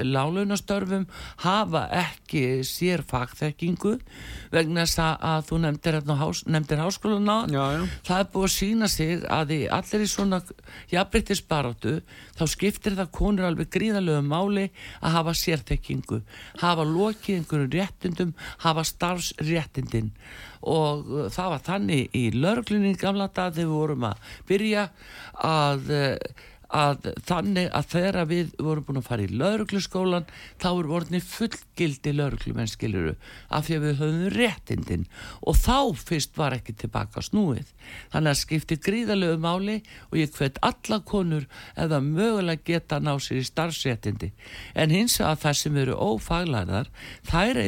lálunastörfum 0.07 1.07
hafa 1.45 1.87
ekki 2.05 2.62
sér 2.66 3.05
fagþekkingu 3.07 3.97
vegna 4.55 4.85
þess 4.85 5.03
að 5.05 5.49
þú 5.49 5.61
nefndir, 5.64 5.99
hás, 6.20 6.45
nefndir 6.47 6.83
háskóluna 6.83 7.39
já, 7.53 7.64
já. 7.79 7.83
það 8.07 8.22
er 8.22 8.31
búið 8.35 8.49
að 8.49 8.55
sína 8.57 8.91
sig 8.91 9.27
að 9.29 9.55
í 9.57 9.61
allir 9.79 10.05
í 10.05 10.11
svona 10.11 10.41
jafnbryttisbarótu 10.93 11.97
þá 12.39 12.45
skiptir 12.51 12.99
það 12.99 13.12
konur 13.18 13.49
alveg 13.49 13.70
gríðalögum 13.75 14.31
máli 14.31 14.68
að 15.01 15.18
hafa 15.18 15.37
sérþekkingu 15.43 16.20
hafa 16.62 16.87
lokið 16.89 17.41
einhverjum 17.41 17.72
réttindum 17.75 18.35
hafa 18.64 18.85
starfsréttindin 18.89 20.12
og 20.71 21.11
uh, 21.11 21.29
það 21.33 21.53
var 21.55 21.62
þannig 21.69 22.17
í 22.17 22.25
lörglunni 22.35 22.95
gamla 23.01 23.29
dag 23.29 23.55
þegar 23.55 23.69
við 23.69 23.77
vorum 23.77 24.09
að 24.11 24.35
byrja 24.49 24.89
að 25.45 25.95
uh, 25.95 26.43
að 26.75 27.11
þannig 27.29 27.68
að 27.70 27.87
þegar 27.93 28.29
við 28.31 28.53
vorum 28.59 28.87
búin 28.89 28.99
að 28.99 29.07
fara 29.07 29.25
í 29.25 29.31
laurugluskólan 29.31 30.27
þá 30.62 30.68
er 30.72 30.89
vorni 30.91 31.20
fullgildi 31.22 32.14
lauruglumenn 32.16 32.70
skiluru 32.70 33.14
af 33.55 33.68
því 33.68 33.77
að 33.77 33.85
við 33.85 34.01
höfum 34.01 34.25
réttindin. 34.35 35.07
Og 35.47 35.59
þá 35.61 35.79
fyrst 36.01 36.39
var 36.39 36.57
ekki 36.57 36.75
tilbaka 36.83 37.22
snúið. 37.22 37.70
Þannig 38.12 38.33
að 38.33 38.41
skipti 38.41 38.79
gríðalögu 38.81 39.41
máli 39.45 39.77
og 40.11 40.18
ég 40.18 40.35
hvet 40.35 40.59
alla 40.64 41.01
konur 41.07 41.47
eða 41.79 42.01
mögulega 42.05 42.64
geta 42.64 42.99
ná 42.99 43.12
sér 43.22 43.43
í 43.43 43.47
starfsréttindi. 43.47 44.33
En 44.75 44.95
hins 44.95 45.20
að 45.22 45.45
það 45.45 45.61
sem 45.61 45.79
eru 45.85 45.99
ófaglæðar 46.01 46.91
þær 47.29 47.62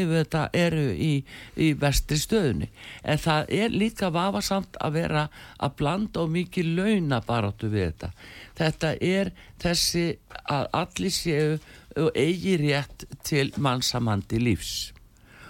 eru 0.57 0.87
í, 0.97 1.13
í 1.55 1.71
vestri 1.79 2.19
stöðunni. 2.21 2.71
En 3.05 3.21
það 3.23 3.55
er 3.61 3.77
líka 3.77 4.11
vafasamt 4.15 4.81
að 4.83 4.99
vera 4.99 5.29
að 5.63 5.79
blanda 5.79 6.25
og 6.25 6.35
mikið 6.35 6.75
launa 6.81 7.23
baróttu 7.27 7.71
við 7.71 7.93
þetta 7.93 8.13
þetta 8.59 8.93
er 9.01 9.33
þessi 9.63 10.07
að 10.53 10.69
allir 10.81 11.15
séu 11.15 11.57
og 11.97 12.11
eigi 12.19 12.57
rétt 12.61 13.07
til 13.27 13.49
mannsamandi 13.57 14.41
lífs 14.43 14.75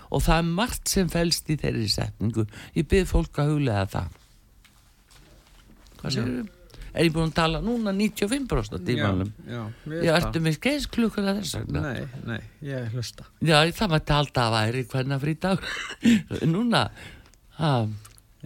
og 0.07 0.23
það 0.23 0.39
er 0.39 0.53
margt 0.61 0.91
sem 0.93 1.09
fælst 1.11 1.51
í 1.51 1.59
þeirri 1.63 1.89
setningu 1.91 2.47
ég 2.77 2.87
byrð 2.91 3.11
fólk 3.15 3.43
að 3.43 3.55
huglega 3.55 3.89
það 3.95 4.21
hvað 6.03 6.15
séu 6.19 6.29
við? 6.29 6.53
Er 6.97 7.05
ég 7.05 7.13
búin 7.13 7.29
að 7.29 7.37
tala 7.37 7.59
núna 7.61 7.93
95% 7.93 8.87
tímanum? 8.89 9.29
Já, 9.45 9.67
já. 9.85 9.97
Já, 10.01 10.13
ertu 10.17 10.41
með 10.41 10.55
skeiðsklukkur 10.57 11.27
að 11.29 11.43
þess 11.43 11.59
vegna? 11.59 11.83
Nei, 11.85 12.23
nei, 12.25 12.39
ég 12.65 12.95
hlusta. 12.95 13.27
Já, 13.45 13.59
það 13.77 13.91
maður 13.93 14.07
talda 14.09 14.45
að 14.47 14.55
væri 14.55 14.85
hvernig 14.95 15.21
frí 15.27 15.35
dag. 15.43 15.67
núna, 16.55 16.83
það, 17.59 17.93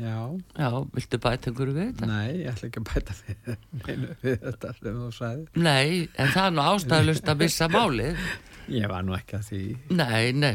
Já. 0.01 0.17
Já, 0.57 0.69
viltu 0.97 1.19
bæta 1.21 1.51
einhverju 1.51 1.75
við 1.77 1.89
þetta? 1.91 2.07
Nei, 2.09 2.29
ég 2.41 2.51
ætla 2.55 2.69
ekki 2.71 2.81
að 2.81 2.87
bæta 2.89 3.17
við, 3.21 3.51
við 4.25 4.37
þetta 4.47 4.71
sem 4.79 5.01
þú 5.03 5.09
sagði. 5.17 5.47
Nei, 5.67 5.91
en 6.17 6.31
það 6.33 6.47
er 6.47 6.55
nú 6.57 6.65
ástæðalust 6.65 7.29
að 7.33 7.43
missa 7.45 7.69
málið. 7.77 8.23
Ég 8.71 8.89
var 8.93 9.05
nú 9.05 9.17
ekki 9.19 9.37
að 9.37 9.49
því. 9.51 9.63
Nei, 9.99 10.33
nei. 10.37 10.55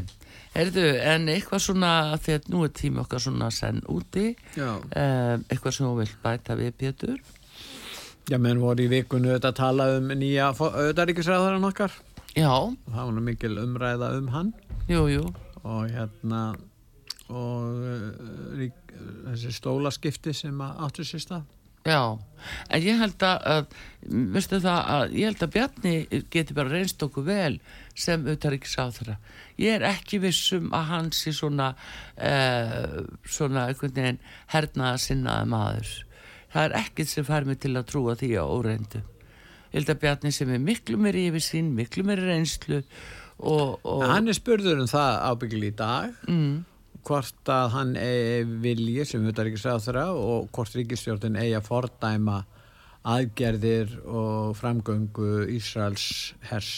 Erðu, 0.55 0.85
en 1.03 1.29
eitthvað 1.33 1.63
svona, 1.65 1.91
því 2.23 2.37
að 2.39 2.49
nú 2.53 2.61
er 2.65 2.73
tími 2.79 3.01
okkar 3.03 3.21
svona 3.21 3.49
senn 3.51 3.81
úti, 3.91 4.29
um, 4.57 4.85
eitthvað 5.51 5.75
sem 5.75 5.85
þú 5.85 5.95
vilt 5.99 6.19
bæta 6.23 6.55
við, 6.57 6.71
Pétur? 6.79 7.17
Já, 8.31 8.39
menn 8.41 8.61
voru 8.63 8.85
í 8.85 8.89
vikunu 8.89 9.29
auðvitað 9.33 9.51
að 9.51 9.57
tala 9.59 9.89
um 9.99 10.07
nýja 10.17 10.47
auðvitaðríkisræðarann 10.55 11.67
okkar. 11.67 11.91
Já. 12.33 12.49
Það 12.87 13.01
var 13.03 13.11
nú 13.13 13.25
mikil 13.27 13.51
umræða 13.61 14.13
um 14.17 14.31
hann. 14.33 14.53
Jú, 14.89 15.03
jú. 15.11 15.27
Og 15.65 15.91
hérna 15.91 16.47
og 17.33 17.85
uh, 17.85 18.65
þessi 19.29 19.53
stólaskipti 19.55 20.33
sem 20.35 20.61
áttur 20.61 21.07
sér 21.07 21.23
stað 21.23 21.45
Já, 21.85 22.17
en 22.73 22.81
ég 22.81 22.97
held 22.97 23.21
að, 23.21 23.73
veistu 24.33 24.57
það, 24.57 24.79
að 24.89 25.11
ég 25.19 25.29
held 25.29 25.43
að 25.45 25.51
Bjarni 25.53 26.23
geti 26.33 26.55
bara 26.57 26.71
reynst 26.71 27.05
okkur 27.05 27.27
vel 27.27 27.59
sem 27.93 28.23
auðvitað 28.25 28.55
ekki 28.57 28.71
sá 28.71 28.87
þeirra. 28.95 29.17
Ég 29.61 29.77
er 29.77 29.85
ekki 29.91 30.19
vissum 30.23 30.73
að 30.73 30.89
hans 30.89 31.21
er 31.29 31.37
svona, 31.37 31.69
eh, 32.17 33.05
svona 33.29 33.67
einhvern 33.69 33.93
veginn 33.99 34.19
hernaða 34.55 35.03
sinnaði 35.05 35.51
maður. 35.53 35.93
Það 36.55 36.63
er 36.63 36.77
ekkert 36.81 37.13
sem 37.13 37.29
fær 37.29 37.45
mig 37.45 37.61
til 37.61 37.75
að 37.75 37.89
trúa 37.93 38.17
því 38.17 38.33
á 38.33 38.45
óreindu. 38.49 39.05
Ég 39.69 39.77
held 39.77 39.93
að 39.93 40.01
Bjarni 40.01 40.33
sem 40.33 40.57
er 40.57 40.65
miklu 40.65 40.97
meir 40.97 41.21
yfir 41.21 41.49
sín, 41.53 41.75
miklu 41.77 42.01
meir 42.03 42.17
reynslu 42.17 42.81
og... 43.37 43.77
og... 43.85 44.07
Hann 44.09 44.27
er 44.27 44.33
spurður 44.33 44.81
um 44.81 44.89
það 44.89 45.21
ábyggil 45.29 45.67
í 45.69 45.75
dag. 45.75 46.17
Mm 46.25 46.63
hvort 47.05 47.51
að 47.53 47.71
hann 47.75 47.95
eigi 47.99 48.45
vilji 48.63 49.05
sem 49.07 49.25
þeirra 49.29 50.05
og 50.17 50.47
hvort 50.55 50.77
ríkistjórnin 50.77 51.37
eigi 51.39 51.55
að 51.57 51.67
fordæma 51.67 52.39
aðgerðir 53.05 53.99
og 54.09 54.55
framgöngu 54.57 55.45
Ísraels 55.53 56.33
hers 56.49 56.71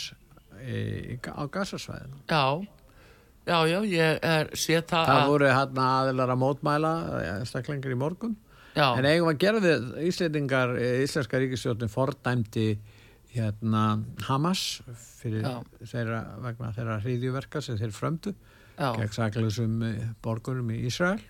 í, 0.59 1.15
á 1.23 1.43
gasasvæðinu. 1.47 2.19
Já, 2.28 2.43
já, 3.47 3.57
já, 3.71 3.78
ég 3.88 4.19
er 4.28 4.51
séð 4.59 4.84
það 4.91 5.07
Það 5.11 5.21
að... 5.21 5.32
voru 5.32 5.53
hann 5.55 5.82
aðilar 5.86 6.34
að 6.36 6.41
mótmæla 6.43 6.93
staklengur 7.47 7.95
í 7.95 7.99
morgun. 7.99 8.36
Já, 8.78 8.91
En 8.93 9.07
eigum 9.09 9.32
að 9.32 9.39
gera 9.41 9.63
við 9.63 9.88
Íslendingar, 10.05 10.75
eh, 10.78 10.99
Íslenska 11.01 11.39
ríkistjórnin 11.41 11.89
fordæmdi 11.89 12.67
hérna 13.34 14.03
Hamas 14.28 14.82
fyrir 15.17 15.41
Já. 15.47 15.55
þeirra, 15.82 16.19
vegna 16.43 16.69
þeirra 16.75 16.99
hríðjuverka 17.01 17.61
sem 17.63 17.80
þeir 17.80 17.95
frömdu 17.95 18.36
gegn 18.78 19.13
sakleysum 19.15 19.80
borgurum 20.23 20.69
í 20.75 20.82
Ísrael. 20.89 21.21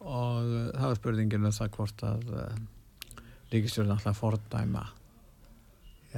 Og 0.00 0.46
uh, 0.48 0.70
það 0.74 0.86
var 0.88 0.96
spurningin 1.00 1.44
um 1.44 1.52
það 1.52 1.74
hvort 1.76 2.02
að 2.08 2.30
uh, 2.32 2.48
ríkistjórnin 3.52 3.92
alltaf 3.96 4.16
fordæma 4.22 4.86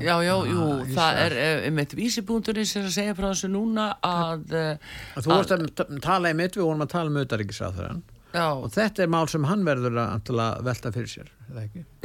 já, 0.01 0.15
já, 0.25 0.33
jú, 0.49 0.63
Ísrael. 0.87 0.95
það 0.97 1.19
er 1.27 1.35
eh, 1.37 1.65
einmitt 1.67 1.93
vísibúndurinn 1.99 2.69
sem 2.69 2.87
að 2.87 2.95
segja 2.95 3.15
frá 3.19 3.27
þessu 3.33 3.51
núna 3.53 3.91
að, 4.07 4.45
eh, 4.57 4.95
Að 5.19 5.27
Þú 5.27 5.33
vorst 5.35 5.53
að 5.57 5.65
ta- 5.77 5.87
tala 6.07 6.31
í 6.33 6.37
mitt, 6.39 6.57
við 6.57 6.65
vorum 6.65 6.85
að 6.87 6.93
tala 6.95 7.13
um 7.13 7.19
auðaríkisráþurann 7.21 8.01
já, 8.33 8.47
og 8.57 8.71
þetta 8.73 9.03
er 9.05 9.11
mál 9.13 9.27
sem 9.29 9.45
hann 9.51 9.67
verður 9.69 9.99
að 10.01 10.33
að 10.33 10.63
velta 10.71 10.93
fyrir 10.95 11.11
sér, 11.13 11.29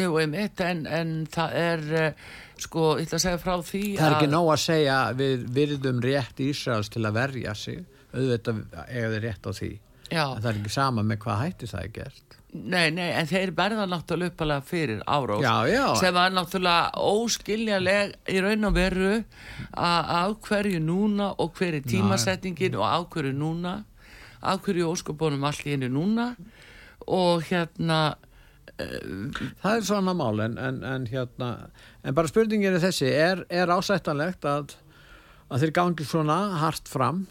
jú, 0.04 0.10
einmitt, 0.20 0.60
en, 0.68 0.82
en 1.00 1.14
það 1.32 1.56
er, 1.62 1.86
eh, 2.02 2.26
sko, 2.60 2.90
ég 3.00 3.08
ætla 3.08 3.22
að 3.22 3.26
segja 3.30 3.44
frá 3.46 3.56
því 3.70 3.84
Það 4.02 4.10
er 4.10 4.18
ekki 4.18 4.28
að- 4.28 4.36
nóg 4.36 4.50
að 4.58 4.64
segja 4.66 4.98
við 5.24 5.46
virðum 5.62 6.02
rétt 6.04 6.44
Ísraels 6.50 6.90
til 6.92 7.06
að 7.08 7.16
verja 7.22 7.56
sig, 7.56 7.86
auðvitað 8.18 8.64
eiga 8.88 9.12
þeir 9.14 9.24
rétt 9.28 9.48
á 9.48 9.52
því. 9.60 9.70
Já, 10.08 10.24
En 10.24 10.42
það 10.42 10.50
er 10.54 10.58
ekki 10.62 10.72
sama 10.72 11.04
með 11.04 11.18
hvað 11.26 11.40
hætti 11.44 11.68
það 11.68 11.82
er 11.84 11.94
gert. 11.98 12.36
nei, 12.58 12.86
nei, 12.96 13.10
en 13.20 13.28
þeir 13.28 13.52
verða 13.58 13.84
náttúrulega 13.92 14.32
uppalega 14.32 14.64
fyrir 14.66 15.02
árós 15.06 15.42
Já, 15.44 15.56
já. 15.68 15.84
sem 16.00 16.14
var 16.16 16.32
náttúrulega 16.32 17.02
óskiljanleg 17.04 18.14
í 18.32 18.40
raun 18.42 18.64
og 18.70 18.74
veru 18.78 19.10
að 19.76 20.08
á 20.08 20.24
hverju 20.48 20.80
núna 20.82 21.28
og 21.38 21.52
hver 21.60 21.76
er 21.78 21.84
tímasetningin 21.92 22.78
og 22.80 22.88
á 22.88 22.98
hverju 23.04 23.34
núna 23.36 23.74
á 24.42 24.56
hverju 24.64 24.88
óskubunum 24.94 25.44
allt 25.44 25.68
í 25.68 25.76
einu 25.76 25.92
núna 25.92 26.30
og 27.08 27.44
hérna 27.52 28.00
Það 28.78 29.72
er 29.76 29.86
svona 29.88 30.14
mál 30.14 30.40
en, 30.44 30.58
en, 30.62 30.84
en 30.86 31.06
hérna, 31.10 31.48
en 32.06 32.14
bara 32.18 32.30
spurningin 32.30 32.76
er 32.78 32.84
þessi, 32.84 33.08
er, 33.10 33.40
er 33.50 33.72
ásættanlegt 33.74 34.46
að, 34.46 34.76
að 35.50 35.64
þeir 35.66 35.74
gangi 35.80 36.06
svona 36.06 36.36
hart 36.62 36.88
fram 36.92 37.24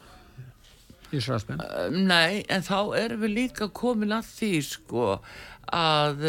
Ísraelsmenn? 1.16 1.62
Nei, 2.06 2.44
en 2.52 2.64
þá 2.66 2.78
erum 3.00 3.24
við 3.24 3.34
líka 3.40 3.70
komin 3.74 4.14
að 4.16 4.30
því 4.36 4.52
sko 4.68 5.08
að 5.72 6.24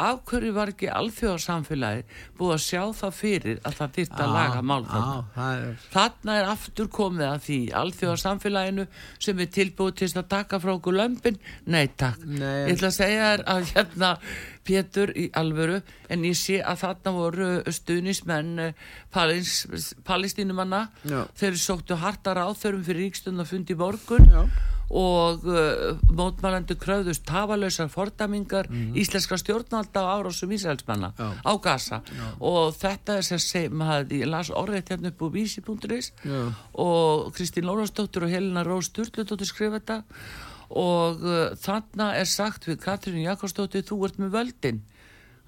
af 0.00 0.22
hverju 0.26 0.52
var 0.56 0.72
ekki 0.72 0.88
alþjóðarsamfélagi 0.90 2.04
búið 2.38 2.54
að 2.56 2.62
sjá 2.64 2.80
það 2.98 3.12
fyrir 3.18 3.60
að 3.62 3.76
það 3.78 3.92
þyrft 3.98 4.22
að 4.24 4.32
laga 4.34 4.62
mál 4.66 4.80
þarna. 4.88 5.20
Það 5.34 5.58
er, 5.58 5.84
Þarna 5.92 6.38
er 6.40 6.50
aftur 6.54 6.88
komið 6.98 7.26
að 7.28 7.44
því 7.44 7.58
alþjóðarsamfélaginu 7.82 8.86
sem 9.26 9.44
er 9.44 9.52
tilbúið 9.58 9.94
til 10.00 10.10
að 10.14 10.26
taka 10.34 10.60
frá 10.64 10.72
okkur 10.74 10.98
lömpin. 10.98 11.38
Nei 11.70 11.86
takk. 11.94 12.26
Nei. 12.26 12.64
Ég 12.68 12.74
ætla 12.74 12.90
að 12.90 12.98
segja 12.98 13.30
þér 13.30 13.46
að 13.54 13.70
hérna 13.74 14.12
Pétur 14.64 15.12
í 15.12 15.26
alvöru 15.36 15.80
en 16.12 16.24
ég 16.24 16.36
sé 16.40 16.60
að 16.64 16.80
þarna 16.80 17.12
voru 17.12 17.48
stuðnismenn 17.76 18.52
eh, 18.64 18.78
Palins, 19.12 19.66
palestínumanna 20.08 20.86
Já. 21.04 21.26
þeir 21.36 21.58
sóttu 21.60 21.98
hartar 22.00 22.40
áþörum 22.40 22.84
fyrir 22.86 23.04
ríkstund 23.04 23.44
að 23.44 23.52
fundi 23.52 23.76
í 23.76 23.80
morgun 23.80 24.24
Já. 24.24 24.46
Og 24.90 25.44
uh, 25.48 25.96
mótmælendur 26.12 26.76
kröðust 26.80 27.24
tafalausar 27.26 27.88
fordamingar 27.88 28.68
íslenska 28.94 29.38
stjórnvalda 29.40 30.04
á 30.04 30.12
árásum 30.20 30.52
Ísraelsmanna. 30.52 31.12
Já. 31.16 31.32
á 31.40 31.52
Gaza. 31.60 32.02
Og 32.40 32.74
þetta 32.76 33.18
er 33.18 33.22
sem 33.22 33.38
sem 33.38 33.82
að 33.82 34.12
ég 34.20 34.28
las 34.28 34.50
orðið 34.50 34.90
hérna 34.90 35.12
upp 35.12 35.22
á 35.24 35.28
vísi.is 35.32 36.12
Já. 36.24 36.52
og 36.74 37.32
Kristín 37.34 37.64
Lólasdóttir 37.64 38.24
og 38.24 38.30
Helena 38.30 38.64
Rós 38.64 38.90
Sturldóttir 38.92 39.46
skrifa 39.48 39.80
þetta. 39.80 40.02
Og 40.70 41.24
uh, 41.24 41.54
þarna 41.56 42.14
er 42.18 42.28
sagt 42.28 42.68
við 42.68 42.82
Katrín 42.84 43.24
Jakobsdóttir 43.24 43.86
þú 43.88 44.04
ert 44.04 44.18
með 44.18 44.36
völdin. 44.36 44.82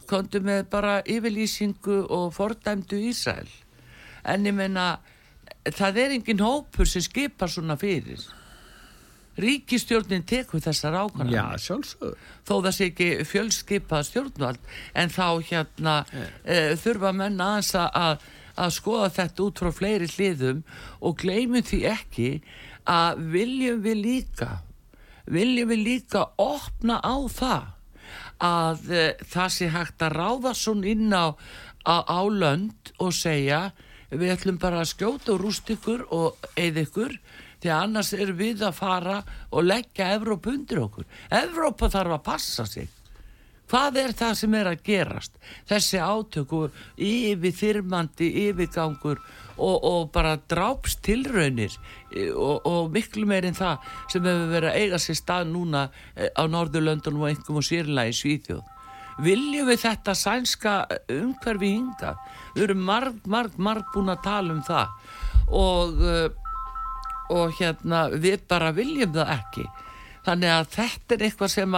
Kontu 0.06 0.40
með 0.40 0.68
bara 0.70 1.02
yfirlýsingu 1.02 2.06
og 2.08 2.32
fordæmdu 2.34 2.98
Ísrael. 3.10 3.48
En 4.24 4.46
ég 4.46 4.54
meina 4.54 4.98
það 5.74 6.02
er 6.02 6.16
engin 6.16 6.42
hópur 6.42 6.88
sem 6.88 7.02
skipar 7.02 7.50
svona 7.50 7.76
fyrir 7.78 8.22
ríkistjórnin 9.40 10.24
tekur 10.26 10.62
þessar 10.64 10.96
ákvæmlega 11.02 11.44
já 11.56 11.64
sjálfsögur. 11.66 12.16
þó 12.48 12.54
það 12.54 12.72
sé 12.76 12.88
ekki 12.90 13.08
fjölskipað 13.28 14.08
stjórnvald 14.08 14.70
en 14.94 15.12
þá 15.12 15.28
hérna 15.50 15.96
e, 16.44 16.76
þurfa 16.80 17.12
menn 17.16 17.40
aðeins 17.42 17.72
að, 17.76 18.24
að 18.56 18.76
skoða 18.78 19.10
þetta 19.18 19.46
út 19.46 19.62
frá 19.62 19.72
fleiri 19.76 20.10
hliðum 20.14 20.62
og 21.00 21.18
gleymum 21.20 21.66
því 21.66 21.82
ekki 21.92 22.30
að 22.88 23.24
viljum 23.34 23.82
við 23.84 24.02
líka 24.02 24.50
viljum 25.26 25.72
við 25.74 25.82
líka 25.84 26.28
opna 26.40 27.00
á 27.02 27.16
það 27.28 27.72
að 28.46 28.92
e, 28.92 29.04
það 29.24 29.52
sé 29.52 29.72
hægt 29.72 30.04
að 30.04 30.16
ráða 30.20 30.52
svona 30.56 30.88
inn 30.92 31.12
á, 31.12 31.36
á, 31.84 31.96
á 32.04 32.20
lönd 32.28 32.92
og 33.00 33.12
segja 33.16 33.70
við 34.10 34.32
ætlum 34.36 34.58
bara 34.62 34.82
að 34.82 34.92
skjóta 34.92 35.34
og 35.34 35.42
rúst 35.42 35.70
ykkur 35.72 36.04
og 36.14 36.48
eða 36.54 36.84
ykkur 36.86 37.16
því 37.66 37.72
að 37.74 37.86
annars 37.88 38.12
erum 38.14 38.38
við 38.38 38.62
að 38.66 38.76
fara 38.78 39.16
og 39.50 39.66
leggja 39.66 40.12
Evróp 40.14 40.46
undir 40.52 40.84
okkur. 40.84 41.08
Evrópa 41.34 41.90
þarf 41.90 42.16
að 42.16 42.24
passa 42.28 42.66
sig. 42.70 42.92
Hvað 43.66 43.96
er 43.98 44.12
það 44.14 44.36
sem 44.38 44.54
er 44.54 44.68
að 44.70 44.82
gerast? 44.86 45.40
Þessi 45.66 45.98
átöku 45.98 46.60
yfir 47.02 47.56
þyrmandi 47.58 48.28
yfirgangur 48.44 49.18
og, 49.56 49.76
og 49.82 50.12
bara 50.14 50.36
dráps 50.38 50.94
tilraunir 51.02 51.74
e, 52.14 52.28
og, 52.30 52.62
og 52.62 52.92
miklu 52.94 53.26
meirinn 53.26 53.58
það 53.58 53.82
sem 54.12 54.22
hefur 54.22 54.52
verið 54.52 54.70
að 54.70 54.78
eiga 54.84 55.02
sér 55.02 55.18
stað 55.18 55.50
núna 55.50 55.88
e, 56.14 56.30
á 56.30 56.46
Norðurlöndunum 56.46 57.24
og 57.24 57.32
einhverjum 57.32 57.58
og 57.58 57.66
sérlega 57.66 58.12
í 58.12 58.16
Svíþjóð. 58.20 58.62
Viljum 59.26 59.70
við 59.72 59.82
þetta 59.82 60.14
sænska 60.14 60.78
umhverfi 61.10 61.72
hinga? 61.72 62.14
Við 62.54 62.68
erum 62.68 62.86
marg, 62.86 63.22
marg, 63.26 63.58
marg 63.58 63.88
búin 63.94 64.12
að 64.12 64.26
tala 64.28 64.54
um 64.54 64.62
það 64.66 64.92
og 65.46 66.02
uh, 66.02 66.26
og 67.32 67.56
hérna 67.58 68.06
við 68.12 68.40
bara 68.48 68.72
viljum 68.76 69.14
það 69.16 69.34
ekki. 69.36 69.66
Þannig 70.26 70.52
að 70.52 70.70
þetta 70.74 71.14
er 71.14 71.26
eitthvað 71.28 71.52
sem 71.52 71.76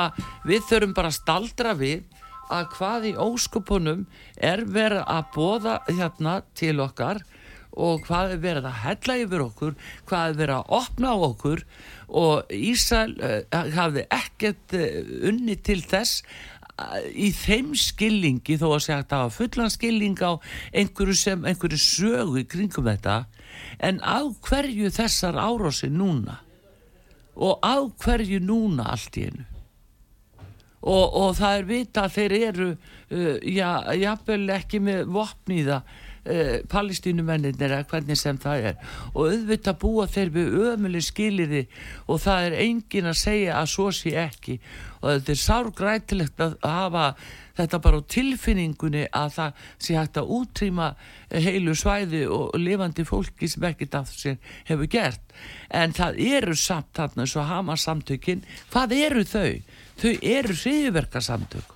við 0.49 0.63
þurfum 0.71 0.95
bara 0.97 1.13
að 1.13 1.19
staldra 1.19 1.75
við 1.77 2.05
að 2.49 2.71
hvað 2.77 3.09
í 3.11 3.17
óskupunum 3.21 4.07
er 4.41 4.65
verið 4.65 5.03
að 5.05 5.27
bóða 5.35 5.75
hérna 5.89 6.39
til 6.57 6.79
okkar 6.81 7.21
og 7.79 8.07
hvað 8.07 8.35
er 8.35 8.43
verið 8.43 8.69
að 8.71 8.79
hella 8.83 9.17
yfir 9.23 9.45
okkur 9.45 9.75
hvað 10.09 10.31
er 10.31 10.39
verið 10.41 10.57
að 10.57 10.73
opna 10.79 11.13
á 11.15 11.17
okkur. 11.29 11.65
Og 12.09 12.55
Ísæl 12.55 13.11
uh, 13.21 13.43
hafði 13.77 14.07
ekkert 14.17 14.77
uh, 14.79 14.87
unni 15.29 15.59
til 15.61 15.83
þess 15.85 16.23
í 17.11 17.31
þeim 17.35 17.73
skilningi 17.79 18.59
þó 18.61 18.69
að 18.71 18.83
segja 18.85 18.99
að 19.03 19.09
það 19.11 19.23
var 19.25 19.35
fullan 19.35 19.73
skilning 19.75 20.21
á 20.23 20.33
einhverju 20.73 21.17
sem 21.19 21.47
einhverju 21.49 21.81
sögu 21.83 22.45
kringum 22.47 22.87
þetta 22.87 23.17
en 23.83 23.99
á 24.03 24.23
hverju 24.47 24.91
þessar 24.95 25.39
árási 25.39 25.91
núna? 25.91 26.39
Og 27.39 27.59
á 27.63 27.83
hverju 28.03 28.41
núna 28.43 28.91
allt 28.95 29.19
í 29.19 29.29
einu? 29.29 29.47
Og, 30.79 31.07
og 31.19 31.33
það 31.39 31.57
er 31.57 31.67
vita 31.67 32.05
að 32.07 32.15
þeir 32.15 32.35
eru 32.39 32.69
uh, 32.71 33.37
já, 33.43 33.71
jafnvel 33.99 34.45
ekki 34.55 34.83
með 34.83 35.09
vopni 35.11 35.63
í 35.63 35.67
það 35.67 35.97
uh, 36.29 36.53
palestínumennir 36.71 37.57
eða 37.57 37.83
hvernig 37.89 38.19
sem 38.21 38.39
það 38.41 38.71
er. 38.71 38.79
Og 39.15 39.33
auðvitað 39.33 39.81
búa 39.83 40.07
þeir 40.11 40.33
við 40.35 40.57
ömuleg 40.73 41.07
skiliði 41.07 41.65
og 42.07 42.21
það 42.25 42.49
er 42.49 42.57
engin 42.67 43.11
að 43.11 43.21
segja 43.23 43.59
að 43.59 43.71
svo 43.75 43.89
sé 43.97 44.15
ekki. 44.21 44.59
Og 44.99 45.13
þetta 45.13 45.33
er 45.35 45.41
sárgrætilegt 45.43 46.43
að 46.43 46.57
hafa 46.67 47.05
þetta 47.59 47.81
bara 47.83 48.03
á 48.03 48.11
tilfinningunni 48.15 49.07
að 49.15 49.33
það 49.37 49.65
sé 49.87 49.97
hægt 49.99 50.21
að 50.21 50.35
útrýma 50.35 50.91
heilu 51.33 51.75
svæði 51.79 52.25
og 52.35 52.59
lifandi 52.59 53.07
fólki 53.07 53.49
sem 53.51 53.67
ekkert 53.71 53.99
af 53.99 54.13
sér 54.15 54.39
hefur 54.69 54.91
gert. 54.91 55.25
En 55.71 55.95
það 55.97 56.23
eru 56.29 56.59
samt 56.59 56.93
þarna 56.99 57.27
eins 57.27 57.35
og 57.39 57.51
hama 57.51 57.79
samtökin. 57.79 58.45
Hvað 58.73 58.95
eru 58.99 59.27
þau? 59.27 59.51
Þau 59.99 60.13
eru 60.23 60.55
hriðverkasamtök 60.55 61.75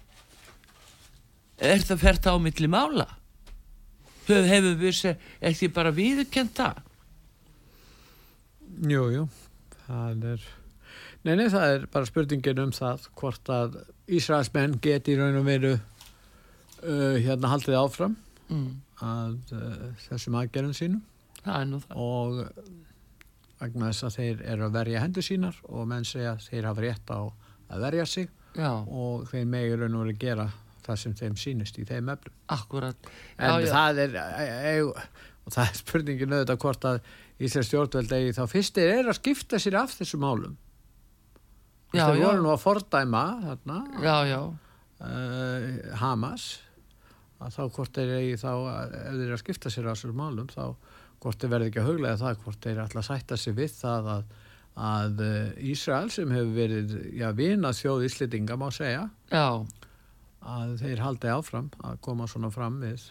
Er 1.62 1.82
það 1.86 2.00
fært 2.02 2.26
á 2.26 2.34
milli 2.42 2.66
mála? 2.66 3.06
Þau 4.32 4.48
hefur 4.48 4.78
við 4.80 5.00
ekki 5.50 5.68
bara 5.74 5.92
viðurkend 5.94 6.54
það? 6.56 6.82
Jú, 8.88 9.02
jú, 9.12 9.24
það 9.84 10.28
er, 10.32 10.44
nei, 11.22 11.34
nei, 11.36 11.48
það 11.52 11.66
er 11.74 11.84
bara 11.92 12.08
spurningin 12.08 12.62
um 12.64 12.72
það 12.74 13.08
hvort 13.20 13.50
að 13.52 13.76
Ísraelsmenn 14.12 14.78
geti 14.82 15.12
í 15.12 15.18
raun 15.20 15.38
og 15.38 15.44
veru 15.46 15.74
uh, 15.76 17.16
hérna 17.20 17.52
haldið 17.52 17.78
áfram 17.78 18.16
mm, 18.48 18.70
að 19.04 19.52
uh, 19.58 19.84
þessum 20.08 20.40
aðgerðum 20.40 20.78
sínum. 20.78 21.04
Það 21.42 21.76
og 21.98 22.40
vegna 23.60 23.92
þess 23.92 24.06
að 24.08 24.16
þeir 24.16 24.42
eru 24.54 24.66
að 24.66 24.76
verja 24.78 25.02
hendur 25.04 25.26
sínar 25.26 25.58
og 25.68 25.86
menn 25.90 26.06
segja 26.06 26.34
þeir 26.42 26.68
hafa 26.70 26.84
rétt 26.84 27.12
á 27.14 27.20
að 27.72 27.84
verja 27.86 28.06
sig 28.08 28.28
já, 28.56 28.72
og 28.82 29.28
þeir 29.30 29.48
megir 29.52 29.82
raun 29.82 29.98
og 29.98 30.06
verið 30.06 30.22
gera 30.22 30.48
það 30.86 31.02
sem 31.02 31.18
þeim 31.18 31.36
sýnist 31.40 31.78
í 31.78 31.84
þeim 31.88 32.10
eflum. 32.14 32.38
akkurat. 32.56 33.12
En 33.38 33.52
já, 33.52 33.66
já, 33.66 33.72
það 33.74 34.02
er, 34.06 34.16
e, 34.22 34.46
e, 34.72 34.74
og 35.42 35.54
það 35.54 35.68
er 35.68 35.78
spurningin 35.80 36.34
auðvitað 36.36 36.64
hvort 36.64 36.88
að 36.90 37.00
Íslands 37.42 37.70
stjórnveld 37.70 38.12
eigi 38.14 38.34
þá 38.36 38.42
fyrstir 38.50 38.92
er 38.98 39.08
að 39.10 39.18
skipta 39.18 39.58
sér 39.62 39.78
af 39.80 39.94
þessu 39.98 40.20
málum. 40.22 40.58
já, 41.92 42.06
já, 42.06 42.24
voru 42.24 42.44
nú 42.44 42.52
að 42.52 42.62
fordæma 42.62 43.22
þarna, 43.42 43.78
já, 44.00 44.14
já, 44.30 44.38
uh, 45.04 45.66
Hamas, 46.00 46.46
að 47.42 47.56
þá 47.56 47.62
hvort 47.76 47.98
þeir 47.98 48.14
eigi 48.20 48.38
þá, 48.40 48.52
ef 48.52 48.94
þeir 48.94 49.24
eru 49.26 49.36
að 49.36 49.42
skipta 49.42 49.72
sér 49.72 49.90
af 49.90 49.98
þessu 49.98 50.14
málum, 50.16 50.48
þá 50.48 50.64
hvort 51.22 51.42
þeir 51.42 51.52
verði 51.52 51.68
ekki 51.70 51.82
að 51.82 51.90
huglega 51.90 52.20
það, 52.22 52.40
hvort 52.46 52.64
þeir 52.64 52.80
ætla 52.86 53.02
að 53.02 53.08
sætta 53.10 53.38
sig 53.38 53.56
við 53.58 53.76
það 53.76 54.10
að, 54.14 54.32
að 54.88 55.22
uh, 55.26 55.68
Ísrael 55.72 56.10
sem 56.14 56.32
hefur 56.32 56.56
verið, 56.56 56.96
já, 57.18 57.28
vina 57.36 57.74
þjóð 57.76 58.06
Íslitinga 58.08 58.58
má 58.60 58.68
segja, 58.74 59.04
já, 59.32 59.46
að 60.42 60.76
þeir 60.82 61.02
haldi 61.04 61.30
áfram 61.32 61.70
að 61.86 62.00
koma 62.06 62.26
svona 62.30 62.50
fram 62.50 62.80
við 62.82 63.10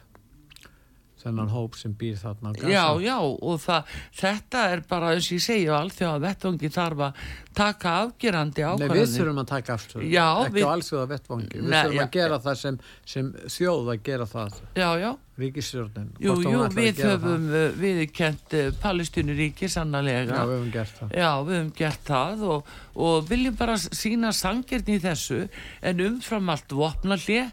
þennan 1.24 1.49
hóp 1.53 1.76
sem 1.80 1.93
býr 1.97 2.17
þarna 2.22 2.49
á 2.49 2.53
Gaza. 2.57 2.72
já, 2.74 2.86
já 3.05 3.17
og 3.22 3.59
það, 3.63 3.95
þetta 4.22 4.65
er 4.76 4.84
bara 4.89 5.13
eins 5.15 5.30
og 5.32 5.38
ég 5.38 5.45
segi 5.45 5.69
og 5.69 5.78
alþjóða 5.80 6.22
vettvangi 6.28 6.69
þarf 6.76 7.03
að 7.07 7.24
taka 7.61 7.95
afgerandi 8.05 8.61
Nei, 8.61 8.69
ákvarðanir. 8.72 8.95
við 9.01 9.15
þurfum 9.17 9.41
að 9.41 9.49
taka 9.51 9.74
afstöðu, 9.76 10.05
ekki 10.07 10.53
við- 10.55 10.65
á 10.65 10.69
allsjóða 10.76 11.07
vettvangi, 11.11 11.49
við 11.57 11.67
Nei, 11.72 11.82
þurfum 11.82 12.05
að 12.05 12.11
gera 12.15 12.39
það 12.45 12.55
sem, 12.61 12.80
sem 13.05 13.34
þjóð 13.57 13.91
að 13.95 14.03
gera 14.07 14.26
það, 14.32 14.61
já, 14.80 14.89
já, 15.01 15.11
ríkisstjórnin. 15.41 16.09
jú, 16.22 16.36
jú, 16.45 16.55
að 16.63 16.76
við 16.78 17.01
höfum 17.05 17.47
uh, 17.51 17.65
viðkent 17.82 18.53
uh, 18.59 18.72
Palestínuríki 18.82 19.69
sannlega 19.72 20.24
Já, 20.28 20.43
við 20.45 20.55
höfum 20.55 20.72
gert 20.76 20.95
það. 21.01 21.15
Já, 21.17 21.32
við 21.47 21.55
höfum 21.57 21.74
gert 21.82 22.03
það 22.07 22.43
og, 22.55 22.72
og 23.07 23.30
viljum 23.32 23.55
bara 23.59 23.76
sína 23.82 24.32
sangirni 24.36 24.97
í 24.99 25.03
þessu 25.03 25.41
en 25.82 26.03
umfram 26.07 26.49
allt 26.53 26.72
vopna 26.78 27.17
hlið 27.17 27.51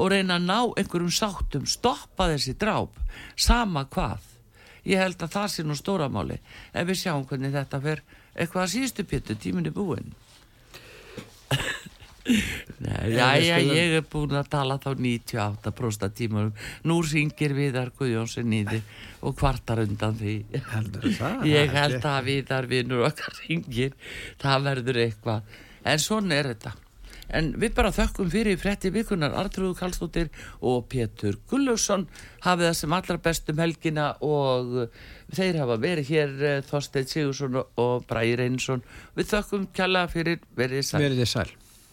og 0.00 0.10
reyna 0.14 0.38
að 0.40 0.48
ná 0.48 0.58
einhverjum 0.80 1.12
sáttum, 1.12 1.68
stoppa 1.68 2.30
þessi 2.32 2.56
dráp, 2.60 2.96
sama 3.36 3.84
hvað. 3.92 4.24
Ég 4.88 5.02
held 5.02 5.20
að 5.20 5.34
það 5.36 5.52
sé 5.52 5.66
nú 5.66 5.76
stóramáli 5.76 6.40
en 6.72 6.88
við 6.88 7.02
sjáum 7.02 7.26
hvernig 7.28 7.52
þetta 7.52 7.82
fer 7.84 8.02
eitthvað 8.32 8.64
að 8.64 8.72
síðustu 8.74 9.04
pétu, 9.04 9.36
tíminn 9.36 9.68
er 9.68 9.76
búinn. 9.76 10.14
Nei, 12.80 13.10
já, 13.10 13.26
já, 13.42 13.56
ég 13.58 13.94
er 13.98 14.04
búin 14.08 14.36
að 14.38 14.50
tala 14.52 14.76
þá 14.80 14.90
98% 14.94 16.04
af 16.06 16.12
tímanum. 16.16 16.52
Nú 16.86 17.00
ringir 17.04 17.54
Viðar 17.56 17.90
Guðjónsson 17.96 18.52
þig 18.70 18.82
og 19.26 19.36
kvartar 19.40 19.82
undan 19.84 20.16
því. 20.20 20.36
Heldur 20.70 21.08
það? 21.16 21.48
Ég 21.50 21.74
held 21.74 22.06
að 22.12 22.28
Viðar 22.28 22.68
vinnur 22.70 23.08
okkar 23.08 23.40
ringir, 23.42 23.96
það 24.40 24.68
verður 24.68 25.02
eitthvað. 25.06 25.58
En 25.90 26.02
svona 26.02 26.38
er 26.38 26.52
þetta. 26.52 26.74
En 27.36 27.52
við 27.60 27.74
bara 27.78 27.92
þökkum 27.94 28.30
fyrir 28.32 28.58
frétti 28.60 28.90
vikunar 28.94 29.36
Artrúðu 29.38 29.76
Karlsdóttir 29.78 30.30
og 30.60 30.88
Pétur 30.90 31.38
Gullugson 31.50 32.06
hafið 32.44 32.70
það 32.70 32.76
sem 32.80 32.98
allra 32.98 33.18
bestum 33.26 33.62
helgina 33.62 34.10
og 34.24 34.90
þeir 35.36 35.60
hafa 35.62 35.78
verið 35.80 36.12
hér 36.14 36.36
eh, 36.50 36.60
Þorsteinn 36.66 37.10
Sigursson 37.10 37.62
og 37.62 38.06
Bræði 38.10 38.38
Reynsson. 38.42 38.84
Við 39.16 39.34
þökkum 39.34 39.66
kjalla 39.76 40.06
fyrir 40.10 40.42
verið 40.58 40.86
sæl. 40.90 41.02
Verið 41.06 41.28
sæl. 41.30 41.50